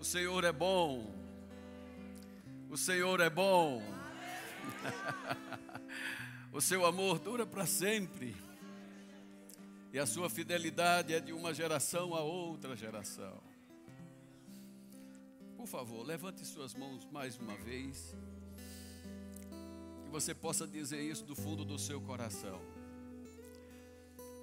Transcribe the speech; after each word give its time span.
O 0.00 0.04
Senhor 0.04 0.44
é 0.44 0.52
bom. 0.52 1.14
O 2.70 2.76
Senhor 2.76 3.20
é 3.20 3.28
bom. 3.28 3.82
o 6.50 6.58
seu 6.58 6.86
amor 6.86 7.18
dura 7.18 7.44
para 7.44 7.66
sempre. 7.66 8.34
E 9.92 9.98
a 9.98 10.06
sua 10.06 10.30
fidelidade 10.30 11.12
é 11.12 11.20
de 11.20 11.34
uma 11.34 11.52
geração 11.52 12.14
a 12.14 12.22
outra 12.22 12.74
geração. 12.74 13.42
Por 15.54 15.66
favor, 15.66 16.02
levante 16.02 16.46
suas 16.46 16.74
mãos 16.74 17.04
mais 17.12 17.36
uma 17.36 17.54
vez. 17.56 18.16
Que 20.04 20.10
você 20.10 20.34
possa 20.34 20.66
dizer 20.66 21.02
isso 21.02 21.26
do 21.26 21.36
fundo 21.36 21.62
do 21.62 21.78
seu 21.78 22.00
coração. 22.00 22.58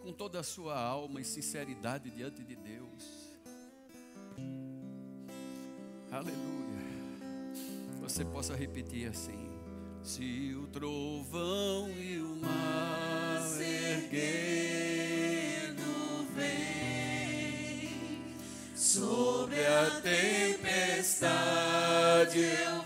Com 0.03 0.13
toda 0.13 0.39
a 0.39 0.43
sua 0.43 0.79
alma 0.79 1.19
e 1.19 1.25
sinceridade 1.25 2.11
diante 2.11 2.43
de 2.43 2.55
Deus. 2.55 3.26
Aleluia. 6.11 6.37
Você 8.01 8.23
possa 8.23 8.55
repetir 8.55 9.09
assim: 9.09 9.49
Se 10.01 10.55
o 10.55 10.67
trovão 10.67 11.89
e 11.89 12.19
o 12.19 12.35
mar 12.37 13.41
erguendo 13.59 14.25
vem 16.33 17.91
sobre 18.75 19.65
a 19.65 20.01
tempestade 20.01 21.27
eu 22.39 22.76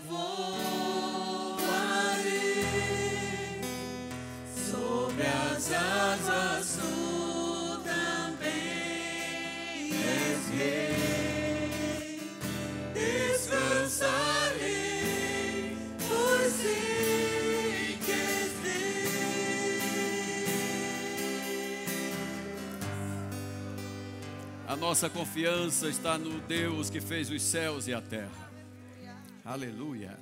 nossa 24.82 25.08
confiança 25.08 25.88
está 25.88 26.18
no 26.18 26.40
Deus 26.40 26.90
que 26.90 27.00
fez 27.00 27.30
os 27.30 27.40
céus 27.40 27.86
e 27.86 27.94
a 27.94 28.02
terra. 28.02 28.50
Aleluia. 29.44 30.18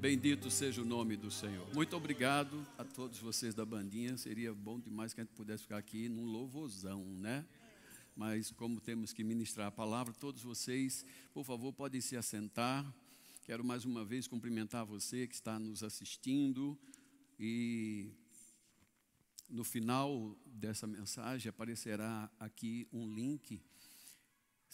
Bendito 0.00 0.50
seja 0.50 0.80
o 0.80 0.86
nome 0.86 1.18
do 1.18 1.30
Senhor. 1.30 1.68
Muito 1.74 1.94
obrigado 1.94 2.66
a 2.78 2.84
todos 2.84 3.18
vocês 3.18 3.54
da 3.54 3.62
bandinha. 3.62 4.16
Seria 4.16 4.54
bom 4.54 4.80
demais 4.80 5.12
que 5.12 5.20
a 5.20 5.24
gente 5.24 5.34
pudesse 5.34 5.64
ficar 5.64 5.76
aqui 5.76 6.08
num 6.08 6.24
louvorzão, 6.24 7.04
né? 7.04 7.44
Mas 8.16 8.50
como 8.52 8.80
temos 8.80 9.12
que 9.12 9.22
ministrar 9.22 9.66
a 9.66 9.70
palavra, 9.70 10.14
todos 10.14 10.42
vocês, 10.42 11.04
por 11.34 11.44
favor, 11.44 11.70
podem 11.70 12.00
se 12.00 12.16
assentar. 12.16 12.90
Quero 13.44 13.62
mais 13.62 13.84
uma 13.84 14.02
vez 14.02 14.26
cumprimentar 14.26 14.86
você 14.86 15.26
que 15.26 15.34
está 15.34 15.58
nos 15.58 15.82
assistindo 15.82 16.78
e 17.38 18.10
no 19.50 19.62
final 19.62 20.34
dessa 20.46 20.86
mensagem 20.86 21.50
aparecerá 21.50 22.30
aqui 22.40 22.88
um 22.90 23.14
link. 23.14 23.60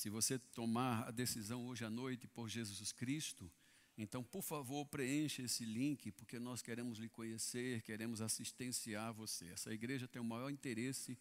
Se 0.01 0.09
você 0.09 0.39
tomar 0.39 1.07
a 1.07 1.11
decisão 1.11 1.67
hoje 1.67 1.85
à 1.85 1.91
noite 1.91 2.27
por 2.27 2.49
Jesus 2.49 2.91
Cristo, 2.91 3.53
então, 3.99 4.25
por 4.25 4.41
favor, 4.41 4.87
preencha 4.87 5.43
esse 5.43 5.63
link, 5.63 6.11
porque 6.13 6.39
nós 6.39 6.63
queremos 6.63 6.99
lhe 6.99 7.11
conhecer, 7.11 7.83
queremos 7.83 8.23
assistenciar 8.23 9.13
você. 9.13 9.49
Essa 9.49 9.75
igreja 9.75 10.09
tem 10.09 10.23
o 10.23 10.25
maior 10.25 10.49
interesse 10.49 11.19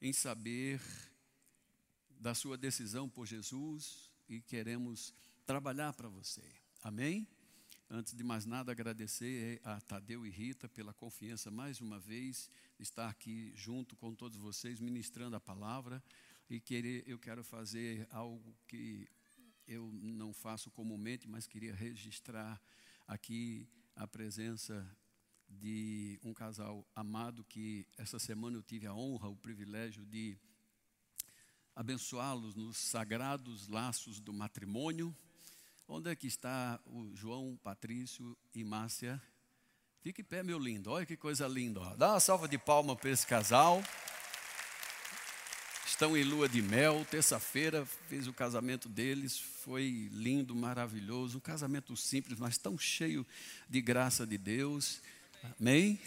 em 0.00 0.12
saber 0.12 0.80
da 2.18 2.34
sua 2.34 2.58
decisão 2.58 3.08
por 3.08 3.24
Jesus 3.24 4.10
e 4.28 4.40
queremos 4.40 5.14
trabalhar 5.46 5.92
para 5.92 6.08
você. 6.08 6.42
Amém? 6.82 7.24
Antes 7.88 8.16
de 8.16 8.24
mais 8.24 8.44
nada, 8.44 8.72
agradecer 8.72 9.60
a 9.62 9.80
Tadeu 9.80 10.26
e 10.26 10.30
Rita 10.30 10.68
pela 10.68 10.92
confiança 10.92 11.52
mais 11.52 11.80
uma 11.80 12.00
vez 12.00 12.50
de 12.76 12.82
estar 12.82 13.08
aqui 13.08 13.52
junto 13.54 13.94
com 13.94 14.12
todos 14.12 14.36
vocês, 14.38 14.80
ministrando 14.80 15.36
a 15.36 15.40
palavra. 15.40 16.02
E 16.48 16.60
querer, 16.60 17.02
eu 17.06 17.18
quero 17.18 17.42
fazer 17.42 18.06
algo 18.10 18.54
que 18.66 19.08
eu 19.66 19.90
não 19.92 20.32
faço 20.32 20.70
comumente, 20.70 21.28
mas 21.28 21.46
queria 21.46 21.74
registrar 21.74 22.60
aqui 23.06 23.68
a 23.94 24.06
presença 24.06 24.86
de 25.48 26.18
um 26.22 26.32
casal 26.32 26.86
amado 26.94 27.44
que 27.44 27.86
essa 27.96 28.18
semana 28.18 28.56
eu 28.56 28.62
tive 28.62 28.86
a 28.86 28.94
honra, 28.94 29.28
o 29.28 29.36
privilégio 29.36 30.04
de 30.06 30.38
abençoá-los 31.74 32.54
nos 32.54 32.76
sagrados 32.76 33.68
laços 33.68 34.20
do 34.20 34.32
matrimônio. 34.32 35.14
Onde 35.88 36.10
é 36.10 36.16
que 36.16 36.26
está 36.26 36.80
o 36.86 37.14
João, 37.14 37.58
Patrício 37.62 38.36
e 38.54 38.64
Márcia? 38.64 39.22
Fique 40.00 40.22
em 40.22 40.24
pé, 40.24 40.42
meu 40.42 40.58
lindo. 40.58 40.90
Olha 40.90 41.06
que 41.06 41.16
coisa 41.16 41.46
linda. 41.46 41.80
Ó. 41.80 41.96
Dá 41.96 42.12
uma 42.12 42.20
salva 42.20 42.48
de 42.48 42.58
palma 42.58 42.96
para 42.96 43.10
esse 43.10 43.26
casal. 43.26 43.82
Estão 45.92 46.16
em 46.16 46.24
lua 46.24 46.48
de 46.48 46.62
mel. 46.62 47.06
Terça-feira 47.10 47.84
fez 48.08 48.26
o 48.26 48.32
casamento 48.32 48.88
deles. 48.88 49.38
Foi 49.38 50.08
lindo, 50.10 50.54
maravilhoso. 50.54 51.36
Um 51.36 51.40
casamento 51.40 51.94
simples, 51.98 52.38
mas 52.38 52.56
tão 52.56 52.78
cheio 52.78 53.26
de 53.68 53.80
graça 53.82 54.26
de 54.26 54.38
Deus. 54.38 55.02
Amém? 55.60 56.00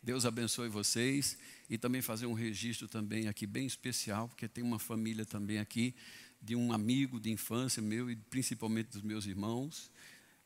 Deus 0.00 0.24
abençoe 0.24 0.68
vocês 0.68 1.36
e 1.68 1.76
também 1.76 2.00
fazer 2.00 2.26
um 2.26 2.32
registro 2.32 2.86
também 2.86 3.26
aqui 3.26 3.44
bem 3.44 3.66
especial, 3.66 4.28
porque 4.28 4.46
tem 4.46 4.62
uma 4.62 4.78
família 4.78 5.26
também 5.26 5.58
aqui 5.58 5.96
de 6.40 6.54
um 6.54 6.72
amigo 6.72 7.18
de 7.18 7.32
infância 7.32 7.82
meu 7.82 8.08
e 8.08 8.14
principalmente 8.14 8.90
dos 8.90 9.02
meus 9.02 9.26
irmãos. 9.26 9.90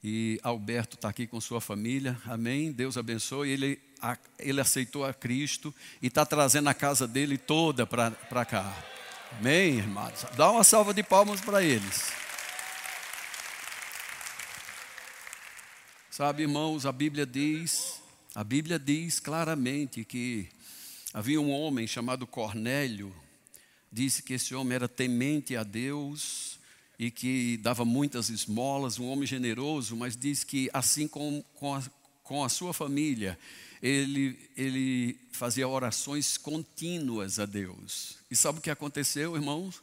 E 0.02 0.38
Alberto 0.42 0.96
está 0.96 1.08
aqui 1.08 1.26
com 1.26 1.40
sua 1.40 1.60
família, 1.60 2.16
amém? 2.24 2.70
Deus 2.70 2.96
abençoe. 2.96 3.50
Ele, 3.50 3.80
a, 4.00 4.16
ele 4.38 4.60
aceitou 4.60 5.04
a 5.04 5.12
Cristo 5.12 5.74
e 6.00 6.06
está 6.06 6.24
trazendo 6.24 6.68
a 6.68 6.74
casa 6.74 7.06
dele 7.06 7.36
toda 7.36 7.86
para 7.86 8.44
cá, 8.44 8.84
amém, 9.38 9.78
irmãos? 9.78 10.24
Dá 10.36 10.50
uma 10.50 10.62
salva 10.62 10.94
de 10.94 11.02
palmas 11.02 11.40
para 11.40 11.62
eles. 11.62 12.12
Sabe, 16.10 16.42
irmãos, 16.42 16.84
a 16.84 16.92
Bíblia 16.92 17.24
diz, 17.24 18.00
a 18.34 18.42
Bíblia 18.42 18.78
diz 18.78 19.20
claramente 19.20 20.04
que 20.04 20.48
Havia 21.12 21.40
um 21.40 21.50
homem 21.50 21.86
chamado 21.86 22.26
Cornélio, 22.26 23.14
disse 23.90 24.22
que 24.22 24.34
esse 24.34 24.54
homem 24.54 24.76
era 24.76 24.86
temente 24.86 25.56
a 25.56 25.62
Deus 25.62 26.57
e 26.98 27.10
que 27.10 27.56
dava 27.58 27.84
muitas 27.84 28.28
esmolas, 28.28 28.98
um 28.98 29.08
homem 29.08 29.26
generoso, 29.26 29.94
mas 29.94 30.16
diz 30.16 30.42
que 30.42 30.68
assim 30.72 31.06
com, 31.06 31.44
com, 31.54 31.74
a, 31.74 31.82
com 32.24 32.42
a 32.42 32.48
sua 32.48 32.74
família, 32.74 33.38
ele, 33.80 34.50
ele 34.56 35.18
fazia 35.30 35.68
orações 35.68 36.36
contínuas 36.36 37.38
a 37.38 37.46
Deus. 37.46 38.18
E 38.30 38.34
sabe 38.34 38.58
o 38.58 38.62
que 38.62 38.70
aconteceu, 38.70 39.36
irmãos? 39.36 39.80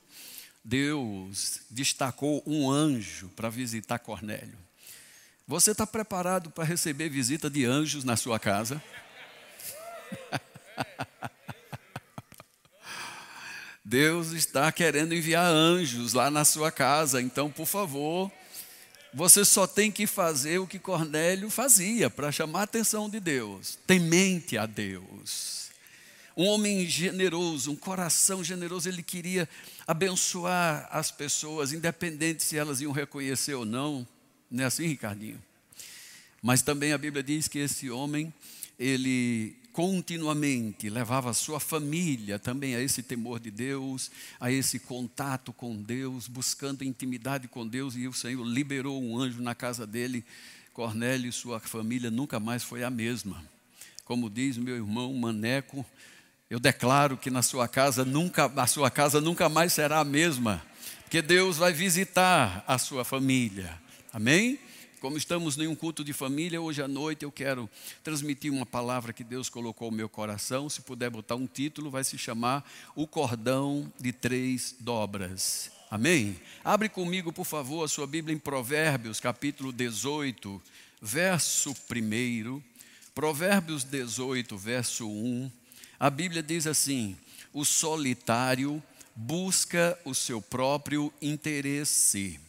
Deus 0.63 1.61
destacou 1.69 2.43
um 2.45 2.69
anjo 2.69 3.29
para 3.29 3.49
visitar 3.49 3.99
Cornélio. 3.99 4.57
Você 5.47 5.71
está 5.71 5.85
preparado 5.85 6.49
para 6.49 6.63
receber 6.63 7.07
visita 7.07 7.49
de 7.49 7.65
anjos 7.65 8.03
na 8.03 8.17
sua 8.17 8.39
casa? 8.39 8.83
Deus 13.87 14.31
está 14.31 14.71
querendo 14.71 15.13
enviar 15.13 15.45
anjos 15.45 16.13
lá 16.13 16.31
na 16.31 16.43
sua 16.43 16.71
casa, 16.71 17.21
então, 17.21 17.51
por 17.51 17.67
favor, 17.67 18.31
você 19.13 19.45
só 19.45 19.67
tem 19.67 19.91
que 19.91 20.07
fazer 20.07 20.57
o 20.57 20.65
que 20.65 20.79
Cornélio 20.79 21.51
fazia 21.51 22.09
para 22.09 22.31
chamar 22.31 22.61
a 22.61 22.63
atenção 22.63 23.07
de 23.07 23.19
Deus, 23.19 23.77
temente 23.85 24.57
a 24.57 24.65
Deus. 24.65 25.69
Um 26.35 26.47
homem 26.47 26.89
generoso, 26.89 27.71
um 27.71 27.75
coração 27.75 28.43
generoso, 28.43 28.89
ele 28.89 29.03
queria 29.03 29.47
abençoar 29.85 30.89
as 30.91 31.11
pessoas, 31.11 31.71
independente 31.71 32.41
se 32.41 32.57
elas 32.57 32.81
iam 32.81 32.91
reconhecer 32.91 33.53
ou 33.53 33.65
não. 33.65 34.05
Não 34.49 34.63
é 34.63 34.65
assim, 34.67 34.87
Ricardinho? 34.87 35.41
Mas 36.41 36.63
também 36.63 36.91
a 36.91 36.97
Bíblia 36.97 37.21
diz 37.21 37.47
que 37.47 37.59
esse 37.59 37.91
homem, 37.91 38.33
ele 38.79 39.55
continuamente 39.75 40.89
levava 40.89 41.33
sua 41.33 41.59
família 41.59 42.39
também 42.39 42.77
a 42.77 42.81
esse 42.81 43.03
temor 43.03 43.41
de 43.41 43.51
Deus, 43.51 44.09
a 44.39 44.49
esse 44.49 44.79
contato 44.79 45.51
com 45.51 45.75
Deus, 45.75 46.29
buscando 46.29 46.85
intimidade 46.85 47.49
com 47.49 47.67
Deus, 47.67 47.93
e 47.97 48.07
o 48.07 48.13
Senhor 48.13 48.41
liberou 48.45 49.03
um 49.03 49.19
anjo 49.19 49.41
na 49.41 49.53
casa 49.53 49.85
dele. 49.85 50.23
Cornélio 50.71 51.27
e 51.27 51.33
sua 51.33 51.59
família 51.59 52.09
nunca 52.09 52.39
mais 52.39 52.63
foi 52.63 52.85
a 52.85 52.89
mesma. 52.89 53.43
Como 54.05 54.29
diz 54.29 54.55
meu 54.55 54.77
irmão 54.77 55.13
Maneco, 55.13 55.85
eu 56.49 56.57
declaro 56.57 57.17
que 57.17 57.29
na 57.29 57.41
sua 57.41 57.67
casa 57.67 58.05
nunca, 58.05 58.45
a 58.45 58.67
sua 58.67 58.89
casa 58.89 59.19
nunca 59.19 59.49
mais 59.49 59.73
será 59.73 59.99
a 59.99 60.05
mesma, 60.05 60.65
porque 61.01 61.21
Deus 61.21 61.57
vai 61.57 61.73
visitar 61.73 62.63
a 62.65 62.77
sua 62.77 63.03
família. 63.03 63.77
Amém? 64.13 64.57
Como 65.05 65.17
estamos 65.19 65.55
em 65.59 65.67
um 65.67 65.75
culto 65.75 66.03
de 66.03 66.13
família, 66.13 66.59
hoje 66.59 66.81
à 66.81 66.87
noite 66.87 67.23
eu 67.25 67.31
quero 67.31 67.69
transmitir 68.03 68.51
uma 68.51 68.65
palavra 68.65 69.13
que 69.13 69.23
Deus 69.23 69.49
colocou 69.49 69.91
no 69.91 69.97
meu 69.97 70.09
coração. 70.09 70.67
Se 70.67 70.81
puder 70.81 71.11
botar 71.11 71.35
um 71.35 71.45
título, 71.45 71.91
vai 71.91 72.03
se 72.03 72.17
chamar 72.17 72.67
O 72.95 73.05
Cordão 73.05 73.93
de 73.99 74.11
Três 74.11 74.73
Dobras. 74.79 75.69
Amém? 75.91 76.35
Abre 76.63 76.89
comigo, 76.89 77.31
por 77.31 77.45
favor, 77.45 77.83
a 77.83 77.87
sua 77.87 78.07
Bíblia 78.07 78.35
em 78.35 78.39
Provérbios, 78.39 79.19
capítulo 79.19 79.71
18, 79.71 80.59
verso 80.99 81.75
1. 81.87 82.63
Provérbios 83.13 83.83
18, 83.83 84.57
verso 84.57 85.07
1. 85.07 85.51
A 85.99 86.09
Bíblia 86.09 86.41
diz 86.41 86.65
assim: 86.65 87.15
O 87.53 87.63
solitário 87.63 88.81
busca 89.15 89.99
o 90.03 90.15
seu 90.15 90.41
próprio 90.41 91.13
interesse 91.21 92.39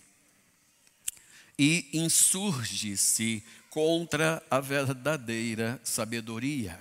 e 1.58 1.88
insurge-se 1.93 3.43
contra 3.70 4.43
a 4.50 4.61
verdadeira 4.61 5.81
sabedoria. 5.85 6.79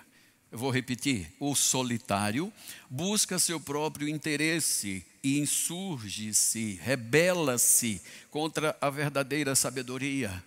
Eu 0.52 0.58
vou 0.58 0.72
repetir: 0.72 1.34
o 1.40 1.56
solitário 1.56 2.52
busca 2.90 3.38
seu 3.40 3.60
próprio 3.60 4.08
interesse 4.08 5.06
e 5.24 5.40
insurge-se, 5.40 6.80
rebela-se 6.82 8.02
contra 8.30 8.78
a 8.80 8.90
verdadeira 8.90 9.56
sabedoria. 9.56 10.44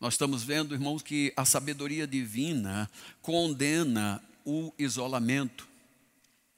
Nós 0.00 0.14
estamos 0.14 0.42
vendo, 0.42 0.74
irmãos, 0.74 1.02
que 1.02 1.32
a 1.36 1.44
sabedoria 1.44 2.06
divina 2.06 2.90
condena 3.20 4.22
o 4.46 4.72
isolamento. 4.78 5.68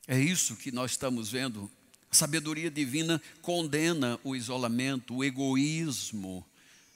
É 0.07 0.19
isso 0.19 0.55
que 0.55 0.71
nós 0.71 0.93
estamos 0.93 1.31
vendo. 1.31 1.69
A 2.11 2.15
sabedoria 2.15 2.71
divina 2.71 3.21
condena 3.41 4.21
o 4.23 4.37
isolamento, 4.37 5.17
o 5.17 5.25
egoísmo. 5.25 6.47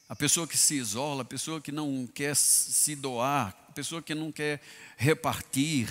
A 0.09 0.15
pessoa 0.15 0.47
que 0.47 0.57
se 0.57 0.75
isola, 0.75 1.23
a 1.23 1.25
pessoa 1.25 1.61
que 1.61 1.73
não 1.73 2.07
quer 2.07 2.35
se 2.37 2.95
doar, 2.95 3.57
a 3.69 3.73
pessoa 3.73 4.03
que 4.03 4.15
não 4.15 4.31
quer 4.31 4.61
repartir. 4.97 5.89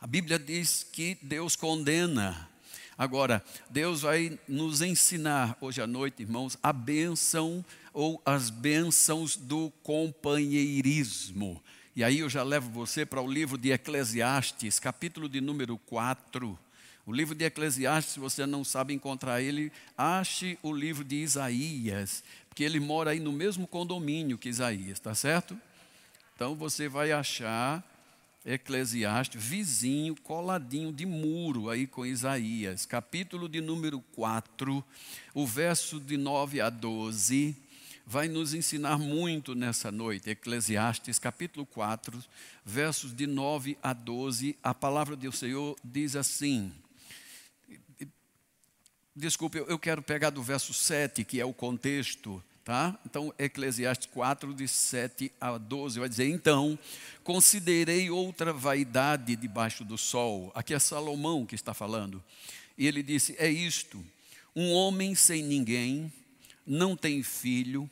A 0.00 0.06
Bíblia 0.06 0.38
diz 0.38 0.82
que 0.82 1.16
Deus 1.22 1.56
condena 1.56 2.50
Agora, 2.96 3.44
Deus 3.68 4.02
vai 4.02 4.38
nos 4.46 4.80
ensinar 4.80 5.58
hoje 5.60 5.82
à 5.82 5.86
noite, 5.86 6.22
irmãos, 6.22 6.56
a 6.62 6.72
bênção 6.72 7.64
ou 7.92 8.22
as 8.24 8.50
bênçãos 8.50 9.36
do 9.36 9.70
companheirismo. 9.82 11.60
E 11.96 12.04
aí 12.04 12.20
eu 12.20 12.30
já 12.30 12.44
levo 12.44 12.70
você 12.70 13.04
para 13.04 13.20
o 13.20 13.30
livro 13.30 13.58
de 13.58 13.72
Eclesiastes, 13.72 14.78
capítulo 14.78 15.28
de 15.28 15.40
número 15.40 15.76
4. 15.76 16.56
O 17.04 17.12
livro 17.12 17.34
de 17.34 17.44
Eclesiastes, 17.44 18.14
se 18.14 18.20
você 18.20 18.46
não 18.46 18.62
sabe 18.62 18.94
encontrar 18.94 19.42
ele, 19.42 19.72
ache 19.98 20.56
o 20.62 20.72
livro 20.72 21.02
de 21.02 21.16
Isaías, 21.16 22.22
porque 22.54 22.62
ele 22.62 22.78
mora 22.78 23.10
aí 23.10 23.18
no 23.18 23.32
mesmo 23.32 23.66
condomínio 23.66 24.38
que 24.38 24.48
Isaías, 24.48 25.00
tá 25.00 25.12
certo? 25.12 25.58
Então 26.36 26.54
você 26.54 26.88
vai 26.88 27.10
achar 27.10 27.82
Eclesiastes, 28.46 29.42
vizinho, 29.42 30.14
coladinho 30.14 30.92
de 30.92 31.04
muro 31.04 31.68
aí 31.68 31.84
com 31.84 32.06
Isaías, 32.06 32.86
capítulo 32.86 33.48
de 33.48 33.60
número 33.60 34.00
4, 34.14 34.84
o 35.34 35.44
verso 35.44 35.98
de 35.98 36.16
9 36.16 36.60
a 36.60 36.70
12, 36.70 37.56
vai 38.06 38.28
nos 38.28 38.54
ensinar 38.54 38.98
muito 38.98 39.56
nessa 39.56 39.90
noite. 39.90 40.30
Eclesiastes, 40.30 41.18
capítulo 41.18 41.66
4, 41.66 42.22
versos 42.64 43.12
de 43.12 43.26
9 43.26 43.76
a 43.82 43.92
12, 43.92 44.56
a 44.62 44.72
palavra 44.72 45.16
do 45.16 45.32
Senhor 45.32 45.76
diz 45.82 46.14
assim. 46.14 46.72
Desculpe, 49.16 49.58
eu 49.58 49.78
quero 49.78 50.02
pegar 50.02 50.30
do 50.30 50.42
verso 50.42 50.74
7, 50.74 51.24
que 51.24 51.40
é 51.40 51.44
o 51.44 51.52
contexto 51.52 52.42
Tá? 52.64 52.98
Então, 53.04 53.32
Eclesiastes 53.38 54.08
4, 54.10 54.54
de 54.54 54.66
7 54.66 55.30
a 55.38 55.58
12, 55.58 56.00
vai 56.00 56.08
dizer: 56.08 56.30
Então, 56.30 56.78
considerei 57.22 58.08
outra 58.08 58.54
vaidade 58.54 59.36
debaixo 59.36 59.84
do 59.84 59.98
sol. 59.98 60.50
Aqui 60.54 60.72
é 60.72 60.78
Salomão 60.78 61.44
que 61.44 61.54
está 61.54 61.74
falando. 61.74 62.24
E 62.78 62.86
ele 62.86 63.02
disse: 63.02 63.36
É 63.38 63.50
isto: 63.50 64.02
um 64.56 64.72
homem 64.72 65.14
sem 65.14 65.42
ninguém, 65.42 66.10
não 66.66 66.96
tem 66.96 67.22
filho, 67.22 67.88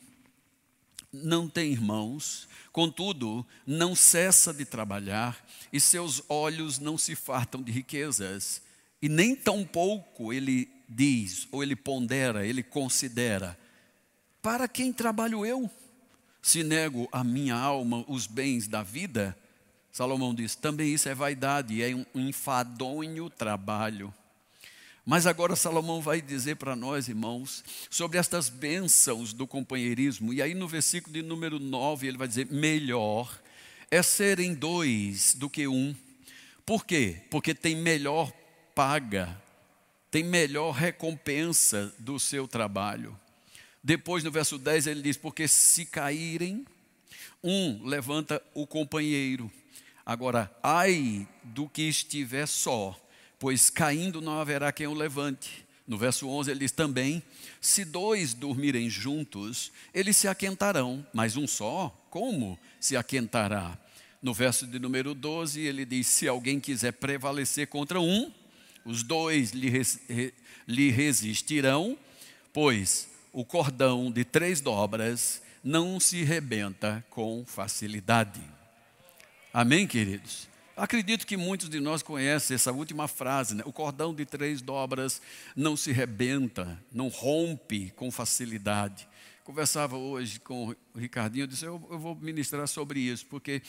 não 1.11 1.47
tem 1.47 1.71
irmãos, 1.71 2.49
contudo, 2.71 3.45
não 3.67 3.95
cessa 3.95 4.51
de 4.51 4.65
trabalhar, 4.65 5.45
e 5.71 5.79
seus 5.79 6.23
olhos 6.27 6.79
não 6.79 6.97
se 6.97 7.15
fartam 7.15 7.61
de 7.61 7.71
riquezas, 7.71 8.59
e 9.03 9.09
nem 9.09 9.35
tampouco 9.35 10.31
ele 10.31 10.69
diz, 10.87 11.45
ou 11.51 11.61
ele 11.61 11.75
pondera, 11.75 12.47
ele 12.47 12.63
considera 12.63 13.59
para 14.41 14.65
quem 14.65 14.93
trabalho 14.93 15.45
eu? 15.45 15.69
Se 16.41 16.63
nego 16.63 17.09
a 17.11 17.21
minha 17.21 17.53
alma 17.53 18.05
os 18.07 18.27
bens 18.27 18.65
da 18.65 18.81
vida? 18.81 19.37
Salomão 19.91 20.33
diz: 20.33 20.55
também 20.55 20.93
isso 20.93 21.09
é 21.09 21.13
vaidade, 21.13 21.83
é 21.83 21.93
um 21.93 22.05
enfadonho 22.15 23.29
trabalho. 23.29 24.13
Mas 25.05 25.27
agora 25.27 25.53
Salomão 25.53 25.99
vai 26.01 26.21
dizer 26.21 26.55
para 26.55 26.73
nós, 26.73 27.09
irmãos, 27.09 27.61
sobre 27.89 28.17
estas 28.17 28.47
bênçãos 28.47 29.33
do 29.33 29.45
companheirismo. 29.45 30.33
E 30.33 30.41
aí 30.41 30.53
no 30.53 30.67
versículo 30.67 31.13
de 31.13 31.21
número 31.21 31.59
9 31.59 32.07
ele 32.07 32.17
vai 32.17 32.27
dizer: 32.27 32.47
melhor 32.49 33.37
é 33.91 34.01
serem 34.01 34.53
dois 34.53 35.35
do 35.35 35.49
que 35.49 35.67
um. 35.67 35.93
Por 36.65 36.85
quê? 36.85 37.21
Porque 37.29 37.53
tem 37.53 37.75
melhor 37.75 38.31
paga, 38.75 39.41
tem 40.09 40.23
melhor 40.23 40.71
recompensa 40.71 41.93
do 41.97 42.19
seu 42.19 42.47
trabalho. 42.47 43.17
Depois, 43.83 44.23
no 44.23 44.31
verso 44.31 44.57
10, 44.57 44.87
ele 44.87 45.01
diz: 45.01 45.17
Porque 45.17 45.47
se 45.47 45.85
caírem, 45.85 46.65
um 47.43 47.85
levanta 47.85 48.41
o 48.53 48.65
companheiro. 48.65 49.51
Agora, 50.05 50.53
ai 50.61 51.27
do 51.43 51.67
que 51.67 51.83
estiver 51.83 52.47
só, 52.47 52.99
pois 53.39 53.69
caindo 53.69 54.21
não 54.21 54.39
haverá 54.39 54.71
quem 54.71 54.87
o 54.87 54.93
levante. 54.93 55.65
No 55.87 55.97
verso 55.97 56.27
11 56.27 56.51
ele 56.51 56.59
diz 56.61 56.71
também: 56.71 57.21
Se 57.59 57.83
dois 57.83 58.33
dormirem 58.33 58.89
juntos, 58.89 59.71
eles 59.93 60.15
se 60.15 60.27
aquentarão, 60.27 61.05
mas 61.13 61.35
um 61.35 61.47
só, 61.47 61.89
como 62.09 62.57
se 62.79 62.95
aquentará? 62.95 63.77
No 64.21 64.33
verso 64.33 64.65
de 64.65 64.79
número 64.79 65.13
12 65.13 65.59
ele 65.59 65.85
diz: 65.85 66.07
Se 66.07 66.27
alguém 66.27 66.59
quiser 66.59 66.93
prevalecer 66.93 67.67
contra 67.67 67.99
um, 67.99 68.31
os 68.85 69.03
dois 69.03 69.51
lhe, 69.51 70.89
resistirão, 70.91 71.97
pois 72.51 73.09
o 73.31 73.43
cordão 73.43 74.11
de 74.11 74.23
três 74.23 74.61
dobras 74.61 75.41
não 75.63 75.99
se 75.99 76.23
rebenta 76.23 77.03
com 77.09 77.45
facilidade. 77.45 78.41
Amém, 79.53 79.87
queridos? 79.87 80.47
Acredito 80.75 81.27
que 81.27 81.37
muitos 81.37 81.69
de 81.69 81.79
nós 81.79 82.01
conhecem 82.01 82.55
essa 82.55 82.71
última 82.71 83.07
frase, 83.07 83.53
né? 83.53 83.63
O 83.65 83.71
cordão 83.71 84.13
de 84.13 84.25
três 84.25 84.61
dobras 84.61 85.21
não 85.55 85.77
se 85.77 85.91
rebenta, 85.91 86.81
não 86.91 87.07
rompe 87.07 87.91
com 87.91 88.09
facilidade. 88.09 89.07
Conversava 89.43 89.95
hoje 89.97 90.39
com 90.39 90.69
o 90.93 90.97
Ricardinho, 90.97 91.43
eu 91.43 91.47
disse: 91.47 91.65
eu, 91.65 91.87
eu 91.91 91.99
vou 91.99 92.15
ministrar 92.15 92.67
sobre 92.67 92.99
isso, 92.99 93.25
porque 93.27 93.61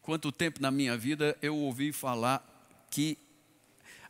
quanto 0.00 0.32
tempo 0.32 0.62
na 0.62 0.70
minha 0.70 0.96
vida 0.96 1.36
eu 1.42 1.54
ouvi 1.56 1.92
falar 1.92 2.42
que 2.90 3.18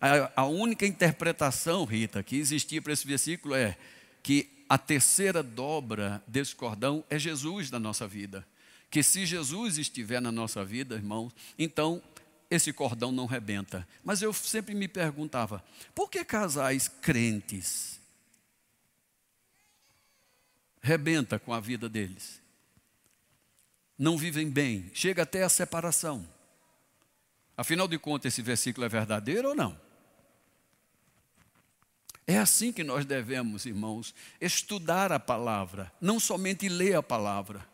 a, 0.00 0.42
a 0.42 0.44
única 0.46 0.86
interpretação, 0.86 1.84
Rita, 1.84 2.22
que 2.22 2.36
existia 2.36 2.80
para 2.80 2.92
esse 2.92 3.06
versículo 3.06 3.54
é 3.54 3.76
que 4.22 4.64
a 4.68 4.78
terceira 4.78 5.42
dobra 5.42 6.22
desse 6.26 6.54
cordão 6.54 7.04
é 7.10 7.18
Jesus 7.18 7.70
na 7.70 7.78
nossa 7.78 8.06
vida. 8.08 8.46
Que 8.88 9.02
se 9.02 9.26
Jesus 9.26 9.78
estiver 9.78 10.20
na 10.20 10.32
nossa 10.32 10.64
vida, 10.64 10.94
irmãos, 10.94 11.32
então 11.58 12.02
esse 12.50 12.72
cordão 12.72 13.12
não 13.12 13.26
rebenta. 13.26 13.86
Mas 14.02 14.22
eu 14.22 14.32
sempre 14.32 14.74
me 14.74 14.88
perguntava, 14.88 15.62
por 15.94 16.10
que 16.10 16.24
casais 16.24 16.88
crentes 16.88 18.00
rebenta 20.80 21.38
com 21.38 21.52
a 21.52 21.60
vida 21.60 21.88
deles? 21.88 22.40
Não 23.98 24.16
vivem 24.16 24.48
bem, 24.48 24.90
chega 24.94 25.24
até 25.24 25.42
a 25.42 25.48
separação. 25.48 26.26
Afinal 27.56 27.86
de 27.86 27.98
contas, 27.98 28.32
esse 28.32 28.40
versículo 28.40 28.86
é 28.86 28.88
verdadeiro 28.88 29.50
ou 29.50 29.54
não? 29.54 29.89
É 32.26 32.38
assim 32.38 32.72
que 32.72 32.84
nós 32.84 33.04
devemos, 33.04 33.66
irmãos, 33.66 34.14
estudar 34.40 35.10
a 35.10 35.18
palavra, 35.18 35.92
não 36.00 36.20
somente 36.20 36.68
ler 36.68 36.94
a 36.94 37.02
palavra, 37.02 37.66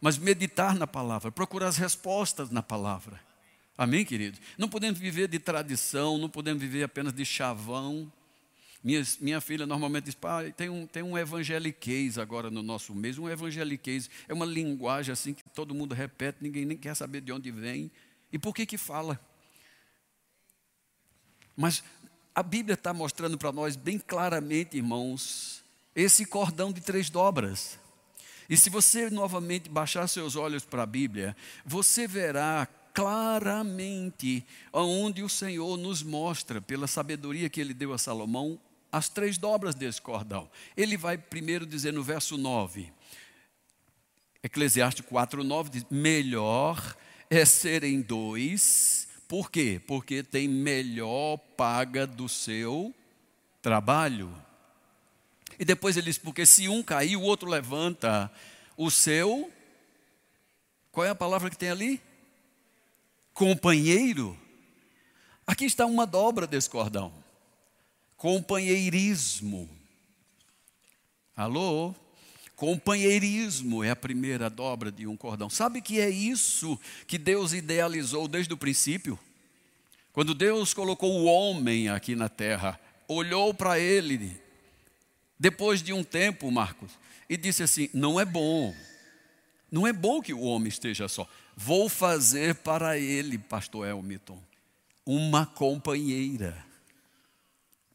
mas 0.00 0.18
meditar 0.18 0.74
na 0.74 0.86
palavra, 0.86 1.30
procurar 1.30 1.68
as 1.68 1.76
respostas 1.76 2.50
na 2.50 2.62
palavra. 2.62 3.20
Amém, 3.76 4.04
queridos? 4.04 4.40
Não 4.58 4.68
podemos 4.68 4.98
viver 4.98 5.28
de 5.28 5.38
tradição, 5.38 6.18
não 6.18 6.28
podemos 6.28 6.60
viver 6.60 6.82
apenas 6.82 7.12
de 7.12 7.24
chavão. 7.24 8.12
Minha, 8.82 9.02
minha 9.20 9.40
filha 9.40 9.66
normalmente 9.66 10.04
diz, 10.04 10.14
pai, 10.14 10.52
tem 10.52 10.68
um, 10.68 10.86
tem 10.86 11.02
um 11.02 11.16
evangeliquez 11.16 12.18
agora 12.18 12.50
no 12.50 12.62
nosso 12.62 12.94
mês. 12.94 13.16
Um 13.16 13.28
evangeliquez 13.28 14.10
é 14.28 14.34
uma 14.34 14.46
linguagem 14.46 15.12
assim 15.12 15.32
que 15.32 15.42
todo 15.54 15.74
mundo 15.74 15.94
repete, 15.94 16.38
ninguém 16.40 16.64
nem 16.64 16.76
quer 16.76 16.94
saber 16.94 17.20
de 17.20 17.32
onde 17.32 17.50
vem. 17.50 17.90
E 18.32 18.38
por 18.38 18.54
que 18.54 18.66
que 18.66 18.76
fala? 18.76 19.20
Mas 21.56 21.82
a 22.34 22.42
Bíblia 22.42 22.74
está 22.74 22.92
mostrando 22.92 23.36
para 23.36 23.52
nós 23.52 23.76
bem 23.76 23.98
claramente, 23.98 24.76
irmãos, 24.76 25.62
esse 25.94 26.24
cordão 26.24 26.72
de 26.72 26.80
três 26.80 27.10
dobras. 27.10 27.78
E 28.48 28.56
se 28.56 28.70
você 28.70 29.10
novamente 29.10 29.68
baixar 29.68 30.08
seus 30.08 30.36
olhos 30.36 30.64
para 30.64 30.82
a 30.82 30.86
Bíblia, 30.86 31.36
você 31.64 32.06
verá 32.06 32.66
claramente 32.92 34.44
aonde 34.72 35.22
o 35.22 35.28
Senhor 35.28 35.76
nos 35.76 36.02
mostra, 36.02 36.60
pela 36.60 36.86
sabedoria 36.86 37.48
que 37.48 37.60
ele 37.60 37.72
deu 37.72 37.92
a 37.92 37.98
Salomão, 37.98 38.58
as 38.90 39.08
três 39.08 39.38
dobras 39.38 39.74
desse 39.74 40.02
cordão. 40.02 40.50
Ele 40.76 40.96
vai 40.96 41.16
primeiro 41.16 41.64
dizer 41.64 41.92
no 41.92 42.02
verso 42.02 42.36
9, 42.36 42.92
Eclesiastes 44.42 45.04
4, 45.06 45.44
9 45.44 45.70
diz: 45.70 45.86
Melhor 45.90 46.96
é 47.28 47.44
serem 47.44 48.00
dois, 48.00 49.06
por 49.30 49.48
quê? 49.48 49.80
Porque 49.86 50.24
tem 50.24 50.48
melhor 50.48 51.36
paga 51.56 52.04
do 52.04 52.28
seu 52.28 52.92
trabalho. 53.62 54.28
E 55.56 55.64
depois 55.64 55.96
ele 55.96 56.06
diz: 56.06 56.18
porque 56.18 56.44
se 56.44 56.68
um 56.68 56.82
cair, 56.82 57.14
o 57.14 57.22
outro 57.22 57.48
levanta 57.48 58.28
o 58.76 58.90
seu. 58.90 59.48
Qual 60.90 61.06
é 61.06 61.10
a 61.10 61.14
palavra 61.14 61.48
que 61.48 61.56
tem 61.56 61.70
ali? 61.70 62.02
Companheiro. 63.32 64.36
Aqui 65.46 65.64
está 65.64 65.86
uma 65.86 66.08
dobra 66.08 66.44
desse 66.44 66.68
cordão. 66.68 67.12
Companheirismo. 68.16 69.70
Alô? 71.36 71.94
Companheirismo 72.60 73.82
é 73.82 73.88
a 73.88 73.96
primeira 73.96 74.50
dobra 74.50 74.92
de 74.92 75.06
um 75.06 75.16
cordão. 75.16 75.48
Sabe 75.48 75.80
que 75.80 75.98
é 75.98 76.10
isso 76.10 76.78
que 77.06 77.16
Deus 77.16 77.54
idealizou 77.54 78.28
desde 78.28 78.52
o 78.52 78.56
princípio? 78.58 79.18
Quando 80.12 80.34
Deus 80.34 80.74
colocou 80.74 81.10
o 81.10 81.24
homem 81.24 81.88
aqui 81.88 82.14
na 82.14 82.28
terra, 82.28 82.78
olhou 83.08 83.54
para 83.54 83.78
ele, 83.78 84.38
depois 85.38 85.82
de 85.82 85.94
um 85.94 86.04
tempo, 86.04 86.50
Marcos, 86.50 86.92
e 87.30 87.36
disse 87.38 87.62
assim: 87.62 87.88
Não 87.94 88.20
é 88.20 88.26
bom, 88.26 88.74
não 89.72 89.86
é 89.86 89.92
bom 89.94 90.20
que 90.20 90.34
o 90.34 90.42
homem 90.42 90.68
esteja 90.68 91.08
só. 91.08 91.26
Vou 91.56 91.88
fazer 91.88 92.56
para 92.56 92.98
ele, 92.98 93.38
pastor 93.38 93.88
Elmiton, 93.88 94.38
uma 95.06 95.46
companheira. 95.46 96.62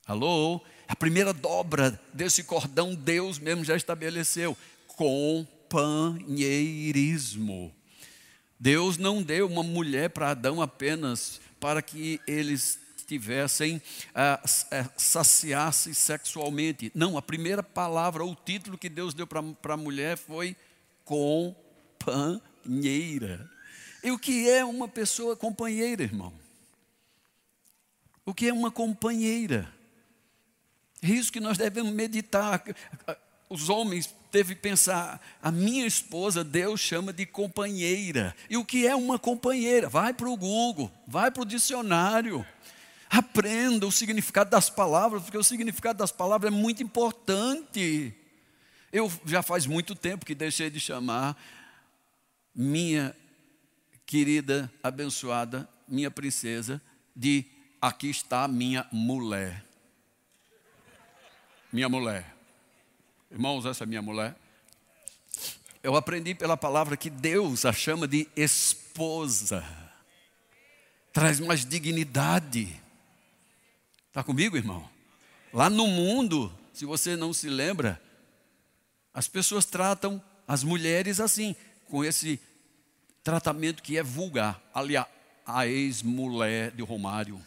Alô? 0.07 0.59
A 0.87 0.95
primeira 0.95 1.33
dobra 1.33 1.99
desse 2.13 2.43
cordão, 2.43 2.93
Deus 2.93 3.39
mesmo 3.39 3.65
já 3.65 3.75
estabeleceu: 3.75 4.55
companheirismo. 4.87 7.73
Deus 8.59 8.97
não 8.97 9.21
deu 9.21 9.47
uma 9.47 9.63
mulher 9.63 10.09
para 10.09 10.31
Adão 10.31 10.61
apenas 10.61 11.39
para 11.59 11.81
que 11.81 12.19
eles 12.27 12.79
tivessem, 13.05 13.81
ah, 14.13 14.41
ah, 14.71 14.89
saciasse 14.97 15.93
sexualmente. 15.93 16.91
Não, 16.95 17.17
a 17.17 17.21
primeira 17.21 17.61
palavra, 17.61 18.23
o 18.25 18.33
título 18.35 18.77
que 18.77 18.87
Deus 18.89 19.13
deu 19.13 19.27
para 19.27 19.73
a 19.73 19.77
mulher 19.77 20.17
foi 20.17 20.55
companheira. 21.03 22.41
E 24.03 24.11
o 24.11 24.19
que 24.19 24.49
é 24.49 24.63
uma 24.63 24.87
pessoa 24.87 25.35
companheira, 25.35 26.03
irmão? 26.03 26.31
O 28.25 28.33
que 28.33 28.47
é 28.47 28.53
uma 28.53 28.71
companheira? 28.71 29.74
É 31.05 31.07
isso 31.07 31.31
que 31.31 31.39
nós 31.39 31.55
devemos 31.55 31.93
meditar. 31.93 32.63
Os 33.47 33.69
homens 33.69 34.09
devem 34.31 34.57
pensar: 34.57 35.21
a 35.41 35.51
minha 35.51 35.85
esposa, 35.85 36.43
Deus 36.43 36.79
chama 36.81 37.13
de 37.13 37.27
companheira. 37.27 38.35
E 38.49 38.57
o 38.57 38.65
que 38.65 38.87
é 38.87 38.95
uma 38.95 39.19
companheira? 39.19 39.87
Vai 39.87 40.15
para 40.15 40.27
o 40.27 40.35
Google, 40.35 40.91
vai 41.07 41.29
para 41.29 41.43
o 41.43 41.45
dicionário. 41.45 42.43
Aprenda 43.07 43.85
o 43.85 43.91
significado 43.91 44.49
das 44.49 44.67
palavras, 44.67 45.21
porque 45.21 45.37
o 45.37 45.43
significado 45.43 45.99
das 45.99 46.11
palavras 46.11 46.51
é 46.51 46.55
muito 46.55 46.81
importante. 46.81 48.11
Eu 48.91 49.11
já 49.27 49.43
faz 49.43 49.67
muito 49.67 49.93
tempo 49.93 50.25
que 50.25 50.33
deixei 50.33 50.71
de 50.71 50.79
chamar 50.79 51.37
minha 52.53 53.15
querida, 54.07 54.71
abençoada, 54.81 55.69
minha 55.87 56.09
princesa, 56.09 56.81
de 57.15 57.45
aqui 57.79 58.09
está 58.09 58.47
minha 58.47 58.87
mulher 58.91 59.65
minha 61.75 61.89
mulher. 61.89 62.33
Irmãos, 63.29 63.65
essa 63.65 63.83
é 63.83 63.85
minha 63.85 64.01
mulher. 64.01 64.33
Eu 65.83 65.97
aprendi 65.97 66.33
pela 66.33 66.55
palavra 66.55 66.95
que 66.95 67.09
Deus 67.09 67.65
a 67.65 67.73
chama 67.73 68.07
de 68.07 68.29
esposa. 68.33 69.61
Traz 71.11 71.37
mais 71.41 71.65
dignidade. 71.65 72.81
Está 74.07 74.23
comigo, 74.23 74.55
irmão? 74.55 74.89
Lá 75.51 75.69
no 75.69 75.85
mundo, 75.85 76.49
se 76.73 76.85
você 76.85 77.17
não 77.17 77.33
se 77.33 77.49
lembra, 77.49 78.01
as 79.13 79.27
pessoas 79.27 79.65
tratam 79.65 80.23
as 80.47 80.63
mulheres 80.63 81.19
assim, 81.19 81.57
com 81.89 82.05
esse 82.05 82.39
tratamento 83.21 83.83
que 83.83 83.97
é 83.97 84.03
vulgar. 84.03 84.61
Aliás, 84.73 85.07
a 85.45 85.67
ex-mulher 85.67 86.71
de 86.71 86.81
Romário, 86.83 87.37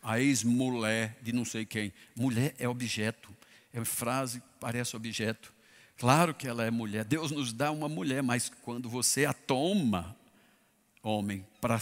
a 0.00 0.20
ex-mulher 0.20 1.18
de 1.20 1.32
não 1.32 1.44
sei 1.44 1.66
quem. 1.66 1.92
Mulher 2.14 2.54
é 2.56 2.68
objeto 2.68 3.36
é 3.78 3.84
frase, 3.84 4.42
parece 4.60 4.96
objeto. 4.96 5.52
Claro 5.96 6.34
que 6.34 6.46
ela 6.46 6.64
é 6.64 6.70
mulher. 6.70 7.04
Deus 7.04 7.30
nos 7.30 7.52
dá 7.52 7.70
uma 7.70 7.88
mulher, 7.88 8.22
mas 8.22 8.50
quando 8.62 8.88
você 8.88 9.24
a 9.24 9.32
toma, 9.32 10.16
homem, 11.02 11.44
para 11.60 11.78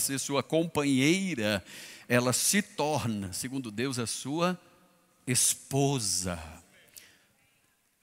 ser 0.00 0.18
sua 0.18 0.42
companheira, 0.42 1.64
ela 2.08 2.32
se 2.32 2.62
torna, 2.62 3.32
segundo 3.32 3.70
Deus, 3.70 3.98
a 3.98 4.06
sua 4.06 4.58
esposa 5.26 6.42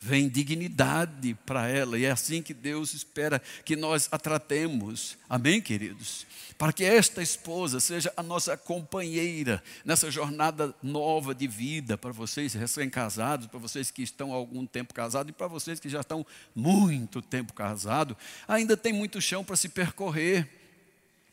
vem 0.06 0.30
dignidade 0.30 1.36
para 1.48 1.68
ela, 1.68 1.98
e 1.98 2.06
é 2.06 2.12
assim 2.12 2.42
que 2.42 2.54
Deus 2.54 2.94
espera 2.94 3.42
que 3.66 3.76
nós 3.76 4.08
a 4.12 4.20
tratemos. 4.20 5.18
Amém, 5.28 5.60
queridos? 5.60 6.28
Para 6.60 6.72
que 6.72 6.84
esta 6.86 7.24
esposa 7.24 7.80
seja 7.80 8.14
a 8.16 8.22
nossa 8.22 8.56
companheira 8.56 9.64
nessa 9.84 10.12
jornada 10.12 10.76
nova 10.82 11.34
de 11.34 11.48
vida, 11.48 11.98
para 11.98 12.12
vocês 12.12 12.54
recém-casados, 12.54 13.48
para 13.48 13.60
vocês 13.60 13.90
que 13.90 14.04
estão 14.04 14.32
há 14.32 14.36
algum 14.36 14.66
tempo 14.66 14.94
casados 14.94 15.32
e 15.32 15.34
para 15.34 15.48
vocês 15.48 15.80
que 15.80 15.90
já 15.90 16.02
estão 16.02 16.24
muito 16.54 17.20
tempo 17.20 17.52
casados, 17.52 18.16
ainda 18.48 18.78
tem 18.78 18.94
muito 18.94 19.20
chão 19.20 19.44
para 19.44 19.56
se 19.56 19.70
percorrer. 19.70 20.48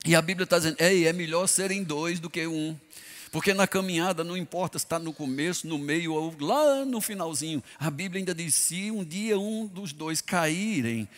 E 0.04 0.16
a 0.16 0.22
Bíblia 0.22 0.44
está 0.44 0.56
dizendo: 0.56 0.76
Ei, 0.80 1.06
é 1.06 1.12
melhor 1.12 1.46
serem 1.46 1.84
dois 1.84 2.18
do 2.18 2.30
que 2.30 2.46
um. 2.46 2.76
Porque 3.32 3.54
na 3.54 3.66
caminhada 3.66 4.22
não 4.22 4.36
importa 4.36 4.78
se 4.78 4.84
está 4.84 4.98
no 4.98 5.10
começo, 5.10 5.66
no 5.66 5.78
meio 5.78 6.12
ou 6.12 6.36
lá 6.38 6.84
no 6.84 7.00
finalzinho. 7.00 7.62
A 7.80 7.90
Bíblia 7.90 8.20
ainda 8.20 8.34
diz: 8.34 8.54
se 8.54 8.90
um 8.90 9.02
dia 9.02 9.38
um 9.38 9.66
dos 9.66 9.90
dois 9.94 10.20
caírem, 10.20 11.08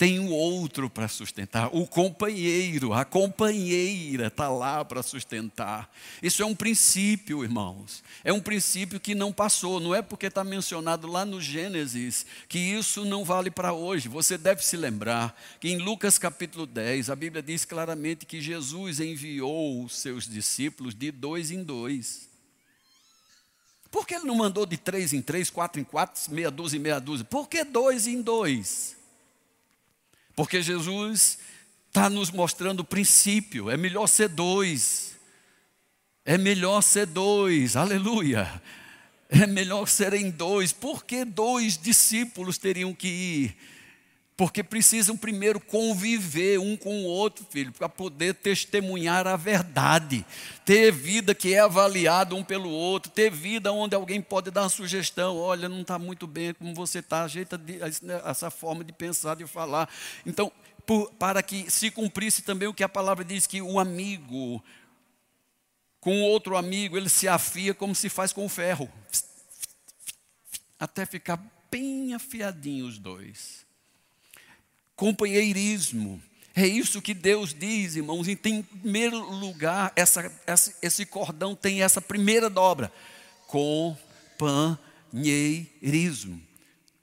tem 0.00 0.18
o 0.18 0.30
outro 0.30 0.88
para 0.88 1.08
sustentar, 1.08 1.68
o 1.76 1.86
companheiro, 1.86 2.94
a 2.94 3.04
companheira 3.04 4.28
está 4.28 4.48
lá 4.48 4.82
para 4.82 5.02
sustentar. 5.02 5.92
Isso 6.22 6.42
é 6.42 6.46
um 6.46 6.54
princípio, 6.54 7.44
irmãos. 7.44 8.02
É 8.24 8.32
um 8.32 8.40
princípio 8.40 8.98
que 8.98 9.14
não 9.14 9.30
passou, 9.30 9.78
não 9.78 9.94
é 9.94 10.00
porque 10.00 10.28
está 10.28 10.42
mencionado 10.42 11.06
lá 11.06 11.26
no 11.26 11.38
Gênesis 11.38 12.24
que 12.48 12.58
isso 12.58 13.04
não 13.04 13.26
vale 13.26 13.50
para 13.50 13.74
hoje. 13.74 14.08
Você 14.08 14.38
deve 14.38 14.64
se 14.64 14.74
lembrar 14.74 15.38
que 15.60 15.68
em 15.68 15.76
Lucas 15.76 16.16
capítulo 16.16 16.64
10, 16.64 17.10
a 17.10 17.14
Bíblia 17.14 17.42
diz 17.42 17.66
claramente 17.66 18.24
que 18.24 18.40
Jesus 18.40 19.00
enviou 19.00 19.84
os 19.84 19.98
seus 19.98 20.26
discípulos 20.26 20.94
de 20.94 21.12
dois 21.12 21.50
em 21.50 21.62
dois. 21.62 22.26
Por 23.90 24.06
que 24.06 24.14
ele 24.14 24.24
não 24.24 24.36
mandou 24.36 24.64
de 24.64 24.78
três 24.78 25.12
em 25.12 25.20
três, 25.20 25.50
quatro 25.50 25.78
em 25.78 25.84
quatro, 25.84 26.22
meia 26.32 26.50
dúzia 26.50 26.78
em 26.78 26.80
meia 26.80 26.98
dúzia? 26.98 27.26
Por 27.26 27.46
que 27.46 27.62
dois 27.64 28.06
em 28.06 28.22
dois? 28.22 28.98
Porque 30.40 30.62
Jesus 30.62 31.36
está 31.88 32.08
nos 32.08 32.30
mostrando 32.30 32.80
o 32.80 32.84
princípio, 32.84 33.68
é 33.68 33.76
melhor 33.76 34.06
ser 34.06 34.26
dois. 34.26 35.18
É 36.24 36.38
melhor 36.38 36.80
ser 36.80 37.04
dois, 37.04 37.76
aleluia. 37.76 38.62
É 39.28 39.46
melhor 39.46 39.86
serem 39.86 40.30
dois. 40.30 40.72
Por 40.72 41.04
que 41.04 41.26
dois 41.26 41.76
discípulos 41.76 42.56
teriam 42.56 42.94
que 42.94 43.06
ir? 43.06 43.56
Porque 44.40 44.64
precisam 44.64 45.18
primeiro 45.18 45.60
conviver 45.60 46.58
um 46.58 46.74
com 46.74 47.02
o 47.02 47.04
outro, 47.04 47.46
filho, 47.50 47.70
para 47.72 47.90
poder 47.90 48.32
testemunhar 48.32 49.26
a 49.26 49.36
verdade. 49.36 50.24
Ter 50.64 50.90
vida 50.90 51.34
que 51.34 51.52
é 51.52 51.58
avaliada 51.58 52.34
um 52.34 52.42
pelo 52.42 52.70
outro, 52.70 53.12
ter 53.12 53.30
vida 53.30 53.70
onde 53.70 53.94
alguém 53.94 54.22
pode 54.22 54.50
dar 54.50 54.62
uma 54.62 54.70
sugestão: 54.70 55.36
olha, 55.36 55.68
não 55.68 55.82
está 55.82 55.98
muito 55.98 56.26
bem 56.26 56.54
como 56.54 56.74
você 56.74 57.00
está, 57.00 57.24
ajeita 57.24 57.60
essa 58.24 58.50
forma 58.50 58.82
de 58.82 58.94
pensar, 58.94 59.36
de 59.36 59.46
falar. 59.46 59.90
Então, 60.24 60.50
por, 60.86 61.12
para 61.18 61.42
que 61.42 61.70
se 61.70 61.90
cumprisse 61.90 62.40
também 62.40 62.66
o 62.66 62.72
que 62.72 62.82
a 62.82 62.88
palavra 62.88 63.22
diz, 63.22 63.46
que 63.46 63.60
o 63.60 63.78
amigo, 63.78 64.64
com 66.00 66.22
outro 66.22 66.56
amigo, 66.56 66.96
ele 66.96 67.10
se 67.10 67.28
afia 67.28 67.74
como 67.74 67.94
se 67.94 68.08
faz 68.08 68.32
com 68.32 68.46
o 68.46 68.48
ferro, 68.48 68.90
até 70.78 71.04
ficar 71.04 71.38
bem 71.70 72.14
afiadinho 72.14 72.86
os 72.86 72.98
dois 72.98 73.68
companheirismo. 75.00 76.22
É 76.54 76.66
isso 76.66 77.00
que 77.00 77.14
Deus 77.14 77.56
diz, 77.58 77.96
irmãos. 77.96 78.28
em 78.28 78.36
primeiro 78.36 79.18
lugar, 79.18 79.90
essa, 79.96 80.30
essa, 80.46 80.76
esse 80.82 81.06
cordão 81.06 81.56
tem 81.56 81.82
essa 81.82 82.02
primeira 82.02 82.50
dobra: 82.50 82.92
companheirismo. 83.46 86.42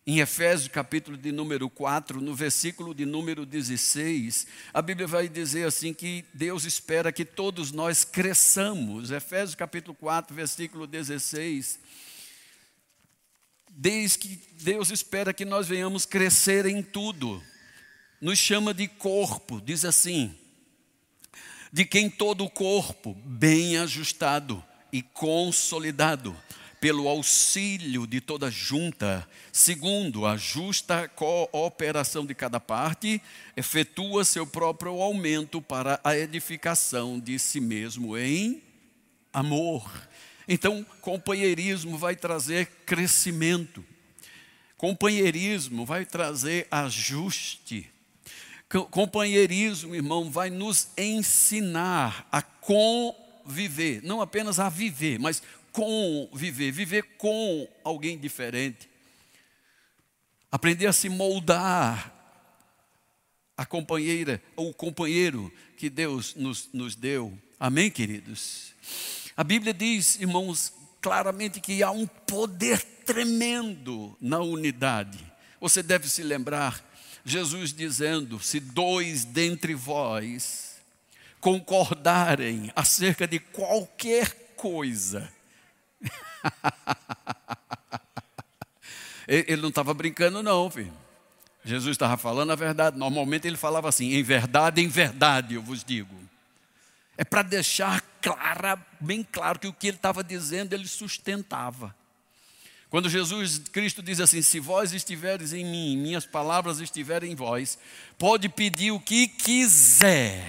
Em 0.05 0.19
Efésios, 0.19 0.67
capítulo 0.67 1.17
de 1.17 1.31
número 1.31 1.67
4, 1.71 2.21
no 2.21 2.35
versículo 2.35 2.93
de 2.93 3.03
número 3.03 3.47
16, 3.47 4.45
a 4.71 4.81
Bíblia 4.81 5.07
vai 5.07 5.27
dizer 5.27 5.65
assim 5.65 5.91
que 5.91 6.23
Deus 6.35 6.65
espera 6.65 7.11
que 7.11 7.25
todos 7.25 7.71
nós 7.71 8.03
cresçamos. 8.03 9.09
Efésios, 9.09 9.55
capítulo 9.55 9.95
4, 9.95 10.35
versículo 10.35 10.85
16. 10.85 11.79
Diz 13.71 14.15
que 14.15 14.39
Deus 14.61 14.91
espera 14.91 15.33
que 15.33 15.43
nós 15.43 15.67
venhamos 15.67 16.05
crescer 16.05 16.67
em 16.67 16.83
tudo. 16.83 17.41
Nos 18.19 18.39
chama 18.39 18.73
de 18.73 18.87
corpo, 18.87 19.61
diz 19.61 19.85
assim: 19.85 20.35
de 21.71 21.85
quem 21.85 22.09
todo 22.09 22.43
o 22.43 22.49
corpo, 22.49 23.13
bem 23.23 23.77
ajustado 23.77 24.63
e 24.91 25.01
consolidado, 25.01 26.35
pelo 26.79 27.07
auxílio 27.07 28.07
de 28.07 28.21
toda 28.21 28.49
junta, 28.49 29.27
segundo 29.51 30.25
a 30.25 30.37
justa 30.37 31.07
cooperação 31.07 32.25
de 32.25 32.33
cada 32.33 32.59
parte, 32.59 33.21
efetua 33.55 34.23
seu 34.23 34.45
próprio 34.45 35.01
aumento 35.01 35.61
para 35.61 35.99
a 36.03 36.17
edificação 36.17 37.19
de 37.19 37.37
si 37.39 37.59
mesmo 37.59 38.17
em 38.17 38.61
amor. 39.33 39.91
Então, 40.47 40.85
companheirismo 41.01 41.97
vai 41.97 42.15
trazer 42.15 42.67
crescimento, 42.85 43.83
companheirismo 44.77 45.85
vai 45.85 46.05
trazer 46.05 46.67
ajuste. 46.71 47.91
Companheirismo, 48.91 49.95
irmão, 49.95 50.29
vai 50.29 50.49
nos 50.49 50.89
ensinar 50.97 52.27
a 52.31 52.41
conviver, 52.41 54.03
não 54.03 54.21
apenas 54.21 54.59
a 54.59 54.67
viver, 54.67 55.17
mas 55.19 55.41
com 55.71 56.29
viver, 56.33 56.71
viver 56.71 57.03
com 57.17 57.67
alguém 57.83 58.17
diferente. 58.17 58.89
Aprender 60.51 60.87
a 60.87 60.93
se 60.93 61.07
moldar 61.07 62.13
a 63.55 63.65
companheira 63.65 64.41
ou 64.55 64.69
o 64.69 64.73
companheiro 64.73 65.51
que 65.77 65.89
Deus 65.89 66.35
nos, 66.35 66.69
nos 66.73 66.95
deu. 66.95 67.37
Amém, 67.59 67.89
queridos? 67.89 68.73
A 69.35 69.43
Bíblia 69.43 69.73
diz, 69.73 70.19
irmãos, 70.19 70.73
claramente 71.01 71.59
que 71.59 71.81
há 71.81 71.91
um 71.91 72.05
poder 72.05 72.81
tremendo 73.05 74.15
na 74.19 74.39
unidade. 74.39 75.19
Você 75.59 75.81
deve 75.81 76.09
se 76.09 76.21
lembrar, 76.21 76.83
Jesus 77.27 77.73
dizendo: 77.73 78.39
se 78.39 78.59
dois 78.59 79.25
dentre 79.25 79.75
vós 79.75 80.77
concordarem 81.41 82.71
acerca 82.73 83.27
de 83.27 83.37
qualquer 83.37 84.53
coisa, 84.55 85.29
ele 89.27 89.61
não 89.61 89.69
estava 89.69 89.93
brincando, 89.93 90.41
não, 90.41 90.71
filho. 90.71 90.93
Jesus 91.65 91.95
estava 91.95 92.15
falando 92.15 92.53
a 92.53 92.55
verdade. 92.55 92.97
Normalmente 92.97 93.45
ele 93.45 93.57
falava 93.57 93.89
assim: 93.89 94.13
em 94.13 94.23
verdade, 94.23 94.81
em 94.81 94.87
verdade, 94.87 95.55
eu 95.55 95.61
vos 95.61 95.83
digo. 95.83 96.15
É 97.17 97.25
para 97.25 97.41
deixar 97.41 98.01
clara, 98.21 98.79
bem 99.01 99.21
claro 99.21 99.59
que 99.59 99.67
o 99.67 99.73
que 99.73 99.87
ele 99.87 99.97
estava 99.97 100.23
dizendo 100.23 100.71
ele 100.71 100.87
sustentava. 100.87 101.93
Quando 102.89 103.09
Jesus 103.09 103.59
Cristo 103.71 104.01
diz 104.01 104.19
assim: 104.19 104.41
Se 104.41 104.59
vós 104.59 104.93
estiveres 104.93 105.51
em 105.53 105.65
mim, 105.65 105.97
minhas 105.97 106.25
palavras 106.25 106.79
estiverem 106.79 107.31
em 107.31 107.35
vós, 107.35 107.77
pode 108.17 108.47
pedir 108.47 108.91
o 108.91 108.99
que 108.99 109.27
quiser, 109.27 110.43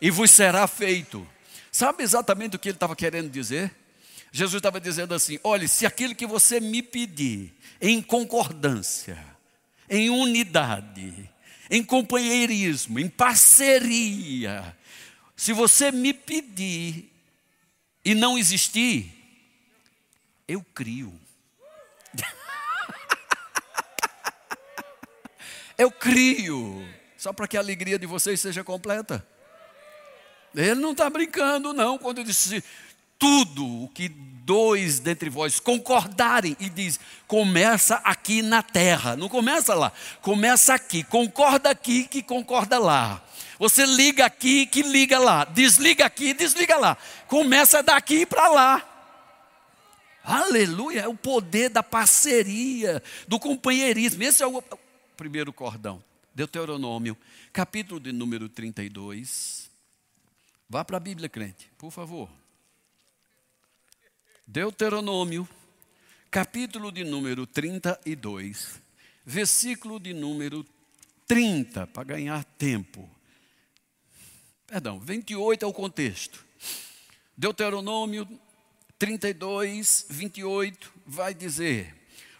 e 0.00 0.10
vos 0.10 0.30
será 0.30 0.66
feito. 0.66 1.26
Sabe 1.72 2.02
exatamente 2.02 2.56
o 2.56 2.58
que 2.58 2.68
ele 2.68 2.76
estava 2.76 2.96
querendo 2.96 3.30
dizer? 3.30 3.74
Jesus 4.30 4.60
estava 4.60 4.80
dizendo 4.80 5.14
assim: 5.14 5.38
olhe, 5.42 5.66
se 5.66 5.84
aquilo 5.84 6.14
que 6.14 6.26
você 6.26 6.60
me 6.60 6.82
pedir, 6.82 7.52
em 7.80 8.00
concordância, 8.00 9.18
em 9.90 10.10
unidade, 10.10 11.28
em 11.70 11.82
companheirismo, 11.82 13.00
em 13.00 13.08
parceria, 13.08 14.76
se 15.36 15.52
você 15.52 15.90
me 15.90 16.12
pedir 16.12 17.12
e 18.04 18.14
não 18.14 18.38
existir, 18.38 19.17
eu 20.48 20.64
crio. 20.74 21.12
eu 25.76 25.90
crio, 25.90 26.82
só 27.18 27.32
para 27.32 27.46
que 27.46 27.56
a 27.56 27.60
alegria 27.60 27.98
de 27.98 28.06
vocês 28.06 28.40
seja 28.40 28.64
completa. 28.64 29.24
Ele 30.54 30.76
não 30.76 30.92
está 30.92 31.10
brincando, 31.10 31.74
não, 31.74 31.98
quando 31.98 32.24
disse: 32.24 32.64
tudo 33.18 33.84
o 33.84 33.88
que 33.88 34.08
dois 34.08 34.98
dentre 34.98 35.28
vós 35.28 35.60
concordarem, 35.60 36.56
e 36.58 36.70
diz: 36.70 36.98
começa 37.26 37.96
aqui 37.96 38.40
na 38.40 38.62
terra, 38.62 39.14
não 39.14 39.28
começa 39.28 39.74
lá, 39.74 39.92
começa 40.22 40.72
aqui, 40.72 41.04
concorda 41.04 41.70
aqui 41.70 42.04
que 42.04 42.22
concorda 42.22 42.78
lá. 42.78 43.22
Você 43.58 43.84
liga 43.84 44.24
aqui 44.24 44.66
que 44.66 44.82
liga 44.82 45.18
lá, 45.18 45.44
desliga 45.44 46.06
aqui, 46.06 46.32
desliga 46.32 46.78
lá. 46.78 46.96
Começa 47.26 47.82
daqui 47.82 48.24
para 48.24 48.48
lá. 48.48 48.97
Aleluia, 50.28 51.00
é 51.00 51.08
o 51.08 51.16
poder 51.16 51.70
da 51.70 51.82
parceria, 51.82 53.02
do 53.26 53.40
companheirismo. 53.40 54.22
Esse 54.22 54.42
é 54.42 54.46
o 54.46 54.62
primeiro 55.16 55.54
cordão. 55.54 56.04
Deuteronômio, 56.34 57.16
capítulo 57.50 57.98
de 57.98 58.12
número 58.12 58.46
32. 58.46 59.70
Vá 60.68 60.84
para 60.84 60.98
a 60.98 61.00
Bíblia, 61.00 61.30
crente, 61.30 61.72
por 61.78 61.90
favor. 61.90 62.28
Deuteronômio, 64.46 65.48
capítulo 66.30 66.92
de 66.92 67.04
número 67.04 67.46
32, 67.46 68.82
versículo 69.24 69.98
de 69.98 70.12
número 70.12 70.62
30, 71.26 71.86
para 71.86 72.04
ganhar 72.04 72.44
tempo. 72.44 73.08
Perdão, 74.66 75.00
28 75.00 75.64
é 75.64 75.66
o 75.66 75.72
contexto. 75.72 76.44
Deuteronômio 77.34 78.28
32, 78.98 80.06
28 80.10 80.92
vai 81.06 81.34
dizer: 81.34 81.94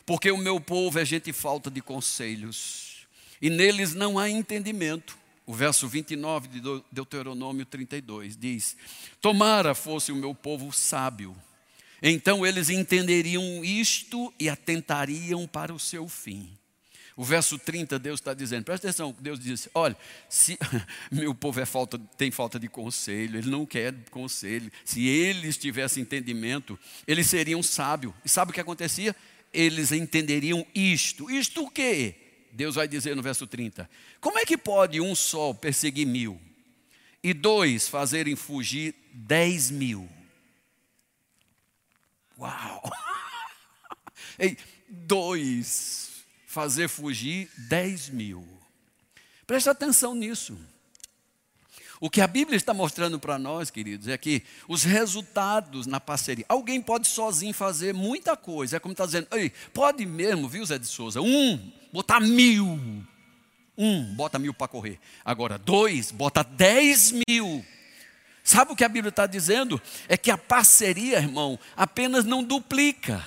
Porque 0.04 0.30
o 0.30 0.36
meu 0.36 0.60
povo 0.60 0.98
é 0.98 1.04
gente 1.04 1.32
falta 1.32 1.70
de 1.70 1.80
conselhos, 1.80 3.06
e 3.40 3.48
neles 3.48 3.94
não 3.94 4.18
há 4.18 4.28
entendimento. 4.28 5.16
O 5.46 5.54
verso 5.54 5.88
29 5.88 6.48
de 6.48 6.60
Deuteronômio 6.90 7.64
32 7.64 8.36
diz: 8.36 8.76
Tomara 9.20 9.74
fosse 9.74 10.12
o 10.12 10.16
meu 10.16 10.34
povo 10.34 10.72
sábio 10.72 11.36
então 12.02 12.46
eles 12.46 12.70
entenderiam 12.70 13.64
isto 13.64 14.32
e 14.38 14.48
atentariam 14.48 15.46
para 15.46 15.74
o 15.74 15.78
seu 15.78 16.08
fim. 16.08 16.56
O 17.18 17.24
verso 17.24 17.58
30, 17.58 17.98
Deus 17.98 18.20
está 18.20 18.32
dizendo, 18.32 18.62
presta 18.62 18.86
atenção, 18.86 19.12
Deus 19.18 19.40
diz: 19.40 19.68
olha, 19.74 19.96
se 20.28 20.56
meu 21.10 21.34
povo 21.34 21.58
é 21.58 21.66
falta, 21.66 21.98
tem 22.16 22.30
falta 22.30 22.60
de 22.60 22.68
conselho, 22.68 23.38
ele 23.38 23.50
não 23.50 23.66
quer 23.66 23.92
conselho. 24.12 24.70
Se 24.84 25.04
eles 25.04 25.56
tivessem 25.56 26.04
entendimento, 26.04 26.78
eles 27.08 27.26
seriam 27.26 27.60
sábios. 27.60 28.14
E 28.24 28.28
sabe 28.28 28.52
o 28.52 28.54
que 28.54 28.60
acontecia? 28.60 29.16
Eles 29.52 29.90
entenderiam 29.90 30.64
isto. 30.72 31.28
Isto 31.28 31.64
o 31.64 31.70
quê? 31.70 32.14
Deus 32.52 32.76
vai 32.76 32.86
dizer 32.86 33.16
no 33.16 33.22
verso 33.22 33.48
30: 33.48 33.90
Como 34.20 34.38
é 34.38 34.46
que 34.46 34.56
pode 34.56 35.00
um 35.00 35.12
só 35.12 35.52
perseguir 35.52 36.06
mil 36.06 36.40
e 37.20 37.34
dois 37.34 37.88
fazerem 37.88 38.36
fugir 38.36 38.94
dez 39.12 39.72
mil? 39.72 40.08
Uau! 42.38 42.92
Ei, 44.38 44.56
dois, 44.88 46.07
fazer 46.48 46.88
fugir 46.88 47.50
dez 47.68 48.08
mil. 48.08 48.42
Presta 49.46 49.70
atenção 49.70 50.14
nisso. 50.14 50.58
O 52.00 52.08
que 52.08 52.22
a 52.22 52.26
Bíblia 52.26 52.56
está 52.56 52.72
mostrando 52.72 53.18
para 53.18 53.38
nós, 53.38 53.70
queridos, 53.70 54.08
é 54.08 54.16
que 54.16 54.42
os 54.66 54.82
resultados 54.82 55.86
na 55.86 56.00
parceria. 56.00 56.46
Alguém 56.48 56.80
pode 56.80 57.06
sozinho 57.06 57.52
fazer 57.52 57.92
muita 57.92 58.34
coisa. 58.36 58.76
É 58.76 58.80
como 58.80 58.92
está 58.92 59.04
dizendo, 59.04 59.28
Ei, 59.32 59.50
pode 59.74 60.06
mesmo, 60.06 60.48
viu, 60.48 60.64
Zé 60.64 60.78
de 60.78 60.86
Souza? 60.86 61.20
Um, 61.20 61.70
botar 61.92 62.20
mil. 62.20 62.80
Um, 63.76 64.14
bota 64.14 64.38
mil 64.38 64.54
para 64.54 64.68
correr. 64.68 64.98
Agora, 65.24 65.58
dois, 65.58 66.10
bota 66.10 66.42
dez 66.42 67.12
mil. 67.28 67.64
Sabe 68.42 68.72
o 68.72 68.76
que 68.76 68.84
a 68.84 68.88
Bíblia 68.88 69.10
está 69.10 69.26
dizendo? 69.26 69.80
É 70.08 70.16
que 70.16 70.30
a 70.30 70.38
parceria, 70.38 71.18
irmão, 71.18 71.58
apenas 71.76 72.24
não 72.24 72.42
duplica, 72.42 73.26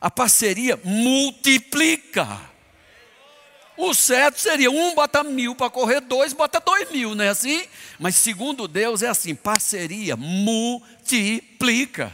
a 0.00 0.10
parceria 0.10 0.78
multiplica. 0.84 2.40
O 3.76 3.94
certo 3.94 4.40
seria 4.40 4.70
um 4.70 4.94
bota 4.94 5.22
mil 5.22 5.54
para 5.54 5.70
correr, 5.70 6.00
dois 6.00 6.32
bota 6.32 6.60
dois 6.60 6.90
mil, 6.90 7.14
não 7.14 7.24
é 7.24 7.28
assim? 7.28 7.64
Mas 7.98 8.16
segundo 8.16 8.66
Deus 8.66 9.02
é 9.02 9.08
assim: 9.08 9.34
parceria 9.34 10.16
multiplica. 10.16 12.12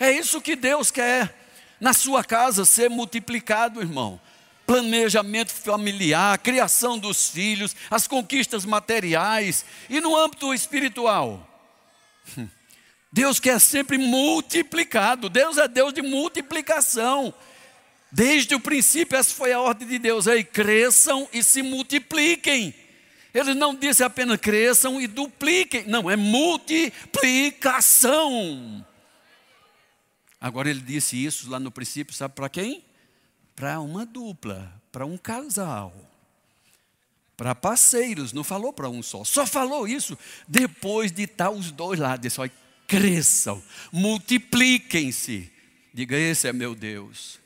É 0.00 0.10
isso 0.10 0.40
que 0.40 0.56
Deus 0.56 0.90
quer 0.90 1.32
na 1.80 1.92
sua 1.92 2.24
casa 2.24 2.64
ser 2.64 2.90
multiplicado, 2.90 3.80
irmão 3.80 4.20
planejamento 4.66 5.52
familiar, 5.52 6.38
criação 6.38 6.98
dos 6.98 7.28
filhos, 7.28 7.76
as 7.90 8.06
conquistas 8.08 8.64
materiais 8.64 9.64
e 9.88 10.00
no 10.00 10.16
âmbito 10.16 10.54
espiritual. 10.54 11.46
Deus 13.14 13.38
quer 13.38 13.60
sempre 13.60 13.96
multiplicado, 13.96 15.28
Deus 15.28 15.56
é 15.56 15.68
Deus 15.68 15.94
de 15.94 16.02
multiplicação. 16.02 17.32
Desde 18.10 18.56
o 18.56 18.60
princípio, 18.60 19.16
essa 19.16 19.32
foi 19.32 19.52
a 19.52 19.60
ordem 19.60 19.86
de 19.86 20.00
Deus. 20.00 20.26
Aí, 20.26 20.42
cresçam 20.42 21.28
e 21.32 21.40
se 21.40 21.62
multipliquem. 21.62 22.74
Ele 23.32 23.54
não 23.54 23.72
disse 23.72 24.02
apenas 24.02 24.40
cresçam 24.40 25.00
e 25.00 25.06
dupliquem. 25.06 25.84
Não, 25.86 26.10
é 26.10 26.16
multiplicação. 26.16 28.84
Agora 30.40 30.68
ele 30.68 30.80
disse 30.80 31.24
isso 31.24 31.48
lá 31.48 31.60
no 31.60 31.70
princípio, 31.70 32.12
sabe 32.12 32.34
para 32.34 32.48
quem? 32.48 32.82
Para 33.54 33.78
uma 33.78 34.04
dupla, 34.04 34.72
para 34.90 35.06
um 35.06 35.16
casal. 35.16 35.94
Para 37.36 37.54
parceiros, 37.54 38.32
não 38.32 38.42
falou 38.42 38.72
para 38.72 38.88
um 38.88 39.04
só. 39.04 39.22
Só 39.22 39.46
falou 39.46 39.86
isso 39.86 40.18
depois 40.48 41.12
de 41.12 41.22
estar 41.22 41.50
os 41.50 41.70
dois 41.70 42.00
lá. 42.00 42.16
Disse: 42.16 42.40
olha, 42.40 42.63
cresçam, 42.86 43.62
multipliquem-se. 43.92 45.52
Diga: 45.92 46.16
esse 46.16 46.48
é 46.48 46.52
meu 46.52 46.74
Deus. 46.74 47.38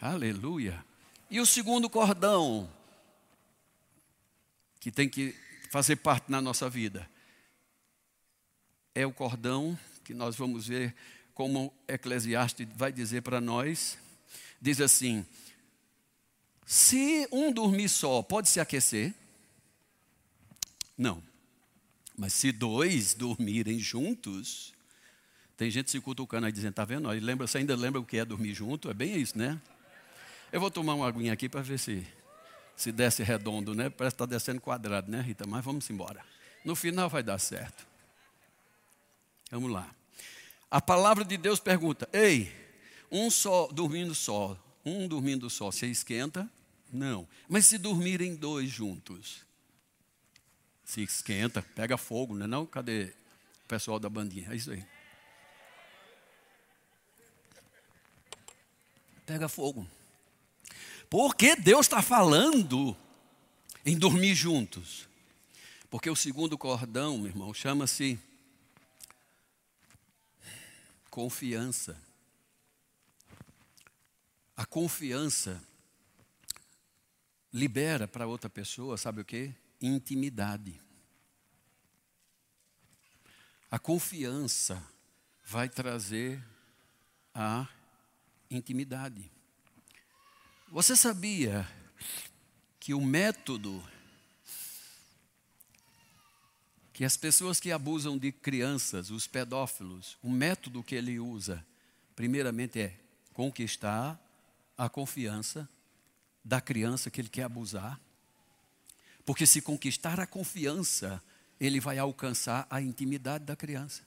Aleluia. 0.00 0.84
E 1.30 1.40
o 1.40 1.46
segundo 1.46 1.90
cordão, 1.90 2.70
que 4.78 4.90
tem 4.90 5.08
que 5.08 5.34
fazer 5.70 5.96
parte 5.96 6.30
na 6.30 6.40
nossa 6.40 6.70
vida, 6.70 7.08
é 8.94 9.06
o 9.06 9.12
cordão 9.12 9.78
que 10.04 10.14
nós 10.14 10.36
vamos 10.36 10.66
ver 10.66 10.94
como 11.34 11.72
Eclesiastes 11.86 12.66
vai 12.74 12.90
dizer 12.92 13.22
para 13.22 13.40
nós. 13.40 13.98
Diz 14.60 14.80
assim: 14.80 15.26
se 16.64 17.28
um 17.30 17.52
dormir 17.52 17.88
só, 17.88 18.22
pode 18.22 18.48
se 18.48 18.58
aquecer? 18.58 19.14
Não. 20.96 21.22
Mas 22.16 22.32
se 22.32 22.50
dois 22.50 23.14
dormirem 23.14 23.78
juntos, 23.78 24.72
tem 25.56 25.70
gente 25.70 25.90
se 25.90 26.00
cutucando 26.00 26.46
aí 26.46 26.52
dizendo, 26.52 26.70
está 26.70 26.84
vendo? 26.84 27.08
Lembra, 27.08 27.46
você 27.46 27.58
ainda 27.58 27.76
lembra 27.76 28.00
o 28.00 28.04
que 28.04 28.16
é 28.18 28.24
dormir 28.24 28.54
junto? 28.54 28.90
É 28.90 28.94
bem 28.94 29.16
isso, 29.16 29.36
né? 29.36 29.60
Eu 30.50 30.60
vou 30.60 30.70
tomar 30.70 30.94
uma 30.94 31.06
aguinha 31.06 31.32
aqui 31.32 31.48
para 31.48 31.60
ver 31.60 31.78
se, 31.78 32.06
se 32.76 32.92
desce 32.92 33.22
redondo, 33.22 33.74
né? 33.74 33.90
Parece 33.90 34.14
que 34.14 34.22
está 34.22 34.26
descendo 34.26 34.60
quadrado, 34.60 35.10
né, 35.10 35.20
Rita? 35.20 35.46
Mas 35.46 35.64
vamos 35.64 35.88
embora. 35.90 36.24
No 36.64 36.74
final 36.74 37.08
vai 37.08 37.22
dar 37.22 37.38
certo. 37.38 37.86
Vamos 39.50 39.70
lá. 39.70 39.94
A 40.70 40.80
palavra 40.80 41.24
de 41.24 41.36
Deus 41.36 41.60
pergunta: 41.60 42.08
Ei, 42.12 42.52
um 43.10 43.30
só 43.30 43.66
dormindo 43.68 44.14
só, 44.14 44.58
um 44.84 45.06
dormindo 45.06 45.48
só, 45.48 45.70
você 45.70 45.86
esquenta? 45.86 46.48
Não. 46.92 47.26
Mas 47.48 47.66
se 47.66 47.78
dormirem 47.78 48.34
dois 48.34 48.70
juntos, 48.70 49.44
se 50.86 51.02
esquenta, 51.02 51.60
pega 51.74 51.98
fogo, 51.98 52.32
não 52.32 52.44
é 52.44 52.46
não? 52.46 52.64
Cadê 52.64 53.12
o 53.64 53.68
pessoal 53.68 53.98
da 53.98 54.08
bandinha? 54.08 54.52
É 54.52 54.54
isso 54.54 54.70
aí. 54.70 54.86
Pega 59.26 59.48
fogo. 59.48 59.86
Porque 61.10 61.56
Deus 61.56 61.86
está 61.86 62.00
falando 62.00 62.96
em 63.84 63.98
dormir 63.98 64.36
juntos. 64.36 65.08
Porque 65.90 66.08
o 66.08 66.14
segundo 66.14 66.56
cordão, 66.56 67.18
meu 67.18 67.26
irmão, 67.26 67.52
chama-se 67.52 68.16
confiança. 71.10 72.00
A 74.56 74.64
confiança 74.64 75.60
libera 77.52 78.06
para 78.06 78.28
outra 78.28 78.48
pessoa, 78.48 78.96
sabe 78.96 79.20
o 79.20 79.24
que? 79.24 79.52
Intimidade. 79.80 80.80
A 83.70 83.78
confiança 83.78 84.82
vai 85.44 85.68
trazer 85.68 86.42
a 87.34 87.68
intimidade. 88.50 89.30
Você 90.68 90.96
sabia 90.96 91.68
que 92.80 92.94
o 92.94 93.00
método 93.00 93.84
que 96.96 97.04
as 97.04 97.14
pessoas 97.14 97.60
que 97.60 97.70
abusam 97.70 98.16
de 98.16 98.32
crianças, 98.32 99.10
os 99.10 99.26
pedófilos, 99.26 100.16
o 100.22 100.30
método 100.30 100.82
que 100.82 100.94
ele 100.94 101.20
usa, 101.20 101.62
primeiramente 102.14 102.80
é 102.80 102.98
conquistar 103.34 104.18
a 104.78 104.88
confiança 104.88 105.68
da 106.42 106.58
criança 106.58 107.10
que 107.10 107.20
ele 107.20 107.28
quer 107.28 107.42
abusar. 107.42 108.00
Porque 109.26 109.44
se 109.44 109.60
conquistar 109.60 110.20
a 110.20 110.26
confiança, 110.26 111.20
ele 111.60 111.80
vai 111.80 111.98
alcançar 111.98 112.64
a 112.70 112.80
intimidade 112.80 113.44
da 113.44 113.56
criança. 113.56 114.02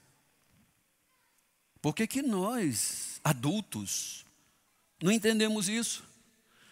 Por 1.82 1.94
que, 1.94 2.08
que 2.08 2.22
nós, 2.22 3.20
adultos, 3.22 4.26
não 5.04 5.12
entendemos 5.12 5.68
isso? 5.68 6.04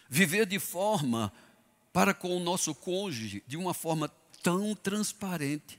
Viver 0.08 0.46
de 0.46 0.58
forma 0.58 1.30
para 1.92 2.14
com 2.14 2.34
o 2.34 2.40
nosso 2.40 2.74
cônjuge 2.74 3.44
de 3.46 3.56
uma 3.56 3.74
forma 3.74 4.10
tão 4.42 4.74
transparente, 4.74 5.78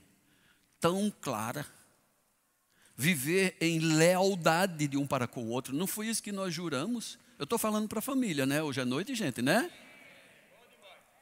tão 0.80 1.12
clara. 1.20 1.66
Viver 2.96 3.56
em 3.60 3.78
lealdade 3.80 4.86
de 4.86 4.96
um 4.96 5.06
para 5.06 5.26
com 5.26 5.44
o 5.44 5.48
outro. 5.48 5.74
Não 5.74 5.86
foi 5.86 6.06
isso 6.08 6.22
que 6.22 6.30
nós 6.30 6.54
juramos? 6.54 7.18
Eu 7.38 7.44
estou 7.44 7.58
falando 7.58 7.88
para 7.88 7.98
a 7.98 8.02
família, 8.02 8.46
né? 8.46 8.62
Hoje 8.62 8.80
à 8.80 8.84
noite, 8.84 9.14
gente, 9.14 9.42
né? 9.42 9.70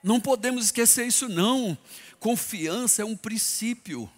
Não 0.02 0.20
podemos 0.20 0.66
esquecer 0.66 1.06
isso, 1.06 1.28
não. 1.28 1.76
Confiança 2.20 3.02
é 3.02 3.04
um 3.04 3.16
princípio. 3.16 4.11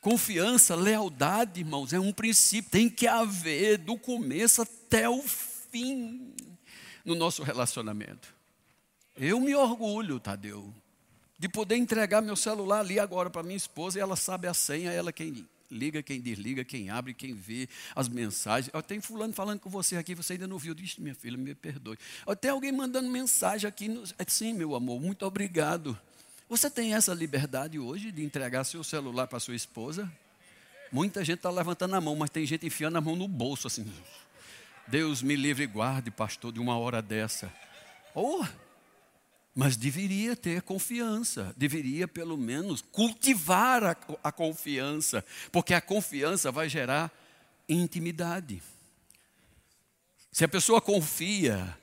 Confiança, 0.00 0.74
lealdade, 0.74 1.60
irmãos, 1.60 1.92
é 1.92 1.98
um 1.98 2.12
princípio. 2.12 2.70
Tem 2.70 2.88
que 2.88 3.06
haver 3.06 3.78
do 3.78 3.96
começo 3.98 4.62
até 4.62 5.08
o 5.08 5.22
fim 5.22 6.32
no 7.04 7.14
nosso 7.14 7.42
relacionamento. 7.42 8.34
Eu 9.16 9.40
me 9.40 9.54
orgulho, 9.54 10.20
Tadeu, 10.20 10.72
de 11.38 11.48
poder 11.48 11.76
entregar 11.76 12.20
meu 12.20 12.36
celular 12.36 12.80
ali 12.80 12.98
agora 12.98 13.30
para 13.30 13.42
minha 13.42 13.56
esposa 13.56 13.98
e 13.98 14.02
ela 14.02 14.16
sabe 14.16 14.46
a 14.46 14.54
senha, 14.54 14.92
ela 14.92 15.12
quem 15.12 15.48
liga, 15.70 16.02
quem 16.02 16.20
desliga, 16.20 16.64
quem 16.64 16.90
abre, 16.90 17.14
quem 17.14 17.34
vê 17.34 17.68
as 17.94 18.08
mensagens. 18.08 18.72
Tenho 18.86 19.02
fulano 19.02 19.32
falando 19.32 19.60
com 19.60 19.70
você 19.70 19.96
aqui, 19.96 20.14
você 20.14 20.34
ainda 20.34 20.46
não 20.46 20.58
viu. 20.58 20.74
Diz, 20.74 20.96
minha 20.96 21.14
filha, 21.14 21.36
me 21.36 21.54
perdoe. 21.54 21.98
Tem 22.40 22.50
alguém 22.50 22.72
mandando 22.72 23.08
mensagem 23.08 23.68
aqui. 23.68 23.88
No... 23.88 24.02
É, 24.18 24.24
sim, 24.26 24.52
meu 24.52 24.74
amor, 24.74 25.00
muito 25.00 25.24
obrigado. 25.24 25.98
Você 26.48 26.70
tem 26.70 26.94
essa 26.94 27.12
liberdade 27.12 27.78
hoje 27.78 28.12
de 28.12 28.22
entregar 28.22 28.64
seu 28.64 28.84
celular 28.84 29.26
para 29.26 29.40
sua 29.40 29.54
esposa? 29.54 30.10
Muita 30.92 31.24
gente 31.24 31.38
está 31.38 31.50
levantando 31.50 31.96
a 31.96 32.00
mão, 32.00 32.14
mas 32.14 32.30
tem 32.30 32.46
gente 32.46 32.64
enfiando 32.64 32.96
a 32.96 33.00
mão 33.00 33.16
no 33.16 33.26
bolso 33.26 33.66
assim. 33.66 33.84
Deus 34.86 35.20
me 35.20 35.34
livre 35.34 35.64
e 35.64 35.66
guarde, 35.66 36.10
pastor, 36.12 36.52
de 36.52 36.60
uma 36.60 36.78
hora 36.78 37.02
dessa. 37.02 37.52
Oh, 38.14 38.44
mas 39.58 39.74
deveria 39.74 40.36
ter 40.36 40.60
confiança, 40.60 41.54
deveria 41.56 42.06
pelo 42.06 42.36
menos 42.36 42.82
cultivar 42.82 43.82
a, 43.82 43.96
a, 44.22 44.30
confiança, 44.30 45.24
porque 45.50 45.72
a 45.72 45.80
confiança 45.80 46.52
vai 46.52 46.68
gerar 46.68 47.10
intimidade. 47.66 48.62
Se 50.30 50.44
a 50.44 50.48
pessoa 50.48 50.78
confia, 50.78 51.74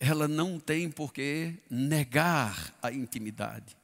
ela 0.00 0.26
não 0.26 0.58
tem 0.58 0.90
por 0.90 1.12
que 1.12 1.54
negar 1.68 2.74
a 2.80 2.90
intimidade. 2.90 3.76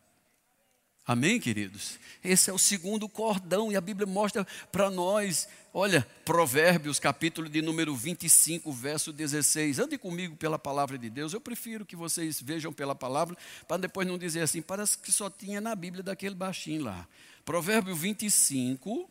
Amém, 1.09 1.41
queridos? 1.41 1.99
Esse 2.23 2.51
é 2.51 2.53
o 2.53 2.59
segundo 2.59 3.09
cordão, 3.09 3.73
e 3.73 3.77
a 3.77 3.81
Bíblia 3.81 4.07
mostra 4.07 4.47
para 4.71 4.91
nós, 4.91 5.49
olha, 5.73 6.07
Provérbios, 6.23 6.99
capítulo 6.99 7.49
de 7.49 7.63
número 7.63 7.97
25, 7.97 8.71
verso 8.71 9.11
16. 9.11 9.79
Ande 9.79 9.97
comigo 9.97 10.37
pela 10.37 10.59
palavra 10.59 10.99
de 10.99 11.09
Deus. 11.09 11.33
Eu 11.33 11.41
prefiro 11.41 11.87
que 11.87 11.97
vocês 11.97 12.43
vejam 12.43 12.75
pela 12.75 12.95
palavra, 12.95 13.35
para 13.67 13.79
depois 13.79 14.07
não 14.07 14.19
dizer 14.19 14.43
assim, 14.43 14.61
parece 14.61 14.99
que 14.99 15.11
só 15.11 15.31
tinha 15.31 15.63
na 15.63 15.75
Bíblia 15.75 16.03
daquele 16.03 16.35
baixinho 16.35 16.85
lá. 16.85 17.09
Provérbio 17.43 17.97
25, 17.97 19.09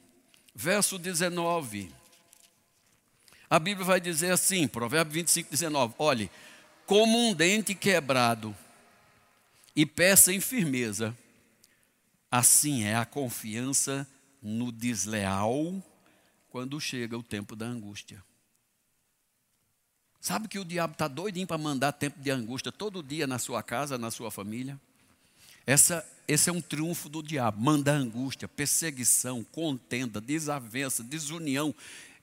verso 0.54 1.00
19. 1.00 1.92
A 3.50 3.58
Bíblia 3.58 3.84
vai 3.84 4.00
dizer 4.00 4.30
assim, 4.30 4.68
Provérbio 4.68 5.14
25, 5.14 5.50
19: 5.50 5.96
olhe, 5.98 6.30
como 6.86 7.18
um 7.18 7.34
dente 7.34 7.74
quebrado 7.74 8.56
e 9.76 9.84
peça 9.84 10.32
em 10.32 10.40
firmeza 10.40 11.18
Assim 12.30 12.84
é 12.84 12.96
a 12.96 13.06
confiança 13.06 14.08
no 14.42 14.72
desleal 14.72 15.84
quando 16.50 16.80
chega 16.80 17.18
o 17.18 17.24
tempo 17.24 17.56
da 17.56 17.66
angústia. 17.66 18.24
Sabe 20.20 20.48
que 20.48 20.60
o 20.60 20.66
diabo 20.66 20.94
está 20.94 21.08
doidinho 21.08 21.48
para 21.48 21.58
mandar 21.58 21.94
tempo 21.94 22.20
de 22.20 22.30
angústia 22.30 22.72
todo 22.72 23.04
dia 23.04 23.26
na 23.26 23.40
sua 23.40 23.64
casa, 23.64 23.98
na 23.98 24.12
sua 24.12 24.30
família? 24.30 24.80
Essa, 25.66 26.06
esse 26.28 26.50
é 26.50 26.54
um 26.54 26.62
triunfo 26.62 27.08
do 27.08 27.24
diabo. 27.24 27.62
Mandar 27.62 27.94
angústia, 27.94 28.48
perseguição, 28.48 29.44
contenda, 29.44 30.20
desavença, 30.20 31.04
desunião. 31.04 31.74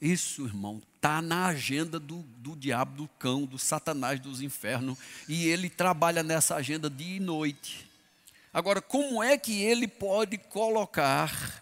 Isso, 0.00 0.44
irmão, 0.44 0.82
está 0.96 1.22
na 1.22 1.46
agenda 1.46 1.98
do, 1.98 2.22
do 2.38 2.56
diabo, 2.56 3.02
do 3.02 3.08
cão, 3.18 3.44
do 3.44 3.58
satanás 3.58 4.18
dos 4.20 4.42
infernos. 4.42 4.98
E 5.28 5.46
ele 5.46 5.70
trabalha 5.70 6.22
nessa 6.22 6.56
agenda 6.56 6.90
dia 6.90 7.16
e 7.16 7.20
noite. 7.20 7.84
Agora, 8.54 8.80
como 8.80 9.20
é 9.20 9.36
que 9.36 9.62
ele 9.62 9.88
pode 9.88 10.38
colocar 10.38 11.60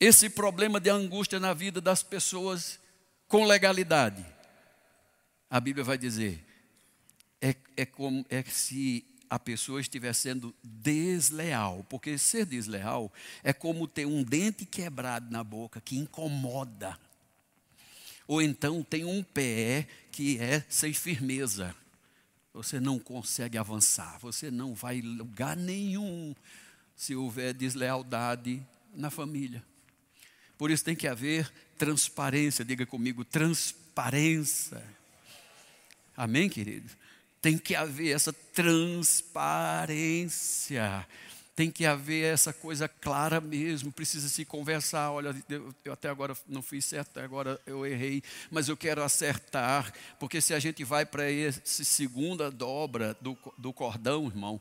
esse 0.00 0.30
problema 0.30 0.80
de 0.80 0.88
angústia 0.88 1.38
na 1.38 1.52
vida 1.52 1.82
das 1.82 2.02
pessoas 2.02 2.80
com 3.28 3.44
legalidade, 3.44 4.24
a 5.50 5.60
Bíblia 5.60 5.84
vai 5.84 5.98
dizer, 5.98 6.42
é, 7.42 7.54
é 7.76 7.84
como 7.84 8.24
é 8.30 8.42
se 8.44 9.04
a 9.28 9.38
pessoa 9.38 9.82
estiver 9.82 10.14
sendo 10.14 10.54
desleal, 10.64 11.84
porque 11.88 12.16
ser 12.16 12.46
desleal 12.46 13.12
é 13.44 13.52
como 13.52 13.86
ter 13.86 14.06
um 14.06 14.22
dente 14.22 14.64
quebrado 14.64 15.30
na 15.30 15.44
boca 15.44 15.78
que 15.78 15.98
incomoda. 15.98 16.98
Ou 18.26 18.40
então 18.40 18.82
tem 18.82 19.04
um 19.04 19.22
pé 19.22 19.86
que 20.10 20.38
é 20.38 20.64
sem 20.70 20.94
firmeza. 20.94 21.76
Você 22.52 22.80
não 22.80 22.98
consegue 22.98 23.56
avançar, 23.56 24.18
você 24.18 24.50
não 24.50 24.74
vai 24.74 25.00
lugar 25.00 25.56
nenhum 25.56 26.34
se 26.96 27.14
houver 27.14 27.54
deslealdade 27.54 28.60
na 28.94 29.08
família. 29.08 29.64
Por 30.58 30.70
isso 30.70 30.84
tem 30.84 30.94
que 30.94 31.08
haver 31.08 31.50
transparência, 31.78 32.62
diga 32.64 32.84
comigo, 32.84 33.24
transparência. 33.24 34.84
Amém, 36.16 36.48
querido? 36.50 36.90
Tem 37.40 37.56
que 37.56 37.74
haver 37.74 38.14
essa 38.14 38.32
transparência. 38.32 41.06
Tem 41.54 41.70
que 41.70 41.84
haver 41.84 42.32
essa 42.32 42.52
coisa 42.52 42.88
clara 42.88 43.40
mesmo, 43.40 43.92
precisa 43.92 44.28
se 44.28 44.44
conversar. 44.44 45.10
Olha, 45.10 45.34
eu, 45.48 45.92
até 45.92 46.08
agora 46.08 46.34
não 46.48 46.62
fiz 46.62 46.84
certo, 46.84 47.08
até 47.10 47.22
agora 47.22 47.60
eu 47.66 47.86
errei, 47.86 48.22
mas 48.50 48.68
eu 48.68 48.76
quero 48.76 49.02
acertar, 49.02 49.92
porque 50.18 50.40
se 50.40 50.54
a 50.54 50.58
gente 50.58 50.84
vai 50.84 51.04
para 51.04 51.30
essa 51.30 51.84
segunda 51.84 52.50
dobra 52.50 53.16
do, 53.20 53.36
do 53.58 53.72
cordão, 53.72 54.26
irmão, 54.26 54.60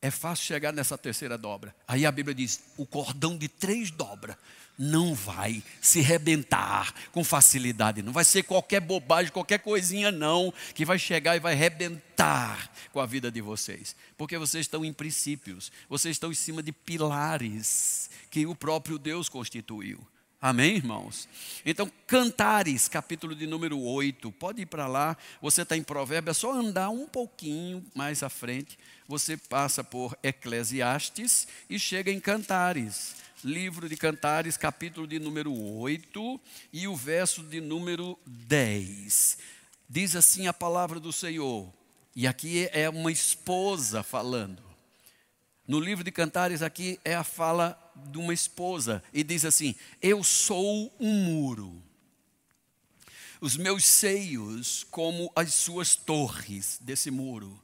é 0.00 0.10
fácil 0.10 0.44
chegar 0.44 0.72
nessa 0.72 0.98
terceira 0.98 1.38
dobra. 1.38 1.74
Aí 1.86 2.04
a 2.04 2.10
Bíblia 2.10 2.34
diz: 2.34 2.60
o 2.76 2.84
cordão 2.84 3.38
de 3.38 3.48
três 3.48 3.90
dobra 3.90 4.36
não 4.78 5.14
vai 5.14 5.62
se 5.80 6.00
rebentar 6.00 6.94
com 7.12 7.22
facilidade, 7.22 8.02
não 8.02 8.12
vai 8.12 8.24
ser 8.24 8.42
qualquer 8.42 8.80
bobagem, 8.80 9.32
qualquer 9.32 9.58
coisinha 9.58 10.10
não, 10.10 10.52
que 10.74 10.84
vai 10.84 10.98
chegar 10.98 11.36
e 11.36 11.40
vai 11.40 11.54
rebentar 11.54 12.70
com 12.92 13.00
a 13.00 13.06
vida 13.06 13.30
de 13.30 13.40
vocês, 13.40 13.94
porque 14.16 14.38
vocês 14.38 14.66
estão 14.66 14.84
em 14.84 14.92
princípios, 14.92 15.70
vocês 15.88 16.16
estão 16.16 16.30
em 16.30 16.34
cima 16.34 16.62
de 16.62 16.72
pilares 16.72 18.10
que 18.30 18.46
o 18.46 18.54
próprio 18.54 18.98
Deus 18.98 19.28
constituiu. 19.28 20.00
Amém, 20.40 20.74
irmãos? 20.74 21.28
Então, 21.64 21.88
Cantares, 22.04 22.88
capítulo 22.88 23.32
de 23.32 23.46
número 23.46 23.78
8, 23.78 24.32
pode 24.32 24.62
ir 24.62 24.66
para 24.66 24.88
lá, 24.88 25.16
você 25.40 25.62
está 25.62 25.76
em 25.76 25.84
Provérbio, 25.84 26.32
é 26.32 26.34
só 26.34 26.52
andar 26.52 26.90
um 26.90 27.06
pouquinho 27.06 27.84
mais 27.94 28.24
à 28.24 28.28
frente, 28.28 28.76
você 29.06 29.36
passa 29.36 29.84
por 29.84 30.18
Eclesiastes 30.20 31.46
e 31.70 31.78
chega 31.78 32.10
em 32.10 32.18
Cantares 32.18 33.14
livro 33.44 33.88
de 33.88 33.96
Cantares, 33.96 34.56
capítulo 34.56 35.06
de 35.06 35.18
número 35.18 35.52
8 35.52 36.40
e 36.72 36.86
o 36.86 36.94
verso 36.94 37.42
de 37.42 37.60
número 37.60 38.18
10. 38.24 39.38
Diz 39.88 40.14
assim 40.14 40.46
a 40.46 40.52
palavra 40.52 41.00
do 41.00 41.12
Senhor, 41.12 41.72
e 42.14 42.26
aqui 42.26 42.68
é 42.72 42.88
uma 42.88 43.10
esposa 43.10 44.02
falando. 44.02 44.62
No 45.66 45.80
livro 45.80 46.04
de 46.04 46.12
Cantares, 46.12 46.62
aqui 46.62 47.00
é 47.04 47.14
a 47.14 47.24
fala 47.24 47.78
de 48.10 48.18
uma 48.18 48.32
esposa, 48.32 49.02
e 49.12 49.24
diz 49.24 49.44
assim: 49.44 49.74
Eu 50.00 50.22
sou 50.22 50.94
um 51.00 51.12
muro, 51.24 51.82
os 53.40 53.56
meus 53.56 53.84
seios 53.84 54.86
como 54.90 55.32
as 55.34 55.52
suas 55.54 55.96
torres 55.96 56.78
desse 56.80 57.10
muro. 57.10 57.60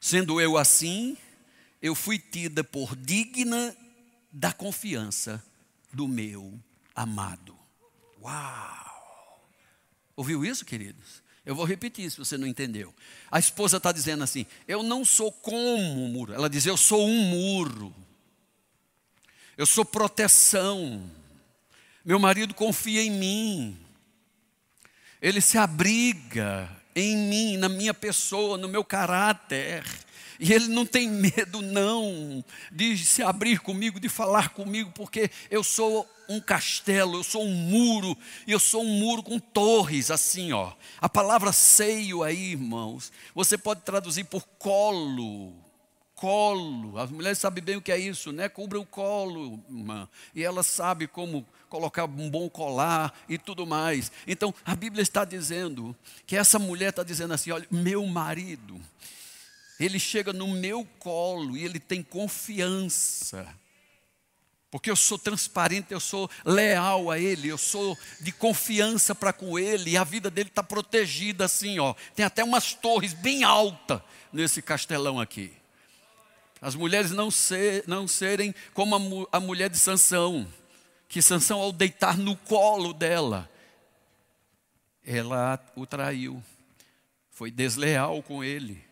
Sendo 0.00 0.40
eu 0.40 0.56
assim, 0.56 1.16
eu 1.80 1.94
fui 1.94 2.18
tida 2.18 2.64
por 2.64 2.96
digna 2.96 3.74
da 4.34 4.52
confiança 4.52 5.40
do 5.92 6.08
meu 6.08 6.60
amado. 6.92 7.56
Uau! 8.20 9.46
Ouviu 10.16 10.44
isso, 10.44 10.64
queridos? 10.64 11.22
Eu 11.46 11.54
vou 11.54 11.64
repetir 11.64 12.10
se 12.10 12.18
você 12.18 12.36
não 12.36 12.46
entendeu. 12.46 12.92
A 13.30 13.38
esposa 13.38 13.76
está 13.76 13.92
dizendo 13.92 14.24
assim: 14.24 14.44
Eu 14.66 14.82
não 14.82 15.04
sou 15.04 15.30
como 15.30 15.76
um 15.76 16.08
muro. 16.08 16.32
Ela 16.32 16.50
diz: 16.50 16.66
Eu 16.66 16.76
sou 16.76 17.06
um 17.06 17.22
muro. 17.22 17.94
Eu 19.56 19.66
sou 19.66 19.84
proteção. 19.84 21.08
Meu 22.04 22.18
marido 22.18 22.54
confia 22.54 23.02
em 23.02 23.10
mim. 23.10 23.78
Ele 25.22 25.40
se 25.40 25.56
abriga 25.56 26.68
em 26.94 27.16
mim, 27.16 27.56
na 27.56 27.68
minha 27.68 27.94
pessoa, 27.94 28.58
no 28.58 28.68
meu 28.68 28.84
caráter. 28.84 29.84
E 30.38 30.52
ele 30.52 30.68
não 30.68 30.84
tem 30.84 31.08
medo, 31.08 31.62
não, 31.62 32.44
de 32.72 32.96
se 32.98 33.22
abrir 33.22 33.60
comigo, 33.60 34.00
de 34.00 34.08
falar 34.08 34.50
comigo, 34.50 34.90
porque 34.94 35.30
eu 35.50 35.62
sou 35.62 36.08
um 36.28 36.40
castelo, 36.40 37.18
eu 37.18 37.24
sou 37.24 37.44
um 37.44 37.54
muro, 37.54 38.16
e 38.46 38.52
eu 38.52 38.58
sou 38.58 38.82
um 38.82 38.98
muro 38.98 39.22
com 39.22 39.38
torres, 39.38 40.10
assim, 40.10 40.52
ó. 40.52 40.72
A 41.00 41.08
palavra 41.08 41.52
seio 41.52 42.22
aí, 42.22 42.52
irmãos, 42.52 43.12
você 43.34 43.56
pode 43.56 43.82
traduzir 43.82 44.24
por 44.24 44.42
colo. 44.58 45.52
Colo, 46.14 46.98
as 46.98 47.10
mulheres 47.10 47.38
sabem 47.38 47.62
bem 47.62 47.76
o 47.76 47.82
que 47.82 47.92
é 47.92 47.98
isso, 47.98 48.32
né? 48.32 48.48
Cubra 48.48 48.80
o 48.80 48.86
colo, 48.86 49.62
irmã. 49.68 50.08
E 50.34 50.42
ela 50.42 50.62
sabe 50.62 51.06
como 51.06 51.46
colocar 51.68 52.04
um 52.04 52.30
bom 52.30 52.48
colar 52.48 53.12
e 53.28 53.36
tudo 53.36 53.66
mais. 53.66 54.10
Então, 54.26 54.54
a 54.64 54.76
Bíblia 54.76 55.02
está 55.02 55.24
dizendo 55.24 55.94
que 56.24 56.36
essa 56.36 56.58
mulher 56.58 56.90
está 56.90 57.02
dizendo 57.02 57.34
assim: 57.34 57.50
olha, 57.50 57.66
meu 57.70 58.06
marido, 58.06 58.80
ele 59.78 59.98
chega 59.98 60.32
no 60.32 60.48
meu 60.48 60.86
colo 60.98 61.56
e 61.56 61.64
ele 61.64 61.80
tem 61.80 62.02
confiança. 62.02 63.46
Porque 64.70 64.90
eu 64.90 64.96
sou 64.96 65.16
transparente, 65.16 65.92
eu 65.92 66.00
sou 66.00 66.28
leal 66.44 67.10
a 67.10 67.18
ele, 67.18 67.48
eu 67.48 67.56
sou 67.56 67.96
de 68.20 68.32
confiança 68.32 69.14
para 69.14 69.32
com 69.32 69.56
ele, 69.56 69.90
e 69.90 69.96
a 69.96 70.02
vida 70.02 70.28
dele 70.28 70.48
está 70.48 70.64
protegida 70.64 71.44
assim, 71.44 71.78
ó. 71.78 71.94
Tem 72.14 72.24
até 72.24 72.42
umas 72.42 72.74
torres 72.74 73.12
bem 73.12 73.44
altas 73.44 74.00
nesse 74.32 74.60
castelão 74.60 75.20
aqui. 75.20 75.52
As 76.60 76.74
mulheres 76.74 77.12
não, 77.12 77.30
ser, 77.30 77.84
não 77.86 78.08
serem 78.08 78.52
como 78.72 79.28
a, 79.32 79.36
a 79.36 79.38
mulher 79.38 79.70
de 79.70 79.78
Sansão, 79.78 80.52
que 81.08 81.22
Sansão, 81.22 81.60
ao 81.60 81.70
deitar 81.70 82.18
no 82.18 82.36
colo 82.36 82.92
dela, 82.92 83.48
ela 85.06 85.62
o 85.76 85.86
traiu, 85.86 86.42
foi 87.30 87.50
desleal 87.50 88.22
com 88.22 88.42
ele. 88.42 88.82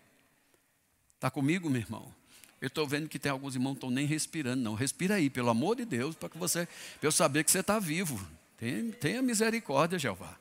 Está 1.22 1.30
comigo, 1.30 1.70
meu 1.70 1.80
irmão? 1.80 2.12
Eu 2.60 2.66
estou 2.66 2.84
vendo 2.84 3.08
que 3.08 3.16
tem 3.16 3.30
alguns 3.30 3.54
irmãos 3.54 3.74
que 3.74 3.76
estão 3.76 3.90
nem 3.92 4.04
respirando, 4.04 4.60
não. 4.60 4.74
Respira 4.74 5.14
aí, 5.14 5.30
pelo 5.30 5.50
amor 5.50 5.76
de 5.76 5.84
Deus, 5.84 6.16
para 6.16 6.28
que 6.28 6.36
você, 6.36 6.66
eu 7.00 7.12
saber 7.12 7.44
que 7.44 7.50
você 7.52 7.60
está 7.60 7.78
vivo. 7.78 8.20
Tenha, 8.58 8.92
tenha 8.94 9.22
misericórdia, 9.22 10.00
Jeová. 10.00 10.36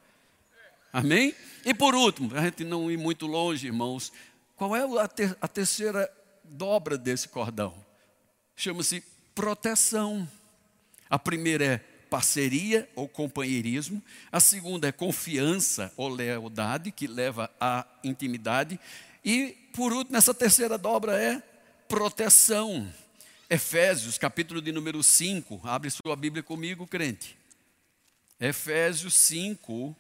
Amém? 0.92 1.36
E 1.64 1.72
por 1.72 1.94
último, 1.94 2.30
para 2.30 2.40
a 2.40 2.46
gente 2.46 2.64
não 2.64 2.90
ir 2.90 2.98
muito 2.98 3.28
longe, 3.28 3.68
irmãos, 3.68 4.12
qual 4.56 4.76
é 4.76 4.82
a, 5.00 5.08
ter, 5.08 5.38
a 5.40 5.48
terceira 5.48 6.12
dobra 6.44 6.98
desse 6.98 7.30
cordão? 7.30 7.76
Chama-se 8.56 9.04
proteção. 9.36 10.28
A 11.08 11.20
primeira 11.20 11.64
é 11.64 11.78
parceria 12.10 12.90
ou 12.96 13.08
companheirismo. 13.08 14.02
A 14.32 14.40
segunda 14.40 14.88
é 14.88 14.92
confiança 14.92 15.94
ou 15.96 16.10
lealdade, 16.10 16.92
que 16.92 17.06
leva 17.06 17.52
à 17.60 17.86
intimidade. 18.04 18.80
E, 19.24 19.70
por 19.74 19.94
último, 19.94 20.18
essa 20.18 20.34
terceira 20.34 20.78
dobra 20.78 21.22
é 21.22 21.42
proteção. 21.88 22.92
Efésios, 23.50 24.18
capítulo 24.18 24.62
de 24.62 24.72
número 24.72 25.04
5. 25.04 25.62
Abre 25.64 25.92
sua 25.92 26.16
Bíblia 26.16 26.42
comigo, 26.42 26.88
crente. 26.88 27.38
Efésios 28.40 29.14
5. 29.14 29.96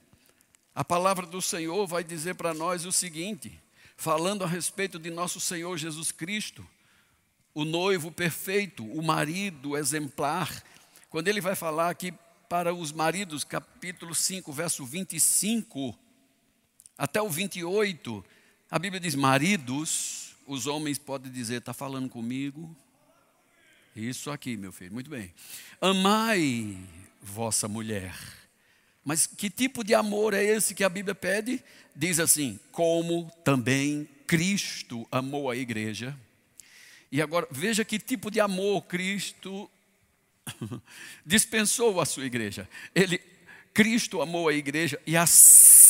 A 0.74 0.84
palavra 0.84 1.26
do 1.28 1.42
Senhor 1.42 1.86
vai 1.86 2.04
dizer 2.04 2.36
para 2.36 2.54
nós 2.54 2.86
o 2.86 2.92
seguinte, 2.92 3.52
falando 3.96 4.44
a 4.44 4.48
respeito 4.48 4.98
de 4.98 5.12
nosso 5.12 5.40
Senhor 5.40 5.78
Jesus 5.78 6.12
Cristo, 6.12 6.66
o 7.54 7.64
noivo 7.64 8.12
perfeito, 8.12 8.84
o 8.86 9.04
marido 9.04 9.78
exemplar. 9.78 10.64
Quando 11.10 11.28
ele 11.28 11.42
vai 11.42 11.56
falar 11.56 11.90
aqui 11.90 12.14
para 12.50 12.74
os 12.74 12.92
maridos, 12.92 13.44
capítulo 13.44 14.16
5, 14.16 14.52
verso 14.52 14.86
25 14.86 15.96
até 16.98 17.22
o 17.22 17.30
28, 17.30 18.26
a 18.72 18.80
Bíblia 18.80 19.02
diz: 19.02 19.14
maridos, 19.14 20.34
os 20.48 20.66
homens 20.66 20.98
podem 20.98 21.30
dizer, 21.30 21.58
está 21.58 21.74
falando 21.74 22.10
comigo? 22.10 22.74
Isso 23.94 24.32
aqui, 24.32 24.56
meu 24.56 24.72
filho, 24.72 24.94
muito 24.94 25.10
bem. 25.10 25.34
Amai 25.82 26.78
vossa 27.22 27.68
mulher. 27.68 28.16
Mas 29.04 29.28
que 29.28 29.50
tipo 29.50 29.84
de 29.84 29.94
amor 29.94 30.34
é 30.34 30.42
esse 30.42 30.74
que 30.74 30.86
a 30.86 30.90
Bíblia 30.90 31.14
pede? 31.14 31.62
Diz 31.94 32.18
assim: 32.18 32.58
como 32.72 33.30
também 33.44 34.08
Cristo 34.26 35.06
amou 35.12 35.50
a 35.50 35.58
igreja. 35.58 36.18
E 37.12 37.22
agora, 37.22 37.46
veja 37.52 37.84
que 37.84 38.00
tipo 38.00 38.32
de 38.32 38.40
amor 38.40 38.84
Cristo 38.84 39.70
dispensou 41.26 42.00
à 42.00 42.06
sua 42.06 42.26
igreja. 42.26 42.70
Ele, 42.96 43.20
Cristo 43.74 44.22
amou 44.22 44.48
a 44.48 44.54
igreja 44.54 45.02
e 45.06 45.18
a 45.18 45.26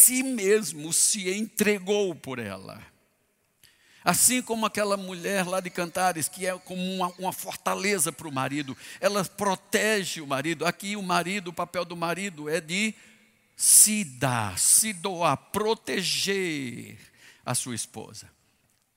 si 0.02 0.24
mesmo 0.24 0.92
se 0.92 1.30
entregou 1.32 2.16
por 2.16 2.40
ela. 2.40 2.82
Assim 4.04 4.42
como 4.42 4.66
aquela 4.66 4.98
mulher 4.98 5.46
lá 5.46 5.60
de 5.60 5.70
Cantares, 5.70 6.28
que 6.28 6.48
é 6.48 6.58
como 6.58 6.82
uma, 6.82 7.10
uma 7.20 7.32
fortaleza 7.32 8.12
para 8.12 8.28
o 8.28 8.32
marido, 8.32 8.76
ela 9.00 9.24
protege 9.24 10.20
o 10.20 10.26
marido. 10.26 10.66
Aqui, 10.66 10.96
o 10.96 11.04
marido, 11.04 11.50
o 11.50 11.54
papel 11.54 11.86
do 11.86 11.96
marido 11.96 12.50
é 12.50 12.60
de 12.60 12.96
se 13.56 14.04
dar, 14.04 14.58
se 14.58 14.92
doar, 14.92 15.38
proteger 15.38 16.98
a 17.46 17.54
sua 17.54 17.76
esposa. 17.76 18.28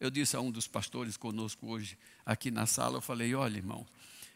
Eu 0.00 0.10
disse 0.10 0.36
a 0.36 0.40
um 0.40 0.50
dos 0.50 0.66
pastores 0.66 1.18
conosco 1.18 1.66
hoje, 1.66 1.98
aqui 2.24 2.50
na 2.50 2.64
sala, 2.64 2.96
eu 2.96 3.02
falei: 3.02 3.34
olha, 3.34 3.58
irmão, 3.58 3.86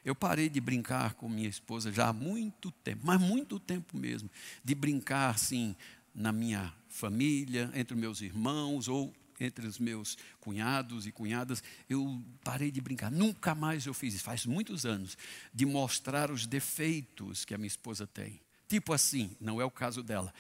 eu 0.04 0.14
parei 0.14 0.50
de 0.50 0.60
brincar 0.60 1.14
com 1.14 1.30
minha 1.30 1.48
esposa 1.48 1.90
já 1.90 2.08
há 2.08 2.12
muito 2.12 2.70
tempo, 2.70 3.00
mas 3.04 3.18
muito 3.18 3.58
tempo 3.58 3.96
mesmo, 3.96 4.30
de 4.62 4.74
brincar 4.74 5.30
assim 5.30 5.74
na 6.18 6.32
minha 6.32 6.74
família, 6.88 7.70
entre 7.74 7.96
meus 7.96 8.20
irmãos 8.20 8.88
ou 8.88 9.14
entre 9.40 9.64
os 9.64 9.78
meus 9.78 10.18
cunhados 10.40 11.06
e 11.06 11.12
cunhadas, 11.12 11.62
eu 11.88 12.20
parei 12.42 12.72
de 12.72 12.80
brincar. 12.80 13.08
Nunca 13.08 13.54
mais 13.54 13.86
eu 13.86 13.94
fiz 13.94 14.14
isso, 14.14 14.24
faz 14.24 14.44
muitos 14.44 14.84
anos, 14.84 15.16
de 15.54 15.64
mostrar 15.64 16.28
os 16.28 16.44
defeitos 16.44 17.44
que 17.44 17.54
a 17.54 17.58
minha 17.58 17.68
esposa 17.68 18.04
tem. 18.04 18.40
Tipo 18.68 18.92
assim, 18.92 19.30
não 19.40 19.60
é 19.60 19.64
o 19.64 19.70
caso 19.70 20.02
dela. 20.02 20.34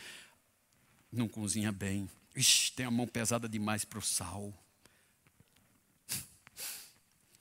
Não 1.12 1.28
cozinha 1.28 1.70
bem. 1.70 2.10
Ixi, 2.34 2.72
tem 2.72 2.84
a 2.84 2.90
mão 2.90 3.06
pesada 3.06 3.48
demais 3.48 3.84
para 3.84 4.00
o 4.00 4.02
sal. 4.02 4.52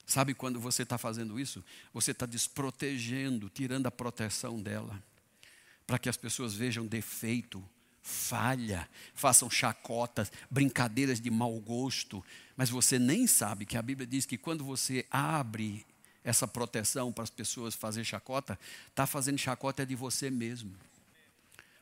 Sabe 0.06 0.32
quando 0.32 0.60
você 0.60 0.84
está 0.84 0.96
fazendo 0.96 1.40
isso? 1.40 1.62
Você 1.92 2.12
está 2.12 2.24
desprotegendo, 2.24 3.50
tirando 3.50 3.88
a 3.88 3.90
proteção 3.90 4.62
dela, 4.62 5.02
para 5.86 5.98
que 5.98 6.08
as 6.08 6.16
pessoas 6.16 6.54
vejam 6.54 6.86
defeito, 6.86 7.62
falha, 8.08 8.88
façam 9.14 9.50
chacotas, 9.50 10.32
brincadeiras 10.50 11.20
de 11.20 11.30
mau 11.30 11.52
gosto, 11.60 12.24
mas 12.56 12.70
você 12.70 12.98
nem 12.98 13.26
sabe 13.26 13.66
que 13.66 13.76
a 13.76 13.82
Bíblia 13.82 14.06
diz 14.06 14.24
que 14.24 14.38
quando 14.38 14.64
você 14.64 15.04
abre 15.10 15.86
essa 16.24 16.48
proteção 16.48 17.12
para 17.12 17.24
as 17.24 17.30
pessoas 17.30 17.74
fazer 17.74 18.04
chacota, 18.04 18.58
está 18.88 19.06
fazendo 19.06 19.38
chacota 19.38 19.84
de 19.84 19.94
você 19.94 20.30
mesmo. 20.30 20.74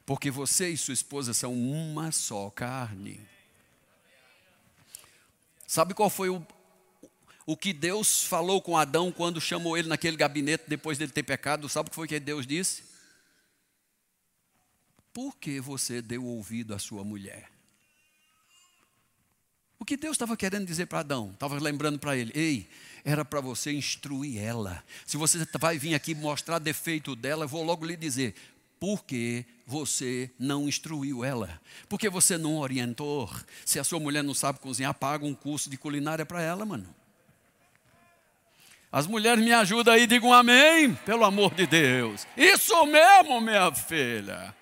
Porque 0.04 0.30
você 0.30 0.68
e 0.68 0.76
sua 0.76 0.94
esposa 0.94 1.32
são 1.32 1.54
uma 1.54 2.10
só 2.10 2.50
carne. 2.50 3.20
Sabe 5.66 5.94
qual 5.94 6.10
foi 6.10 6.28
o, 6.28 6.44
o 7.46 7.56
que 7.56 7.72
Deus 7.72 8.24
falou 8.24 8.60
com 8.60 8.76
Adão 8.76 9.12
quando 9.12 9.40
chamou 9.40 9.76
ele 9.76 9.88
naquele 9.88 10.16
gabinete 10.16 10.64
depois 10.66 10.98
dele 10.98 11.12
ter 11.12 11.22
pecado? 11.22 11.68
Sabe 11.68 11.86
o 11.86 11.90
que 11.90 11.96
foi 11.96 12.08
que 12.08 12.18
Deus 12.20 12.46
disse? 12.46 12.95
Por 15.16 15.34
que 15.38 15.62
você 15.62 16.02
deu 16.02 16.22
ouvido 16.26 16.74
à 16.74 16.78
sua 16.78 17.02
mulher? 17.02 17.50
O 19.78 19.84
que 19.86 19.96
Deus 19.96 20.12
estava 20.12 20.36
querendo 20.36 20.66
dizer 20.66 20.84
para 20.84 20.98
Adão? 20.98 21.30
Estava 21.32 21.58
lembrando 21.58 21.98
para 21.98 22.14
ele: 22.14 22.30
ei, 22.34 22.68
era 23.02 23.24
para 23.24 23.40
você 23.40 23.72
instruir 23.72 24.36
ela. 24.36 24.84
Se 25.06 25.16
você 25.16 25.38
vai 25.58 25.78
vir 25.78 25.94
aqui 25.94 26.14
mostrar 26.14 26.58
defeito 26.58 27.16
dela, 27.16 27.44
eu 27.44 27.48
vou 27.48 27.64
logo 27.64 27.86
lhe 27.86 27.96
dizer: 27.96 28.34
porque 28.78 29.46
você 29.66 30.30
não 30.38 30.68
instruiu 30.68 31.24
ela, 31.24 31.62
porque 31.88 32.10
você 32.10 32.36
não 32.36 32.58
orientou. 32.58 33.34
Se 33.64 33.78
a 33.78 33.84
sua 33.84 33.98
mulher 33.98 34.22
não 34.22 34.34
sabe 34.34 34.58
cozinhar, 34.58 34.92
paga 34.92 35.24
um 35.24 35.34
curso 35.34 35.70
de 35.70 35.78
culinária 35.78 36.26
para 36.26 36.42
ela, 36.42 36.66
mano. 36.66 36.94
As 38.92 39.06
mulheres 39.06 39.42
me 39.42 39.54
ajudam 39.54 39.94
aí, 39.94 40.06
digam 40.06 40.30
amém, 40.30 40.94
pelo 40.94 41.24
amor 41.24 41.54
de 41.54 41.66
Deus. 41.66 42.26
Isso 42.36 42.84
mesmo, 42.84 43.40
minha 43.40 43.74
filha. 43.74 44.54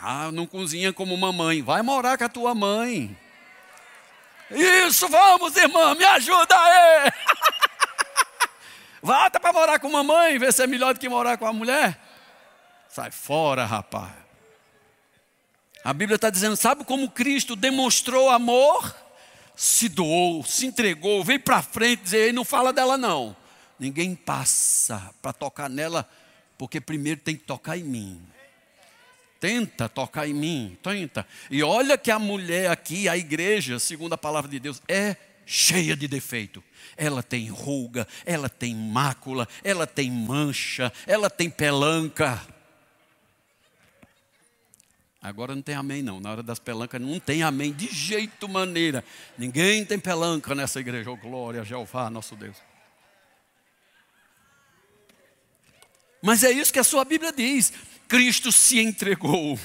Ah, 0.00 0.30
não 0.32 0.46
cozinha 0.46 0.92
como 0.92 1.16
mamãe. 1.16 1.62
Vai 1.62 1.82
morar 1.82 2.16
com 2.16 2.24
a 2.24 2.28
tua 2.28 2.54
mãe. 2.54 3.16
Isso, 4.50 5.08
vamos, 5.08 5.56
irmã, 5.56 5.94
me 5.94 6.04
ajuda 6.04 6.56
aí. 6.56 7.12
Volta 9.02 9.38
para 9.38 9.52
morar 9.52 9.78
com 9.78 9.90
mamãe, 9.90 10.38
ver 10.38 10.52
se 10.52 10.62
é 10.62 10.66
melhor 10.66 10.94
do 10.94 11.00
que 11.00 11.08
morar 11.08 11.36
com 11.36 11.46
a 11.46 11.52
mulher. 11.52 12.00
Sai 12.88 13.10
fora, 13.10 13.64
rapaz. 13.64 14.12
A 15.84 15.92
Bíblia 15.92 16.16
está 16.16 16.30
dizendo: 16.30 16.56
sabe 16.56 16.84
como 16.84 17.10
Cristo 17.10 17.54
demonstrou 17.54 18.30
amor? 18.30 18.94
Se 19.54 19.88
doou, 19.88 20.44
se 20.44 20.66
entregou, 20.66 21.22
veio 21.22 21.40
para 21.40 21.62
frente 21.62 22.02
dizer: 22.02 22.32
não 22.32 22.44
fala 22.44 22.72
dela 22.72 22.96
não. 22.96 23.36
Ninguém 23.78 24.14
passa 24.14 25.10
para 25.22 25.32
tocar 25.32 25.68
nela, 25.68 26.08
porque 26.56 26.80
primeiro 26.80 27.20
tem 27.20 27.36
que 27.36 27.44
tocar 27.44 27.76
em 27.76 27.84
mim. 27.84 28.20
Tenta 29.40 29.88
tocar 29.88 30.26
em 30.26 30.34
mim, 30.34 30.76
tenta. 30.82 31.26
E 31.50 31.62
olha 31.62 31.96
que 31.96 32.10
a 32.10 32.18
mulher 32.18 32.70
aqui, 32.70 33.08
a 33.08 33.16
igreja, 33.16 33.78
segundo 33.78 34.12
a 34.12 34.18
palavra 34.18 34.50
de 34.50 34.58
Deus, 34.58 34.82
é 34.88 35.16
cheia 35.46 35.96
de 35.96 36.08
defeito. 36.08 36.62
Ela 36.96 37.22
tem 37.22 37.48
ruga, 37.48 38.06
ela 38.26 38.48
tem 38.48 38.74
mácula, 38.74 39.48
ela 39.62 39.86
tem 39.86 40.10
mancha, 40.10 40.92
ela 41.06 41.30
tem 41.30 41.48
pelanca. 41.48 42.44
Agora 45.20 45.54
não 45.54 45.62
tem 45.62 45.74
amém, 45.74 46.02
não. 46.02 46.20
Na 46.20 46.30
hora 46.30 46.42
das 46.42 46.58
pelancas 46.58 47.00
não 47.00 47.18
tem 47.18 47.42
amém 47.42 47.72
de 47.72 47.86
jeito 47.88 48.48
maneira. 48.48 49.04
Ninguém 49.36 49.84
tem 49.84 49.98
pelanca 49.98 50.54
nessa 50.54 50.80
igreja. 50.80 51.10
Oh, 51.10 51.16
glória 51.16 51.60
a 51.60 51.64
Jeová, 51.64 52.08
nosso 52.10 52.36
Deus. 52.36 52.56
Mas 56.22 56.42
é 56.42 56.50
isso 56.50 56.72
que 56.72 56.78
a 56.78 56.84
sua 56.84 57.04
Bíblia 57.04 57.32
diz. 57.32 57.72
Cristo 58.08 58.50
se 58.50 58.80
entregou 58.80 59.58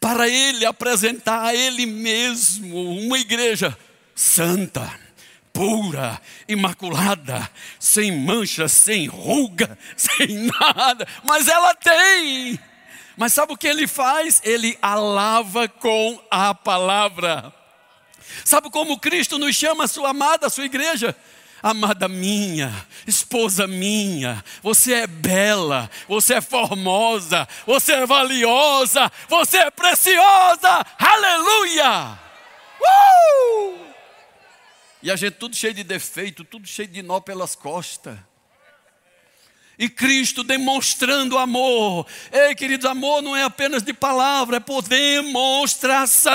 para 0.00 0.28
Ele 0.28 0.66
apresentar 0.66 1.42
a 1.44 1.54
Ele 1.54 1.86
mesmo 1.86 2.98
uma 2.98 3.18
igreja 3.18 3.78
santa, 4.14 4.92
pura, 5.52 6.20
imaculada, 6.48 7.48
sem 7.78 8.10
mancha, 8.10 8.68
sem 8.68 9.06
ruga, 9.06 9.78
sem 9.96 10.50
nada. 10.60 11.06
Mas 11.24 11.48
ela 11.48 11.74
tem. 11.74 12.58
Mas 13.16 13.32
sabe 13.32 13.52
o 13.52 13.56
que 13.56 13.68
ele 13.68 13.86
faz? 13.86 14.40
Ele 14.44 14.76
alava 14.80 15.68
com 15.68 16.20
a 16.30 16.54
palavra. 16.54 17.52
Sabe 18.44 18.70
como 18.70 18.98
Cristo 18.98 19.38
nos 19.38 19.54
chama, 19.54 19.86
sua 19.86 20.10
amada, 20.10 20.48
sua 20.48 20.64
igreja? 20.64 21.14
Amada 21.62 22.08
minha, 22.08 22.72
esposa 23.06 23.68
minha, 23.68 24.44
você 24.60 24.94
é 24.94 25.06
bela, 25.06 25.88
você 26.08 26.34
é 26.34 26.40
formosa, 26.40 27.46
você 27.64 27.92
é 27.92 28.06
valiosa, 28.06 29.12
você 29.28 29.58
é 29.58 29.70
preciosa, 29.70 30.84
aleluia! 30.98 32.18
Uh! 32.80 33.78
E 35.04 35.10
a 35.10 35.14
gente 35.14 35.34
tudo 35.34 35.54
cheio 35.54 35.74
de 35.74 35.84
defeito, 35.84 36.42
tudo 36.42 36.66
cheio 36.66 36.88
de 36.88 37.00
nó 37.00 37.20
pelas 37.20 37.54
costas 37.54 38.18
e 39.78 39.88
Cristo 39.88 40.44
demonstrando 40.44 41.36
amor. 41.36 42.06
Ei, 42.30 42.54
queridos, 42.54 42.86
amor 42.86 43.20
não 43.20 43.34
é 43.36 43.42
apenas 43.42 43.82
de 43.82 43.92
palavra, 43.92 44.58
é 44.58 44.60
por 44.60 44.80
demonstração. 44.82 46.30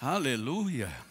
Aleluia. 0.00 1.03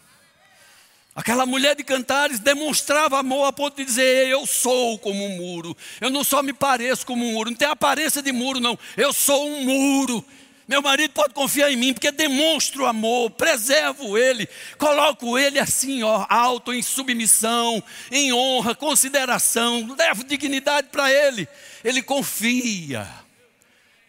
Aquela 1.14 1.46
mulher 1.46 1.76
de 1.76 1.84
cantares 1.84 2.40
demonstrava 2.40 3.20
amor 3.20 3.46
a 3.46 3.52
ponto 3.52 3.76
de 3.76 3.84
dizer: 3.84 4.26
Eu 4.26 4.46
sou 4.46 4.98
como 4.98 5.24
um 5.24 5.36
muro. 5.36 5.76
Eu 6.00 6.10
não 6.10 6.24
só 6.24 6.42
me 6.42 6.52
pareço 6.52 7.06
como 7.06 7.24
um 7.24 7.32
muro, 7.32 7.50
não 7.50 7.56
tem 7.56 7.68
aparência 7.68 8.20
de 8.20 8.32
muro, 8.32 8.58
não. 8.58 8.76
Eu 8.96 9.12
sou 9.12 9.48
um 9.48 9.62
muro. 9.62 10.24
Meu 10.66 10.80
marido 10.80 11.12
pode 11.12 11.34
confiar 11.34 11.70
em 11.70 11.76
mim, 11.76 11.92
porque 11.92 12.10
demonstro 12.10 12.86
amor, 12.86 13.30
preservo 13.30 14.16
ele, 14.16 14.48
coloco 14.78 15.38
ele 15.38 15.58
assim, 15.58 16.02
ó, 16.02 16.24
alto, 16.26 16.72
em 16.72 16.80
submissão, 16.80 17.82
em 18.10 18.32
honra, 18.32 18.74
consideração, 18.74 19.94
levo 19.96 20.24
dignidade 20.24 20.88
para 20.88 21.12
ele. 21.12 21.46
Ele 21.84 22.02
confia. 22.02 23.06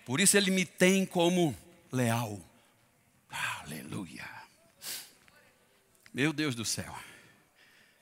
Por 0.05 0.21
isso 0.21 0.37
ele 0.37 0.49
me 0.49 0.65
tem 0.65 1.05
como 1.05 1.53
leal. 1.91 2.39
Aleluia. 3.61 4.14
Meu 6.15 6.31
Deus 6.31 6.55
do 6.55 6.63
céu. 6.63 6.97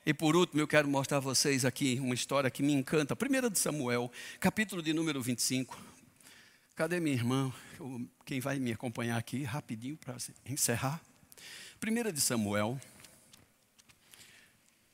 E 0.06 0.14
por 0.14 0.36
último, 0.36 0.60
eu 0.60 0.68
quero 0.68 0.86
mostrar 0.86 1.16
a 1.16 1.20
vocês 1.20 1.64
aqui 1.64 1.98
uma 1.98 2.14
história 2.14 2.48
que 2.48 2.62
me 2.62 2.72
encanta. 2.72 3.16
Primeira 3.16 3.50
de 3.50 3.58
Samuel, 3.58 4.08
capítulo 4.38 4.80
de 4.80 4.92
número 4.92 5.20
25. 5.20 5.76
Cadê 6.76 7.00
minha 7.00 7.16
irmã? 7.16 7.52
Quem 8.24 8.38
vai 8.38 8.60
me 8.60 8.70
acompanhar 8.70 9.16
aqui 9.16 9.42
rapidinho 9.42 9.96
para 9.96 10.16
encerrar? 10.46 11.02
Primeira 11.80 12.12
de 12.12 12.20
Samuel. 12.20 12.80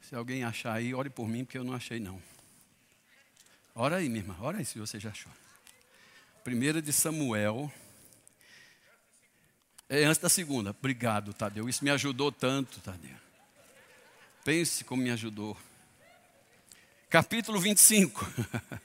Se 0.00 0.14
alguém 0.14 0.42
achar 0.42 0.72
aí, 0.72 0.94
ore 0.94 1.10
por 1.10 1.28
mim, 1.28 1.44
porque 1.44 1.58
eu 1.58 1.64
não 1.64 1.74
achei 1.74 2.00
não. 2.00 2.22
Ora 3.74 3.96
aí, 3.96 4.08
minha 4.08 4.22
irmã, 4.22 4.34
ora 4.40 4.56
aí 4.56 4.64
se 4.64 4.78
você 4.78 4.98
já 4.98 5.10
achou. 5.10 5.30
Primeira 6.42 6.80
de 6.80 6.90
Samuel. 6.90 7.70
É 9.93 10.05
antes 10.05 10.22
da 10.22 10.28
segunda. 10.28 10.70
Obrigado, 10.70 11.34
Tadeu. 11.34 11.68
Isso 11.68 11.82
me 11.82 11.91
ajudou 11.91 12.30
tanto, 12.30 12.78
Tadeu. 12.78 13.16
Pense 14.45 14.84
como 14.84 15.03
me 15.03 15.11
ajudou. 15.11 15.57
Capítulo 17.09 17.59
25. 17.59 18.24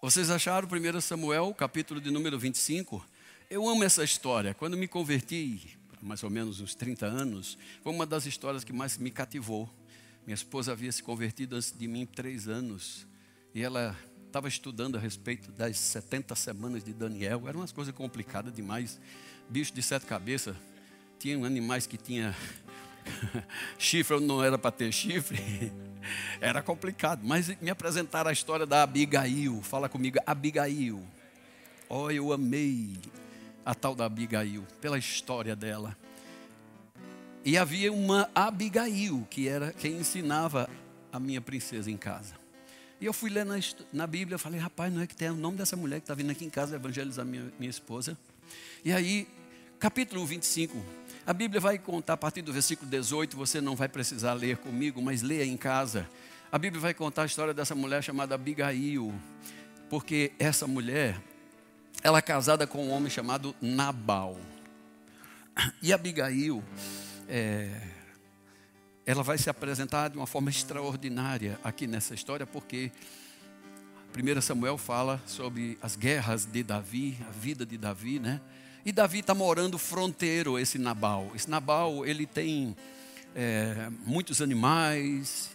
Vocês 0.00 0.30
acharam 0.30 0.66
1 0.66 1.00
Samuel, 1.02 1.52
capítulo 1.52 2.00
de 2.00 2.10
número 2.10 2.38
25? 2.38 3.06
Eu 3.50 3.68
amo 3.68 3.84
essa 3.84 4.02
história. 4.02 4.54
Quando 4.54 4.74
me 4.74 4.88
converti, 4.88 5.76
mais 6.00 6.22
ou 6.22 6.30
menos 6.30 6.60
uns 6.60 6.74
30 6.74 7.04
anos, 7.04 7.58
foi 7.82 7.92
uma 7.92 8.06
das 8.06 8.24
histórias 8.24 8.64
que 8.64 8.72
mais 8.72 8.96
me 8.96 9.10
cativou. 9.10 9.68
Minha 10.24 10.34
esposa 10.34 10.72
havia 10.72 10.90
se 10.90 11.02
convertido 11.02 11.56
antes 11.56 11.76
de 11.76 11.86
mim 11.86 12.06
três 12.06 12.48
anos. 12.48 13.06
E 13.54 13.62
ela 13.62 13.96
estava 14.26 14.48
estudando 14.48 14.96
a 14.96 14.98
respeito 14.98 15.52
das 15.52 15.78
70 15.78 16.34
semanas 16.34 16.82
de 16.82 16.92
Daniel. 16.92 17.44
Eram 17.46 17.60
umas 17.60 17.70
coisas 17.70 17.94
complicadas 17.94 18.52
demais. 18.52 19.00
Bicho 19.48 19.72
de 19.72 19.80
sete 19.80 20.06
cabeças. 20.06 20.56
Tinham 21.20 21.44
animais 21.44 21.86
que 21.86 21.96
tinham 21.96 22.34
chifre 23.78 24.18
não 24.18 24.42
era 24.42 24.58
para 24.58 24.72
ter 24.72 24.90
chifre. 24.90 25.72
Era 26.40 26.60
complicado. 26.60 27.20
Mas 27.22 27.48
me 27.62 27.70
apresentaram 27.70 28.28
a 28.28 28.32
história 28.32 28.66
da 28.66 28.82
Abigail. 28.82 29.62
Fala 29.62 29.88
comigo, 29.88 30.18
Abigail. 30.26 31.02
Oh, 31.88 32.10
eu 32.10 32.32
amei 32.32 32.98
a 33.64 33.74
tal 33.74 33.94
da 33.94 34.04
Abigail, 34.04 34.66
pela 34.80 34.98
história 34.98 35.56
dela. 35.56 35.96
E 37.42 37.56
havia 37.56 37.90
uma 37.90 38.28
Abigail, 38.34 39.26
que 39.30 39.48
era 39.48 39.72
quem 39.72 39.98
ensinava 39.98 40.68
a 41.10 41.18
minha 41.18 41.40
princesa 41.40 41.90
em 41.90 41.96
casa. 41.96 42.43
E 43.00 43.06
eu 43.06 43.12
fui 43.12 43.30
ler 43.30 43.44
na, 43.44 43.56
na 43.92 44.06
Bíblia, 44.06 44.38
falei, 44.38 44.60
rapaz, 44.60 44.92
não 44.92 45.02
é 45.02 45.06
que 45.06 45.16
tem 45.16 45.30
o 45.30 45.34
nome 45.34 45.56
dessa 45.56 45.76
mulher 45.76 45.96
que 45.96 46.04
está 46.04 46.14
vindo 46.14 46.30
aqui 46.30 46.44
em 46.44 46.50
casa 46.50 46.76
evangelizar 46.76 47.24
minha, 47.24 47.52
minha 47.58 47.70
esposa. 47.70 48.16
E 48.84 48.92
aí, 48.92 49.26
capítulo 49.78 50.24
25, 50.24 50.80
a 51.26 51.32
Bíblia 51.32 51.60
vai 51.60 51.78
contar 51.78 52.12
a 52.14 52.16
partir 52.16 52.42
do 52.42 52.52
versículo 52.52 52.88
18, 52.90 53.36
você 53.36 53.60
não 53.60 53.74
vai 53.74 53.88
precisar 53.88 54.34
ler 54.34 54.58
comigo, 54.58 55.02
mas 55.02 55.22
leia 55.22 55.44
em 55.44 55.56
casa. 55.56 56.08
A 56.52 56.58
Bíblia 56.58 56.80
vai 56.80 56.94
contar 56.94 57.22
a 57.22 57.26
história 57.26 57.52
dessa 57.52 57.74
mulher 57.74 58.02
chamada 58.02 58.34
Abigail, 58.34 59.12
porque 59.90 60.32
essa 60.38 60.66
mulher, 60.66 61.20
ela 62.02 62.18
é 62.18 62.22
casada 62.22 62.66
com 62.66 62.86
um 62.86 62.90
homem 62.90 63.10
chamado 63.10 63.54
Nabal. 63.60 64.38
E 65.82 65.92
Abigail, 65.92 66.62
é, 67.28 67.70
ela 69.06 69.22
vai 69.22 69.36
se 69.36 69.50
apresentar 69.50 70.08
de 70.08 70.16
uma 70.16 70.26
forma 70.26 70.50
extraordinária 70.50 71.58
aqui 71.62 71.86
nessa 71.86 72.14
história, 72.14 72.46
porque 72.46 72.90
1 74.16 74.40
Samuel 74.40 74.78
fala 74.78 75.20
sobre 75.26 75.78
as 75.82 75.94
guerras 75.96 76.46
de 76.46 76.62
Davi, 76.62 77.18
a 77.28 77.30
vida 77.30 77.66
de 77.66 77.76
Davi, 77.76 78.18
né? 78.18 78.40
E 78.84 78.92
Davi 78.92 79.20
está 79.20 79.34
morando 79.34 79.78
fronteiro, 79.78 80.58
esse 80.58 80.78
Nabal. 80.78 81.32
Esse 81.34 81.50
Nabal, 81.50 82.06
ele 82.06 82.26
tem 82.26 82.76
é, 83.34 83.88
muitos 84.06 84.40
animais, 84.40 85.50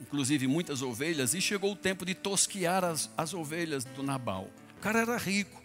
inclusive 0.00 0.46
muitas 0.46 0.82
ovelhas, 0.82 1.34
e 1.34 1.40
chegou 1.40 1.72
o 1.72 1.76
tempo 1.76 2.04
de 2.04 2.14
tosquear 2.14 2.84
as, 2.84 3.10
as 3.16 3.34
ovelhas 3.34 3.84
do 3.84 4.02
Nabal. 4.02 4.48
O 4.78 4.80
cara 4.80 5.00
era 5.00 5.16
rico. 5.16 5.62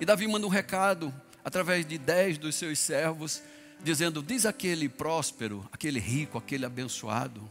E 0.00 0.04
Davi 0.04 0.26
manda 0.26 0.46
um 0.46 0.50
recado, 0.50 1.12
através 1.44 1.86
de 1.86 1.98
dez 1.98 2.38
dos 2.38 2.54
seus 2.54 2.78
servos, 2.78 3.42
dizendo: 3.82 4.22
Diz 4.22 4.46
aquele 4.46 4.88
próspero, 4.88 5.68
aquele 5.72 5.98
rico, 5.98 6.38
aquele 6.38 6.64
abençoado, 6.64 7.50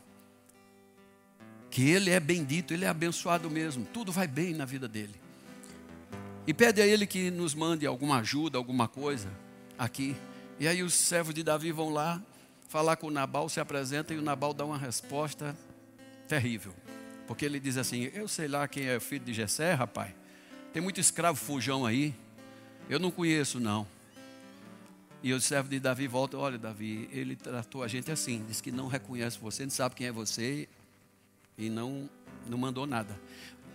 que 1.69 1.89
ele 1.89 2.09
é 2.09 2.19
bendito, 2.19 2.73
ele 2.73 2.85
é 2.85 2.87
abençoado 2.87 3.49
mesmo, 3.49 3.85
tudo 3.93 4.11
vai 4.11 4.27
bem 4.27 4.53
na 4.53 4.65
vida 4.65 4.87
dele. 4.87 5.15
E 6.47 6.53
pede 6.53 6.81
a 6.81 6.87
ele 6.87 7.05
que 7.05 7.29
nos 7.29 7.53
mande 7.53 7.85
alguma 7.85 8.19
ajuda, 8.19 8.57
alguma 8.57 8.87
coisa 8.87 9.29
aqui. 9.77 10.15
E 10.59 10.67
aí 10.67 10.81
os 10.81 10.93
servos 10.93 11.33
de 11.33 11.43
Davi 11.43 11.71
vão 11.71 11.89
lá 11.89 12.21
falar 12.67 12.95
com 12.95 13.07
o 13.07 13.11
Nabal, 13.11 13.47
se 13.49 13.59
apresenta 13.59 14.13
e 14.13 14.17
o 14.17 14.21
Nabal 14.21 14.53
dá 14.53 14.65
uma 14.65 14.77
resposta 14.77 15.55
terrível. 16.27 16.73
Porque 17.27 17.45
ele 17.45 17.59
diz 17.59 17.77
assim: 17.77 18.09
Eu 18.13 18.27
sei 18.27 18.47
lá 18.47 18.67
quem 18.67 18.87
é 18.87 18.97
o 18.97 19.01
filho 19.01 19.23
de 19.25 19.33
Jessé, 19.33 19.73
rapaz. 19.73 20.11
Tem 20.73 20.81
muito 20.81 20.99
escravo 20.99 21.37
fujão 21.37 21.85
aí. 21.85 22.15
Eu 22.89 22.99
não 22.99 23.11
conheço, 23.11 23.59
não. 23.59 23.85
E 25.21 25.33
o 25.33 25.41
servo 25.41 25.69
de 25.69 25.79
Davi 25.79 26.07
volta: 26.07 26.37
Olha, 26.37 26.57
Davi, 26.57 27.09
ele 27.11 27.35
tratou 27.35 27.83
a 27.83 27.87
gente 27.87 28.11
assim. 28.11 28.43
Diz 28.47 28.61
que 28.61 28.71
não 28.71 28.87
reconhece 28.87 29.37
você, 29.39 29.63
não 29.63 29.69
sabe 29.69 29.95
quem 29.95 30.07
é 30.07 30.11
você 30.11 30.67
e 31.57 31.69
não, 31.69 32.09
não 32.47 32.57
mandou 32.57 32.87
nada. 32.87 33.19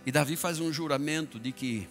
E 0.05 0.11
Davi 0.11 0.35
faz 0.35 0.59
um 0.59 0.71
juramento 0.71 1.39
de 1.39 1.51
que 1.51 1.87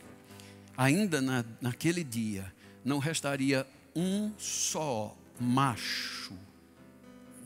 ainda 0.76 1.20
na, 1.20 1.44
naquele 1.60 2.02
dia 2.02 2.52
não 2.84 2.98
restaria 2.98 3.66
um 3.94 4.32
só 4.38 5.16
macho 5.40 6.34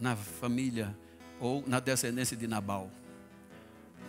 na 0.00 0.16
família 0.16 0.96
ou 1.40 1.62
na 1.66 1.80
descendência 1.80 2.36
de 2.36 2.46
Nabal. 2.46 2.90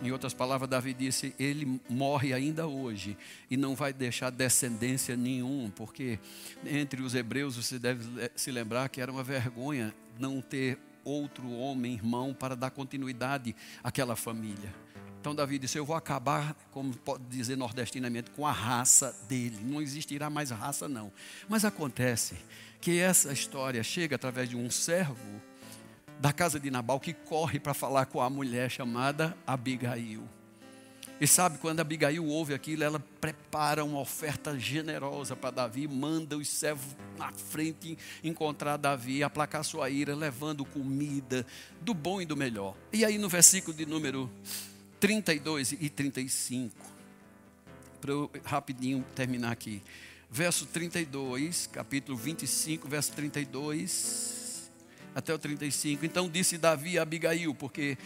Em 0.02 0.10
outras 0.10 0.32
palavras, 0.32 0.68
Davi 0.68 0.94
disse: 0.94 1.34
ele 1.38 1.80
morre 1.88 2.32
ainda 2.32 2.66
hoje 2.66 3.16
e 3.50 3.56
não 3.56 3.74
vai 3.74 3.92
deixar 3.92 4.30
descendência 4.30 5.16
nenhum, 5.16 5.70
porque 5.74 6.18
entre 6.64 7.02
os 7.02 7.14
hebreus 7.14 7.56
você 7.56 7.78
deve 7.78 8.30
se 8.34 8.50
lembrar 8.50 8.88
que 8.88 9.00
era 9.00 9.12
uma 9.12 9.22
vergonha 9.22 9.94
não 10.18 10.40
ter 10.40 10.78
outro 11.04 11.50
homem, 11.50 11.94
irmão, 11.94 12.32
para 12.32 12.54
dar 12.54 12.70
continuidade 12.70 13.54
àquela 13.82 14.16
família. 14.16 14.72
Então 15.20 15.34
Davi 15.34 15.58
disse: 15.58 15.78
Eu 15.78 15.84
vou 15.84 15.96
acabar, 15.96 16.54
como 16.70 16.96
pode 16.96 17.24
dizer 17.24 17.56
nordestinamente, 17.56 18.30
com 18.30 18.46
a 18.46 18.52
raça 18.52 19.14
dele. 19.28 19.58
Não 19.62 19.82
existirá 19.82 20.30
mais 20.30 20.50
raça, 20.50 20.88
não. 20.88 21.12
Mas 21.46 21.64
acontece 21.64 22.36
que 22.80 22.98
essa 22.98 23.30
história 23.30 23.82
chega 23.82 24.16
através 24.16 24.48
de 24.48 24.56
um 24.56 24.70
servo 24.70 25.42
da 26.20 26.34
casa 26.34 26.60
de 26.60 26.70
Nabal 26.70 27.00
que 27.00 27.14
corre 27.14 27.58
para 27.58 27.72
falar 27.72 28.04
com 28.04 28.20
a 28.20 28.28
mulher 28.28 28.70
chamada 28.70 29.34
Abigail. 29.46 30.28
E 31.18 31.26
sabe, 31.26 31.58
quando 31.58 31.80
Abigail 31.80 32.24
ouve 32.26 32.52
aquilo, 32.52 32.84
ela 32.84 33.00
prepara 33.20 33.82
uma 33.84 33.98
oferta 33.98 34.58
generosa 34.58 35.34
para 35.34 35.50
Davi, 35.50 35.88
manda 35.88 36.36
os 36.36 36.46
servos 36.48 36.94
na 37.18 37.32
frente 37.32 37.96
encontrar 38.22 38.76
Davi, 38.76 39.22
aplacar 39.22 39.64
sua 39.64 39.88
ira, 39.88 40.14
levando 40.14 40.64
comida 40.64 41.46
do 41.80 41.94
bom 41.94 42.20
e 42.20 42.26
do 42.26 42.36
melhor. 42.36 42.76
E 42.92 43.02
aí 43.02 43.16
no 43.16 43.28
versículo 43.28 43.74
de 43.74 43.86
número 43.86 44.30
32 44.98 45.72
e 45.72 45.88
35. 45.88 46.74
Para 47.98 48.12
eu 48.12 48.30
rapidinho 48.44 49.04
terminar 49.14 49.52
aqui. 49.52 49.82
Verso 50.30 50.66
32, 50.66 51.66
capítulo 51.66 52.16
25, 52.16 52.88
verso 52.88 53.12
32 53.12 54.39
até 55.14 55.32
o 55.32 55.38
35. 55.38 56.04
Então 56.04 56.28
disse 56.28 56.58
Davi 56.58 56.98
a 56.98 57.02
Abigail, 57.02 57.54
porque 57.54 57.96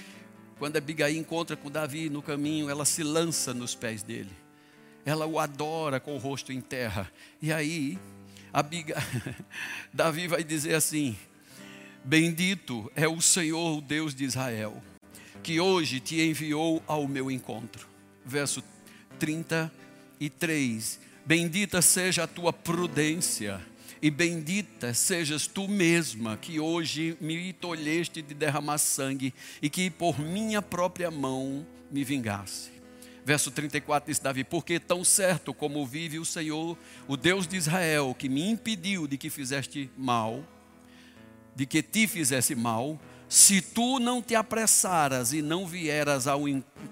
quando 0.59 0.77
Abigail 0.77 1.17
encontra 1.17 1.57
com 1.57 1.71
Davi 1.71 2.09
no 2.09 2.23
caminho, 2.23 2.71
ela 2.71 2.85
se 2.85 3.03
lança 3.03 3.53
nos 3.53 3.75
pés 3.75 4.03
dele. 4.03 4.31
Ela 5.05 5.27
o 5.27 5.39
adora 5.39 6.01
com 6.01 6.15
o 6.15 6.19
rosto 6.19 6.53
em 6.53 6.61
terra. 6.61 7.11
E 7.41 7.53
aí, 7.53 7.99
Abigail, 8.53 9.03
Davi 9.93 10.29
vai 10.29 10.43
dizer 10.43 10.75
assim: 10.75 11.17
Bendito 12.03 12.91
é 12.97 13.07
o 13.07 13.21
Senhor, 13.21 13.79
o 13.79 13.81
Deus 13.81 14.15
de 14.15 14.25
Israel 14.25 14.83
que 15.45 15.61
hoje 15.61 16.01
te 16.01 16.23
enviou 16.23 16.83
ao 16.87 17.07
meu 17.07 17.31
encontro. 17.31 17.87
Verso 18.25 18.65
33. 19.19 20.99
Bendita 21.27 21.83
seja 21.83 22.25
a 22.25 22.27
tua 22.27 22.51
prudência, 22.51 23.61
e 24.05 24.11
bendita 24.11 24.93
sejas 24.93 25.47
tu 25.47 25.67
mesma, 25.67 26.37
que 26.37 26.61
hoje 26.61 27.17
me 27.23 27.55
tolheste 27.55 28.21
de 28.21 28.35
derramar 28.35 28.77
sangue, 28.77 29.33
e 29.63 29.71
que 29.71 29.89
por 29.89 30.21
minha 30.21 30.61
própria 30.61 31.11
mão 31.11 31.67
me 31.91 32.05
vingasse. 32.05 32.71
Verso 33.25 33.51
34 33.51 34.13
diz 34.13 34.19
Davi: 34.19 34.45
Porque 34.45 34.79
tão 34.79 35.03
certo 35.03 35.55
como 35.55 35.87
vive 35.87 36.19
o 36.19 36.25
Senhor, 36.27 36.77
o 37.09 37.17
Deus 37.17 37.47
de 37.47 37.57
Israel, 37.57 38.15
que 38.19 38.29
me 38.29 38.47
impediu 38.47 39.07
de 39.07 39.17
que 39.17 39.31
fizeste 39.31 39.91
mal, 39.97 40.47
de 41.57 41.65
que 41.65 41.83
te 41.83 42.07
fizesse 42.07 42.55
mal, 42.55 43.01
se 43.29 43.61
tu 43.61 43.99
não 43.99 44.23
te 44.23 44.35
apressaras 44.35 45.33
e 45.33 45.43
não 45.43 45.67
vieras 45.67 46.27
ao, 46.27 46.43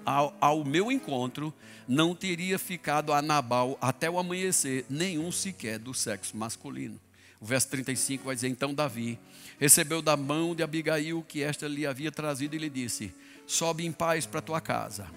ao, 0.05 0.35
ao, 0.39 0.65
meu 0.65 0.91
encontro, 0.91 1.53
não 1.87 2.15
teria 2.15 2.57
ficado 2.57 3.13
a 3.13 3.21
Nabal 3.21 3.77
até 3.79 4.09
o 4.09 4.19
amanhecer, 4.19 4.85
nenhum 4.89 5.31
sequer 5.31 5.79
do 5.79 5.93
sexo 5.93 6.35
masculino. 6.35 6.99
O 7.39 7.45
verso 7.45 7.67
35 7.69 8.23
vai 8.23 8.35
dizer: 8.35 8.47
Então 8.47 8.73
Davi 8.73 9.19
recebeu 9.59 10.01
da 10.01 10.15
mão 10.15 10.55
de 10.55 10.63
Abigail 10.63 11.23
que 11.27 11.43
esta 11.43 11.67
lhe 11.67 11.85
havia 11.85 12.11
trazido 12.11 12.55
e 12.55 12.59
lhe 12.59 12.69
disse: 12.69 13.13
Sobe 13.45 13.85
em 13.85 13.91
paz 13.91 14.25
para 14.25 14.41
tua 14.41 14.61
casa. 14.61 15.07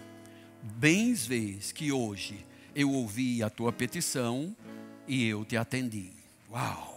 Bens 0.62 1.25
vês 1.25 1.71
que 1.71 1.93
hoje 1.93 2.45
eu 2.75 2.91
ouvi 2.91 3.43
a 3.43 3.49
tua 3.49 3.73
petição 3.73 4.55
e 5.07 5.25
eu 5.27 5.45
te 5.45 5.57
atendi. 5.57 6.11
Uau! 6.51 6.95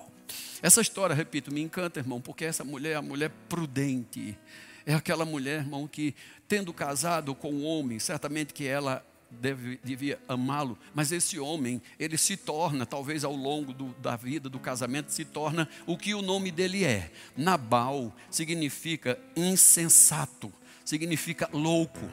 Essa 0.62 0.82
história, 0.82 1.16
repito, 1.16 1.54
me 1.54 1.62
encanta, 1.62 2.00
irmão, 2.00 2.20
porque 2.20 2.46
essa 2.46 2.64
mulher 2.64 2.92
é 2.92 2.96
a 2.96 3.02
mulher 3.02 3.32
prudente. 3.48 4.38
É 4.86 4.94
aquela 4.94 5.26
mulher, 5.26 5.60
irmão, 5.60 5.88
que 5.88 6.16
tendo 6.48 6.74
casado 6.74 7.36
com 7.36 7.52
um 7.52 7.66
homem, 7.66 8.00
certamente 8.00 8.54
que 8.54 8.66
ela 8.66 9.06
deve, 9.30 9.80
devia 9.84 10.20
amá-lo, 10.28 10.78
mas 10.94 11.12
esse 11.12 11.40
homem, 11.40 11.82
ele 12.00 12.18
se 12.18 12.36
torna, 12.36 12.86
talvez 12.86 13.24
ao 13.24 13.36
longo 13.36 13.74
do, 13.74 13.94
da 14.02 14.16
vida, 14.16 14.50
do 14.50 14.60
casamento, 14.60 15.12
se 15.12 15.24
torna 15.24 15.70
o 15.86 15.98
que 15.98 16.14
o 16.14 16.22
nome 16.22 16.52
dele 16.52 16.84
é. 16.84 17.12
Nabal 17.38 18.16
significa 18.30 19.20
insensato, 19.36 20.52
significa 20.84 21.50
louco. 21.54 22.10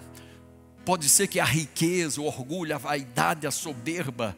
Pode 0.84 1.08
ser 1.08 1.26
que 1.26 1.40
a 1.40 1.44
riqueza, 1.44 2.20
o 2.20 2.26
orgulho, 2.26 2.74
a 2.74 2.78
vaidade, 2.78 3.46
a 3.46 3.50
soberba, 3.50 4.36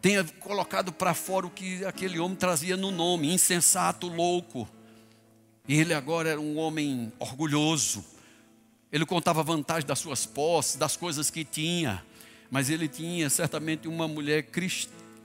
tenha 0.00 0.24
colocado 0.40 0.92
para 0.92 1.14
fora 1.14 1.46
o 1.46 1.50
que 1.50 1.84
aquele 1.84 2.18
homem 2.18 2.36
trazia 2.36 2.76
no 2.76 2.90
nome, 2.90 3.32
insensato, 3.32 4.06
louco. 4.08 4.68
E 5.66 5.74
ele 5.78 5.92
agora 5.92 6.30
era 6.30 6.40
um 6.40 6.56
homem 6.58 7.12
orgulhoso. 7.18 8.04
Ele 8.90 9.04
contava 9.04 9.42
vantagem 9.42 9.86
das 9.86 9.98
suas 9.98 10.24
posses, 10.24 10.76
das 10.76 10.96
coisas 10.96 11.30
que 11.30 11.44
tinha. 11.44 12.02
Mas 12.50 12.70
ele 12.70 12.88
tinha 12.88 13.28
certamente 13.28 13.86
uma 13.86 14.08
mulher 14.08 14.46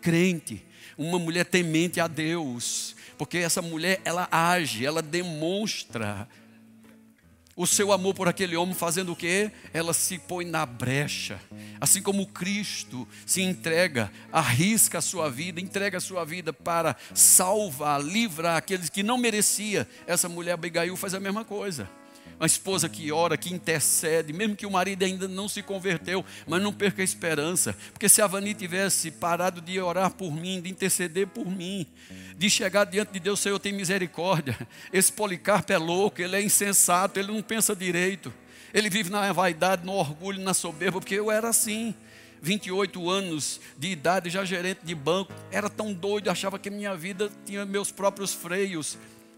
crente, 0.01 0.65
uma 0.97 1.17
mulher 1.17 1.45
temente 1.45 2.01
a 2.01 2.07
Deus. 2.07 2.95
Porque 3.17 3.37
essa 3.37 3.61
mulher, 3.61 4.01
ela 4.03 4.27
age, 4.29 4.85
ela 4.85 5.01
demonstra 5.01 6.27
o 7.55 7.67
seu 7.67 7.91
amor 7.91 8.13
por 8.13 8.27
aquele 8.27 8.55
homem, 8.55 8.73
fazendo 8.73 9.11
o 9.11 9.15
quê? 9.15 9.51
Ela 9.73 9.93
se 9.93 10.17
põe 10.17 10.45
na 10.45 10.65
brecha. 10.65 11.39
Assim 11.79 12.01
como 12.01 12.27
Cristo 12.27 13.07
se 13.25 13.41
entrega, 13.41 14.11
arrisca 14.31 14.97
a 14.97 15.01
sua 15.01 15.29
vida, 15.29 15.61
entrega 15.61 15.97
a 15.97 16.01
sua 16.01 16.25
vida 16.25 16.51
para 16.51 16.95
salvar, 17.13 18.01
livrar 18.03 18.57
aqueles 18.57 18.89
que 18.89 19.03
não 19.03 19.17
merecia. 19.17 19.87
Essa 20.07 20.27
mulher 20.27 20.53
Abigail 20.53 20.95
faz 20.95 21.13
a 21.13 21.19
mesma 21.19 21.45
coisa 21.45 21.89
uma 22.43 22.47
esposa 22.47 22.89
que 22.89 23.09
ora, 23.09 23.37
que 23.37 23.53
intercede, 23.53 24.33
mesmo 24.33 24.53
que 24.53 24.65
o 24.65 24.71
marido 24.71 25.05
ainda 25.05 25.29
não 25.29 25.47
se 25.47 25.63
converteu, 25.63 26.25
mas 26.45 26.61
não 26.61 26.73
perca 26.73 27.01
a 27.01 27.05
esperança, 27.05 27.73
porque 27.93 28.09
se 28.09 28.21
a 28.21 28.27
Vani 28.27 28.53
tivesse 28.53 29.11
parado 29.11 29.61
de 29.61 29.79
orar 29.79 30.11
por 30.11 30.35
mim, 30.35 30.59
de 30.59 30.69
interceder 30.69 31.25
por 31.25 31.45
mim, 31.45 31.87
de 32.35 32.49
chegar 32.49 32.83
diante 32.83 33.13
de 33.13 33.19
Deus, 33.21 33.39
Senhor, 33.39 33.57
tem 33.59 33.71
misericórdia. 33.71 34.57
Esse 34.91 35.09
Policarpo 35.09 35.71
é 35.71 35.77
louco, 35.77 36.21
ele 36.21 36.35
é 36.35 36.41
insensato, 36.41 37.17
ele 37.17 37.31
não 37.31 37.41
pensa 37.41 37.73
direito, 37.73 38.33
ele 38.73 38.89
vive 38.89 39.09
na 39.09 39.31
vaidade, 39.31 39.85
no 39.85 39.93
orgulho, 39.93 40.41
na 40.41 40.53
soberba, 40.53 40.99
porque 40.99 41.15
eu 41.15 41.31
era 41.31 41.47
assim. 41.47 41.95
28 42.41 43.09
anos 43.09 43.61
de 43.77 43.87
idade, 43.87 44.29
já 44.29 44.43
gerente 44.43 44.81
de 44.83 44.93
banco, 44.93 45.31
era 45.49 45.69
tão 45.69 45.93
doido, 45.93 46.29
achava 46.29 46.59
que 46.59 46.69
minha 46.69 46.93
vida 46.93 47.31
tinha 47.45 47.65
meus 47.65 47.89
próprios 47.89 48.33
freios. 48.33 48.97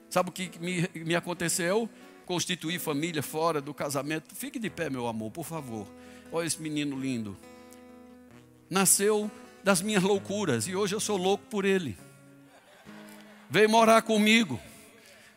Sabe 0.09 0.29
o 0.29 0.31
que 0.31 0.49
me, 0.59 0.89
me 1.05 1.15
aconteceu? 1.15 1.87
Constituir 2.25 2.79
família 2.79 3.21
fora 3.23 3.61
do 3.61 3.73
casamento. 3.73 4.35
Fique 4.35 4.59
de 4.59 4.69
pé, 4.69 4.89
meu 4.89 5.07
amor, 5.07 5.31
por 5.31 5.45
favor. 5.45 5.87
Olha 6.31 6.45
esse 6.45 6.61
menino 6.61 6.99
lindo. 6.99 7.37
Nasceu 8.69 9.29
das 9.63 9.81
minhas 9.81 10.03
loucuras 10.03 10.67
e 10.67 10.75
hoje 10.75 10.95
eu 10.95 10.99
sou 10.99 11.17
louco 11.17 11.43
por 11.49 11.65
ele. 11.65 11.97
Veio 13.49 13.69
morar 13.69 14.01
comigo. 14.01 14.59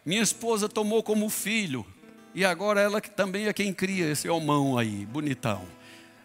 Minha 0.05 0.23
esposa 0.23 0.69
tomou 0.69 1.03
como 1.03 1.29
filho. 1.29 1.87
E 2.35 2.45
agora 2.45 2.81
ela 2.81 3.01
também 3.01 3.47
é 3.47 3.53
quem 3.53 3.73
cria 3.73 4.11
esse 4.11 4.29
homão 4.29 4.79
aí, 4.79 5.05
bonitão. 5.07 5.67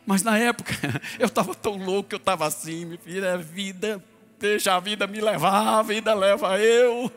Mas 0.05 0.22
na 0.22 0.38
época 0.38 0.74
eu 1.20 1.28
estava 1.28 1.53
tão 1.55 1.78
louco 1.78 2.09
que 2.09 2.16
eu 2.16 2.20
estava 2.20 2.45
assim, 2.45 2.86
minha 2.86 2.99
filha, 2.99 3.26
é 3.28 3.38
vida, 3.38 4.03
deixa 4.39 4.76
a 4.76 4.80
vida 4.80 5.07
me 5.07 5.22
levar, 5.22 5.80
a 5.80 5.82
vida 5.82 6.14
leva 6.14 6.59
eu 6.59 7.11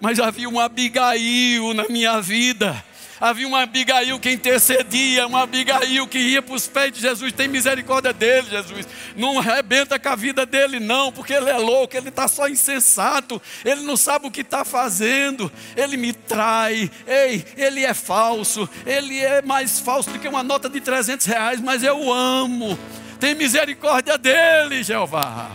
mas 0.00 0.20
havia 0.20 0.48
uma 0.48 0.64
Abigail 0.64 1.74
na 1.74 1.84
minha 1.88 2.20
vida. 2.20 2.84
Havia 3.20 3.46
uma 3.46 3.62
Abigail 3.62 4.18
que 4.18 4.30
intercedia, 4.30 5.26
uma 5.26 5.44
Abigail 5.44 6.06
que 6.06 6.18
ia 6.18 6.42
para 6.42 6.54
os 6.54 6.66
pés 6.66 6.92
de 6.92 7.00
Jesus. 7.00 7.32
Tem 7.32 7.46
misericórdia 7.46 8.12
dele, 8.12 8.50
Jesus. 8.50 8.86
Não 9.16 9.38
arrebenta 9.38 9.98
com 9.98 10.08
a 10.08 10.16
vida 10.16 10.44
dele, 10.44 10.80
não, 10.80 11.12
porque 11.12 11.32
ele 11.32 11.48
é 11.48 11.56
louco, 11.56 11.96
ele 11.96 12.08
está 12.08 12.26
só 12.26 12.48
insensato, 12.48 13.40
ele 13.64 13.82
não 13.82 13.96
sabe 13.96 14.26
o 14.26 14.30
que 14.30 14.40
está 14.40 14.64
fazendo, 14.64 15.50
ele 15.76 15.96
me 15.96 16.12
trai, 16.12 16.90
ei, 17.06 17.44
ele 17.56 17.84
é 17.84 17.94
falso, 17.94 18.68
ele 18.84 19.18
é 19.18 19.40
mais 19.40 19.78
falso 19.78 20.10
do 20.10 20.18
que 20.18 20.28
uma 20.28 20.42
nota 20.42 20.68
de 20.68 20.80
300 20.80 21.24
reais, 21.24 21.60
mas 21.60 21.82
eu 21.82 22.12
amo. 22.12 22.78
Tem 23.20 23.34
misericórdia 23.34 24.18
dele, 24.18 24.82
Jeová. 24.82 25.50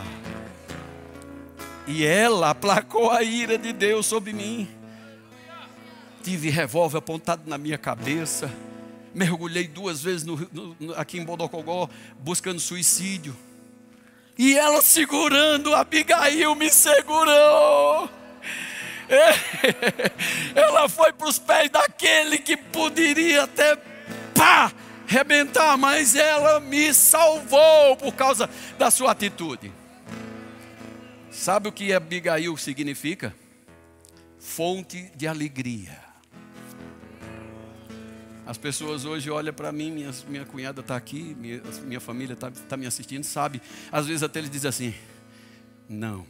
E 1.90 2.06
ela 2.06 2.52
aplacou 2.52 3.10
a 3.10 3.24
ira 3.24 3.58
de 3.58 3.74
Deus 3.74 4.06
sobre 4.06 4.32
mim. 4.32 4.70
Tive 6.22 6.52
revólver 6.52 7.00
apontado 7.00 7.42
na 7.48 7.58
minha 7.58 7.80
cabeça. 7.80 8.54
Mergulhei 9.12 9.68
duas 9.68 10.04
vezes 10.04 10.24
no, 10.24 10.38
no, 10.54 10.94
aqui 10.94 11.18
em 11.18 11.26
Bodocogó 11.26 11.90
buscando 12.20 12.60
suicídio. 12.60 13.36
E 14.38 14.56
ela 14.56 14.84
segurando, 14.84 15.74
Abigail 15.74 16.54
me 16.54 16.70
segurou. 16.70 18.08
Ela 20.56 20.88
foi 20.88 21.12
para 21.12 21.28
os 21.28 21.40
pés 21.40 21.72
daquele 21.72 22.38
que 22.38 22.56
poderia 22.56 23.46
até 23.46 23.76
pá, 24.36 24.72
rebentar, 25.08 25.76
mas 25.80 26.16
ela 26.16 26.60
me 26.60 26.94
salvou 26.94 27.98
por 27.98 28.14
causa 28.14 28.48
da 28.78 28.92
sua 28.92 29.10
atitude. 29.12 29.78
Sabe 31.32 31.69
o 31.69 31.71
que 31.71 31.93
Abigail 31.93 32.55
significa? 32.57 33.36
Fonte 34.39 35.11
de 35.15 35.27
alegria. 35.27 35.97
As 38.45 38.57
pessoas 38.57 39.05
hoje 39.05 39.30
olham 39.30 39.53
para 39.53 39.71
mim, 39.71 39.91
minha, 39.91 40.11
minha 40.27 40.43
cunhada 40.43 40.82
está 40.82 40.95
aqui, 40.95 41.36
minha, 41.39 41.61
minha 41.84 41.99
família 41.99 42.34
está 42.34 42.49
tá 42.49 42.75
me 42.75 42.88
assistindo, 42.88 43.23
sabe? 43.23 43.61
Às 43.91 44.07
vezes 44.07 44.23
até 44.23 44.39
eles 44.39 44.49
dizem 44.49 44.69
assim: 44.69 44.93
não, 45.88 46.25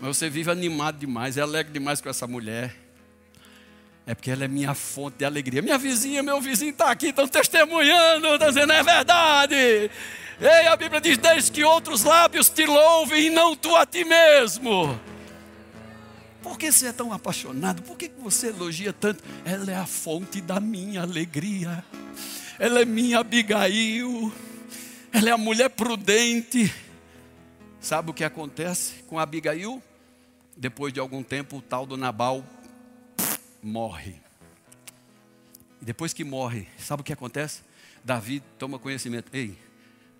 mas 0.00 0.16
você 0.16 0.30
vive 0.30 0.50
animado 0.50 0.98
demais, 0.98 1.36
é 1.36 1.42
alegre 1.42 1.72
demais 1.72 2.00
com 2.00 2.08
essa 2.08 2.26
mulher. 2.26 2.74
É 4.06 4.14
porque 4.14 4.30
ela 4.30 4.44
é 4.44 4.48
minha 4.48 4.74
fonte 4.74 5.18
de 5.18 5.24
alegria. 5.24 5.62
Minha 5.62 5.78
vizinha, 5.78 6.22
meu 6.22 6.40
vizinho 6.40 6.72
está 6.72 6.90
aqui, 6.90 7.08
estão 7.08 7.28
testemunhando, 7.28 8.26
estão 8.34 8.48
dizendo, 8.48 8.72
é 8.72 8.82
verdade. 8.82 9.90
Ei, 10.40 10.66
a 10.66 10.76
Bíblia 10.76 11.00
diz: 11.00 11.18
desde 11.18 11.52
que 11.52 11.62
outros 11.62 12.02
lábios 12.02 12.48
te 12.48 12.66
louvem 12.66 13.26
e 13.26 13.30
não 13.30 13.54
tu 13.54 13.74
a 13.76 13.86
ti 13.86 14.04
mesmo. 14.04 14.98
Por 16.42 16.58
que 16.58 16.72
você 16.72 16.88
é 16.88 16.92
tão 16.92 17.12
apaixonado? 17.12 17.82
Por 17.82 17.96
que 17.96 18.10
você 18.18 18.48
elogia 18.48 18.92
tanto? 18.92 19.22
Ela 19.44 19.70
é 19.70 19.76
a 19.76 19.86
fonte 19.86 20.40
da 20.40 20.58
minha 20.58 21.02
alegria. 21.02 21.84
Ela 22.58 22.82
é 22.82 22.84
minha 22.84 23.20
Abigail. 23.20 24.32
Ela 25.12 25.28
é 25.28 25.32
a 25.32 25.38
mulher 25.38 25.70
prudente. 25.70 26.74
Sabe 27.80 28.10
o 28.10 28.14
que 28.14 28.24
acontece 28.24 29.04
com 29.06 29.20
Abigail? 29.20 29.80
Depois 30.56 30.92
de 30.92 30.98
algum 30.98 31.22
tempo, 31.22 31.58
o 31.58 31.62
tal 31.62 31.86
do 31.86 31.96
Nabal 31.96 32.44
morre. 33.62 34.16
E 35.80 35.84
depois 35.84 36.12
que 36.12 36.24
morre, 36.24 36.66
sabe 36.78 37.02
o 37.02 37.04
que 37.04 37.12
acontece? 37.12 37.62
Davi 38.04 38.42
toma 38.58 38.78
conhecimento. 38.78 39.30
Ei, 39.32 39.56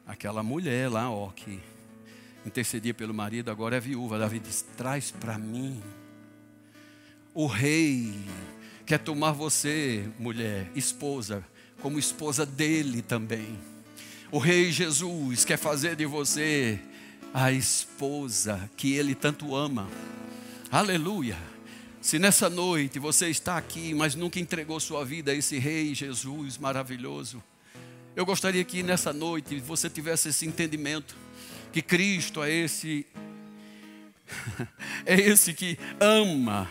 Aquela 0.06 0.42
mulher 0.42 0.90
lá, 0.90 1.10
ó, 1.10 1.28
que 1.28 1.60
intercedia 2.44 2.92
pelo 2.92 3.14
marido, 3.14 3.50
agora 3.50 3.76
é 3.76 3.80
viúva. 3.80 4.18
Davi 4.18 4.38
diz: 4.38 4.64
traz 4.76 5.10
para 5.10 5.38
mim. 5.38 5.80
O 7.32 7.46
rei 7.46 8.14
quer 8.84 8.98
tomar 8.98 9.32
você, 9.32 10.06
mulher, 10.18 10.70
esposa, 10.74 11.44
como 11.80 11.98
esposa 11.98 12.44
dele 12.44 13.00
também. 13.00 13.58
O 14.30 14.38
rei 14.38 14.72
Jesus 14.72 15.44
quer 15.44 15.56
fazer 15.56 15.94
de 15.94 16.04
você 16.04 16.78
a 17.32 17.52
esposa 17.52 18.68
que 18.76 18.92
ele 18.94 19.14
tanto 19.14 19.54
ama. 19.54 19.88
Aleluia. 20.70 21.51
Se 22.02 22.18
nessa 22.18 22.50
noite 22.50 22.98
você 22.98 23.30
está 23.30 23.56
aqui, 23.56 23.94
mas 23.94 24.16
nunca 24.16 24.40
entregou 24.40 24.80
sua 24.80 25.04
vida 25.04 25.30
a 25.30 25.34
esse 25.34 25.56
rei 25.58 25.94
Jesus 25.94 26.58
maravilhoso, 26.58 27.40
eu 28.16 28.26
gostaria 28.26 28.64
que 28.64 28.82
nessa 28.82 29.12
noite 29.12 29.58
você 29.60 29.88
tivesse 29.88 30.28
esse 30.28 30.44
entendimento 30.44 31.16
que 31.72 31.80
Cristo 31.80 32.42
é 32.42 32.50
esse 32.50 33.06
é 35.06 35.14
esse 35.14 35.54
que 35.54 35.78
ama 36.00 36.68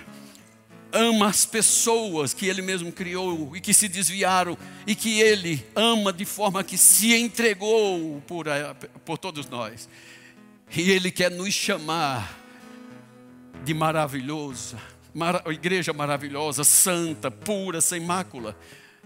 ama 0.92 1.28
as 1.28 1.46
pessoas 1.46 2.34
que 2.34 2.48
ele 2.48 2.62
mesmo 2.62 2.92
criou 2.92 3.56
e 3.56 3.62
que 3.62 3.74
se 3.74 3.88
desviaram 3.88 4.58
e 4.86 4.94
que 4.94 5.22
ele 5.22 5.66
ama 5.74 6.12
de 6.12 6.26
forma 6.26 6.62
que 6.62 6.78
se 6.78 7.14
entregou 7.14 8.22
por, 8.28 8.48
por 9.06 9.18
todos 9.18 9.48
nós. 9.48 9.88
E 10.76 10.92
ele 10.92 11.10
quer 11.10 11.32
nos 11.32 11.54
chamar 11.54 12.38
de 13.64 13.74
maravilhosa, 13.74 14.78
mar, 15.14 15.44
igreja 15.48 15.94
maravilhosa, 15.94 16.64
santa, 16.64 17.30
pura, 17.30 17.82
sem 17.82 18.00
mácula. 18.00 18.58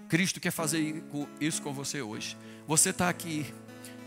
Cristo 0.08 0.40
quer 0.40 0.52
fazer 0.52 1.04
isso 1.40 1.62
com 1.62 1.74
você 1.74 2.02
hoje. 2.02 2.38
Você 2.68 2.90
está 2.90 3.10
aqui, 3.10 3.46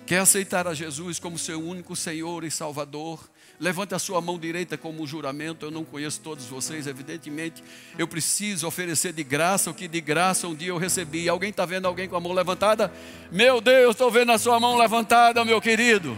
quer 0.07 0.19
aceitar 0.19 0.67
a 0.67 0.75
Jesus 0.75 1.19
como 1.19 1.39
seu 1.39 1.61
único 1.61 1.95
Senhor 1.97 2.45
e 2.45 2.51
Salvador. 2.51 3.29
Levante 3.61 3.93
a 3.93 3.99
sua 3.99 4.21
mão 4.21 4.39
direita 4.39 4.79
como 4.79 5.03
um 5.03 5.07
juramento. 5.07 5.67
Eu 5.67 5.71
não 5.71 5.85
conheço 5.85 6.21
todos 6.21 6.45
vocês, 6.45 6.87
evidentemente. 6.87 7.63
Eu 7.99 8.07
preciso 8.07 8.69
oferecer 8.69 9.13
de 9.13 9.25
graça 9.25 9.69
o 9.69 9.75
que 9.75 9.89
de 9.89 10.01
graça 10.01 10.47
um 10.47 10.55
dia 10.55 10.69
eu 10.69 10.79
recebi. 10.79 11.29
Alguém 11.29 11.51
está 11.51 11.67
vendo 11.67 11.87
alguém 11.87 12.09
com 12.09 12.15
a 12.15 12.21
mão 12.21 12.33
levantada? 12.33 12.93
Meu 13.33 13.61
Deus, 13.61 13.91
estou 13.91 14.11
vendo 14.11 14.31
a 14.31 14.39
sua 14.39 14.61
mão 14.61 14.77
levantada, 14.77 15.45
meu 15.45 15.61
querido. 15.61 16.17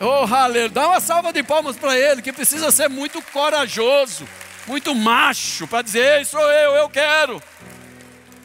Oh, 0.00 0.24
aleluia. 0.34 0.68
Dá 0.68 0.88
uma 0.88 1.00
salva 1.00 1.32
de 1.32 1.42
palmas 1.42 1.76
para 1.76 1.96
ele, 1.96 2.22
que 2.22 2.32
precisa 2.32 2.72
ser 2.72 2.88
muito 2.88 3.22
corajoso, 3.22 4.26
muito 4.66 4.94
macho, 4.94 5.66
para 5.66 5.82
dizer: 5.82 6.18
Ei, 6.18 6.24
sou 6.24 6.40
eu, 6.40 6.72
eu 6.72 6.88
quero. 6.88 7.42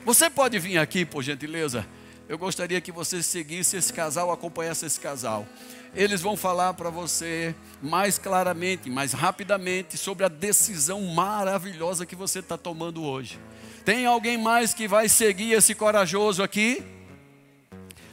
Você 0.06 0.30
pode 0.30 0.58
vir 0.60 0.78
aqui, 0.78 1.06
por 1.06 1.22
gentileza? 1.22 1.86
eu 2.30 2.38
gostaria 2.38 2.82
que 2.82 2.92
você 2.92 3.24
seguisse 3.24 3.78
esse 3.78 3.94
casal, 3.94 4.32
acompanhasse 4.32 4.86
esse 4.86 5.00
casal. 5.00 5.48
Eles 5.96 6.22
vão 6.22 6.36
falar 6.36 6.74
para 6.74 6.90
você 6.90 7.56
mais 7.82 8.18
claramente, 8.18 8.90
mais 8.90 9.14
rapidamente, 9.14 9.98
sobre 9.98 10.26
a 10.26 10.28
decisão 10.28 11.02
maravilhosa 11.02 12.06
que 12.06 12.16
você 12.16 12.40
está 12.40 12.58
tomando 12.58 13.04
hoje. 13.04 13.40
Tem 13.86 14.06
alguém 14.06 14.38
mais 14.38 14.74
que 14.74 14.88
vai 14.88 15.08
seguir 15.08 15.54
esse 15.54 15.74
corajoso 15.74 16.44
aqui? 16.44 16.84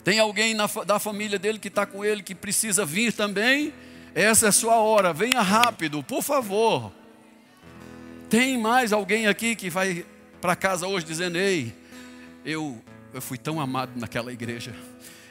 Tem 0.05 0.21
alguém 0.21 0.55
na, 0.55 0.67
da 0.87 0.99
família 1.01 1.39
dele 1.39 1.59
que 1.59 1.69
está 1.69 1.85
com 1.85 2.05
ele 2.05 2.23
que 2.23 2.35
precisa 2.35 2.87
vir 2.87 3.13
também? 3.13 3.75
Essa 4.15 4.47
é 4.47 4.49
a 4.51 4.53
sua 4.53 4.77
hora, 4.77 5.13
venha 5.13 5.41
rápido, 5.41 6.03
por 6.05 6.23
favor. 6.23 6.93
Tem 8.29 8.59
mais 8.59 8.93
alguém 8.93 9.27
aqui 9.27 9.55
que 9.55 9.70
vai 9.70 10.05
para 10.41 10.57
casa 10.57 10.87
hoje 10.87 11.07
dizendo: 11.07 11.39
Ei, 11.39 11.75
eu, 12.45 12.83
eu 13.12 13.22
fui 13.22 13.39
tão 13.39 13.61
amado 13.61 13.93
naquela 13.97 14.33
igreja. 14.33 14.75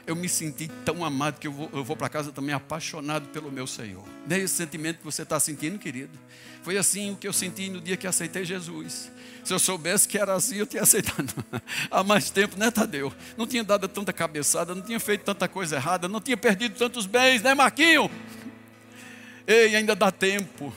Eu 0.06 0.14
me 0.14 0.28
senti 0.28 0.68
tão 0.84 1.02
amado 1.02 1.38
que 1.38 1.46
eu 1.46 1.52
vou, 1.52 1.70
eu 1.72 1.82
vou 1.82 1.96
para 1.96 2.10
casa 2.10 2.30
também 2.30 2.54
apaixonado 2.54 3.28
pelo 3.28 3.50
meu 3.50 3.66
Senhor. 3.66 4.04
Nem 4.26 4.42
esse 4.42 4.54
sentimento 4.54 4.98
que 4.98 5.04
você 5.04 5.22
está 5.22 5.40
sentindo, 5.40 5.78
querido. 5.78 6.18
Foi 6.62 6.76
assim 6.76 7.12
o 7.12 7.16
que 7.16 7.26
eu 7.26 7.32
senti 7.32 7.70
no 7.70 7.80
dia 7.80 7.96
que 7.96 8.06
aceitei 8.06 8.44
Jesus. 8.44 9.10
Se 9.42 9.52
eu 9.52 9.58
soubesse 9.58 10.06
que 10.06 10.18
era 10.18 10.34
assim, 10.34 10.56
eu 10.56 10.66
tinha 10.66 10.82
aceitado 10.82 11.32
há 11.90 12.02
mais 12.02 12.28
tempo, 12.28 12.58
né, 12.58 12.70
Tadeu? 12.70 13.12
Não 13.36 13.46
tinha 13.46 13.64
dado 13.64 13.88
tanta 13.88 14.12
cabeçada, 14.12 14.74
não 14.74 14.82
tinha 14.82 15.00
feito 15.00 15.24
tanta 15.24 15.48
coisa 15.48 15.76
errada, 15.76 16.06
não 16.06 16.20
tinha 16.20 16.36
perdido 16.36 16.76
tantos 16.76 17.06
bens, 17.06 17.40
né, 17.42 17.54
Marquinho? 17.54 18.10
Ei, 19.46 19.74
ainda 19.74 19.94
dá 19.94 20.10
tempo. 20.10 20.72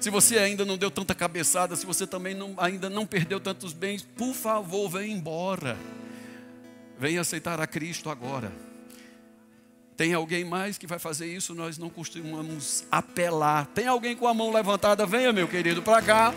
Se 0.00 0.10
você 0.10 0.38
ainda 0.38 0.64
não 0.64 0.78
deu 0.78 0.90
tanta 0.90 1.14
cabeçada, 1.14 1.74
se 1.74 1.84
você 1.84 2.06
também 2.06 2.34
não, 2.34 2.54
ainda 2.56 2.88
não 2.88 3.04
perdeu 3.04 3.40
tantos 3.40 3.72
bens, 3.72 4.06
por 4.16 4.32
favor, 4.32 4.88
venha 4.88 5.12
embora. 5.12 5.76
Venha 6.98 7.20
aceitar 7.20 7.60
a 7.60 7.66
Cristo 7.66 8.08
agora. 8.08 8.52
Tem 9.96 10.14
alguém 10.14 10.44
mais 10.44 10.78
que 10.78 10.86
vai 10.86 10.98
fazer 10.98 11.26
isso? 11.26 11.54
Nós 11.54 11.76
não 11.76 11.90
costumamos 11.90 12.84
apelar. 12.90 13.66
Tem 13.74 13.88
alguém 13.88 14.14
com 14.14 14.28
a 14.28 14.34
mão 14.34 14.52
levantada? 14.52 15.04
Venha, 15.04 15.32
meu 15.32 15.48
querido, 15.48 15.82
para 15.82 16.00
cá. 16.00 16.34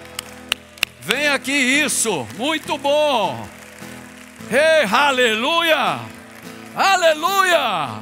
Vem 1.00 1.28
aqui, 1.28 1.52
isso. 1.52 2.26
Muito 2.38 2.78
bom. 2.78 3.48
Hey, 4.50 4.86
aleluia! 4.92 6.00
Aleluia! 6.76 8.02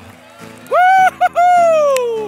Uhul! 0.69 2.27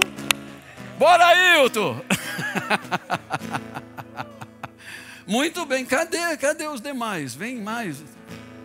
Bora, 0.99 1.27
Ailton! 1.27 2.01
Muito 5.27 5.65
bem, 5.65 5.85
cadê? 5.85 6.35
Cadê 6.37 6.67
os 6.67 6.81
demais? 6.81 7.35
Vem 7.35 7.61
mais. 7.61 8.03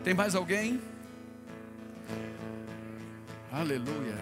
Tem 0.02 0.14
mais 0.14 0.34
alguém? 0.34 0.80
Aleluia. 3.52 4.18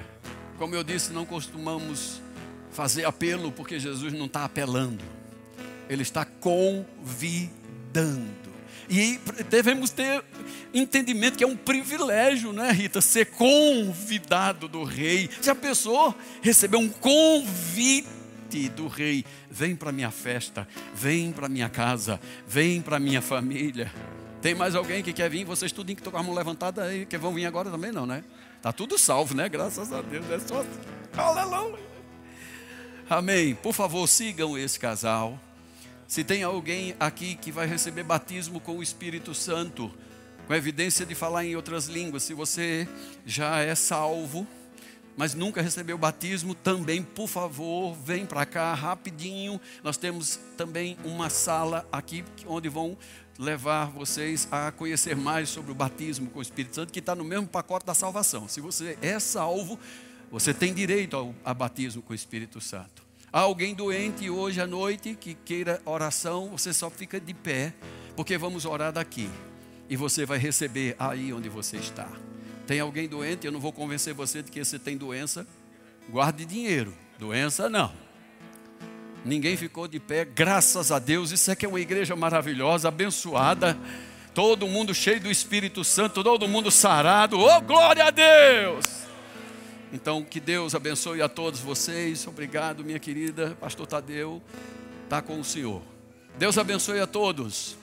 Como 0.59 0.75
eu 0.75 0.85
disse, 0.85 1.13
não 1.13 1.27
costumamos 1.27 2.23
fazer 2.71 3.05
apelo, 3.05 3.51
porque 3.51 3.79
Jesus 3.79 4.13
não 4.13 4.27
está 4.27 4.45
apelando, 4.45 5.03
Ele 5.89 6.03
está 6.03 6.25
convidando. 6.25 8.45
E 8.89 9.19
devemos 9.49 9.91
ter 9.91 10.23
entendimento 10.73 11.39
que 11.39 11.45
é 11.45 11.47
um 11.47 11.57
privilégio, 11.57 12.53
né, 12.53 12.71
Rita? 12.71 13.01
Ser 13.01 13.27
convidado 13.27 14.69
do 14.69 14.85
rei. 14.85 15.29
Se 15.41 15.51
a 15.51 15.55
pessoa 15.55 16.15
receber 16.43 16.77
um 16.77 16.89
do 18.69 18.87
rei, 18.87 19.25
vem 19.51 19.75
para 19.75 19.91
minha 19.91 20.11
festa, 20.11 20.69
vem 20.95 21.33
para 21.33 21.49
minha 21.49 21.69
casa, 21.69 22.21
vem 22.47 22.81
para 22.81 22.99
minha 22.99 23.21
família. 23.21 23.93
Tem 24.41 24.55
mais 24.55 24.75
alguém 24.75 25.03
que 25.03 25.13
quer 25.13 25.31
vir? 25.31 25.45
Vocês 25.45 25.73
tudo 25.73 25.87
que 25.87 26.01
estão 26.01 26.13
com 26.13 26.19
a 26.19 26.23
mão 26.23 26.35
levantada 26.35 26.85
aí, 26.85 27.07
que 27.07 27.17
vão 27.17 27.33
vir 27.33 27.47
agora 27.47 27.71
também 27.71 27.91
não, 27.91 28.05
né? 28.05 28.23
Tá 28.61 28.73
tudo 28.73 28.99
salvo, 28.99 29.35
né? 29.35 29.49
Graças 29.49 29.93
a 29.93 30.03
Deus. 30.03 30.29
É 30.31 30.39
só 30.39 30.65
aleluia. 31.17 31.83
Amém. 33.09 33.55
Por 33.55 33.73
favor, 33.73 34.07
sigam 34.07 34.57
esse 34.57 34.79
casal. 34.79 35.41
Se 36.07 36.23
tem 36.23 36.43
alguém 36.43 36.95
aqui 37.01 37.35
que 37.35 37.51
vai 37.51 37.67
receber 37.67 38.03
batismo 38.03 38.61
com 38.61 38.79
o 38.79 38.83
Espírito 38.83 39.35
Santo, 39.35 39.91
com 40.47 40.55
evidência 40.55 41.07
de 41.07 41.15
falar 41.15 41.45
em 41.45 41.57
outras 41.57 41.87
línguas, 41.87 42.23
se 42.23 42.35
você 42.35 42.87
já 43.25 43.61
é 43.61 43.75
salvo, 43.75 44.47
mas 45.17 45.35
nunca 45.35 45.63
recebeu 45.63 45.97
batismo, 45.97 46.55
também, 46.55 47.03
por 47.03 47.29
favor, 47.29 47.95
vem 47.95 48.27
para 48.27 48.45
cá 48.45 48.75
rapidinho. 48.75 49.61
Nós 49.83 49.97
temos 49.97 50.39
também 50.57 50.97
uma 51.05 51.31
sala 51.31 51.87
aqui 51.93 52.25
onde 52.47 52.69
vão 52.69 52.97
levar 53.39 53.87
vocês 53.87 54.49
a 54.51 54.71
conhecer 54.73 55.17
mais 55.17 55.49
sobre 55.49 55.73
o 55.73 55.75
batismo 55.75 56.31
com 56.31 56.39
o 56.39 56.43
Espírito 56.43 56.75
Santo, 56.75 56.93
que 56.93 56.99
está 56.99 57.15
no 57.15 57.25
mesmo 57.25 57.47
pacote 57.47 57.87
da 57.87 57.95
salvação. 57.95 58.49
Se 58.49 58.61
você 58.61 58.99
é 59.03 59.19
salvo, 59.19 59.79
você 60.31 60.53
tem 60.53 60.75
direito 60.75 61.17
ao 61.17 61.35
a 61.45 61.55
batismo 61.55 62.03
com 62.03 62.13
o 62.13 62.17
Espírito 62.17 62.61
Santo. 62.61 63.05
Há 63.33 63.41
alguém 63.41 63.75
doente 63.75 64.31
hoje 64.31 64.61
à 64.61 64.67
noite 64.67 65.17
que 65.21 65.35
queira 65.35 65.83
oração, 65.85 66.51
você 66.51 66.73
só 66.73 66.89
fica 66.89 67.21
de 67.21 67.35
pé, 67.35 67.75
porque 68.15 68.39
vamos 68.39 68.65
orar 68.65 68.93
daqui. 68.93 69.29
E 69.89 69.97
você 69.97 70.25
vai 70.25 70.39
receber 70.39 70.95
aí 70.99 71.33
onde 71.33 71.49
você 71.49 71.77
está. 71.77 72.09
Tem 72.67 72.81
alguém 72.81 73.09
doente? 73.09 73.47
Eu 73.47 73.53
não 73.53 73.61
vou 73.61 73.73
convencer 73.73 74.15
você 74.15 74.43
de 74.43 74.51
que 74.51 74.65
você 74.65 74.79
tem 74.79 74.97
doença. 74.97 75.47
Guarde 76.09 76.45
dinheiro. 76.45 76.95
Doença 77.19 77.69
não. 77.69 77.93
Ninguém 79.25 79.57
ficou 79.57 79.89
de 79.89 79.99
pé, 79.99 80.25
graças 80.25 80.93
a 80.93 80.99
Deus. 80.99 81.31
Isso 81.31 81.51
é 81.51 81.57
que 81.57 81.65
é 81.65 81.69
uma 81.69 81.81
igreja 81.81 82.15
maravilhosa, 82.15 82.89
abençoada. 82.89 83.77
Todo 84.35 84.67
mundo 84.67 84.95
cheio 84.95 85.21
do 85.21 85.31
Espírito 85.31 85.85
Santo, 85.85 86.23
todo 86.23 86.49
mundo 86.49 86.71
sarado. 86.71 87.39
Oh, 87.39 87.61
glória 87.61 88.05
a 88.05 88.11
Deus! 88.11 88.85
Então, 89.93 90.25
que 90.25 90.41
Deus 90.41 90.75
abençoe 90.75 91.23
a 91.23 91.29
todos 91.29 91.61
vocês. 91.61 92.27
Obrigado, 92.27 92.85
minha 92.85 92.99
querida. 92.99 93.57
Pastor 93.61 93.87
Tadeu 93.87 94.43
está 95.05 95.23
com 95.23 95.39
o 95.39 95.45
Senhor. 95.45 95.81
Deus 96.37 96.59
abençoe 96.59 97.01
a 97.01 97.07
todos. 97.07 97.77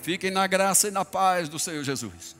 Fiquem 0.00 0.30
na 0.30 0.46
graça 0.46 0.88
e 0.88 0.90
na 0.90 1.04
paz 1.04 1.48
do 1.48 1.58
Senhor 1.58 1.84
Jesus. 1.84 2.34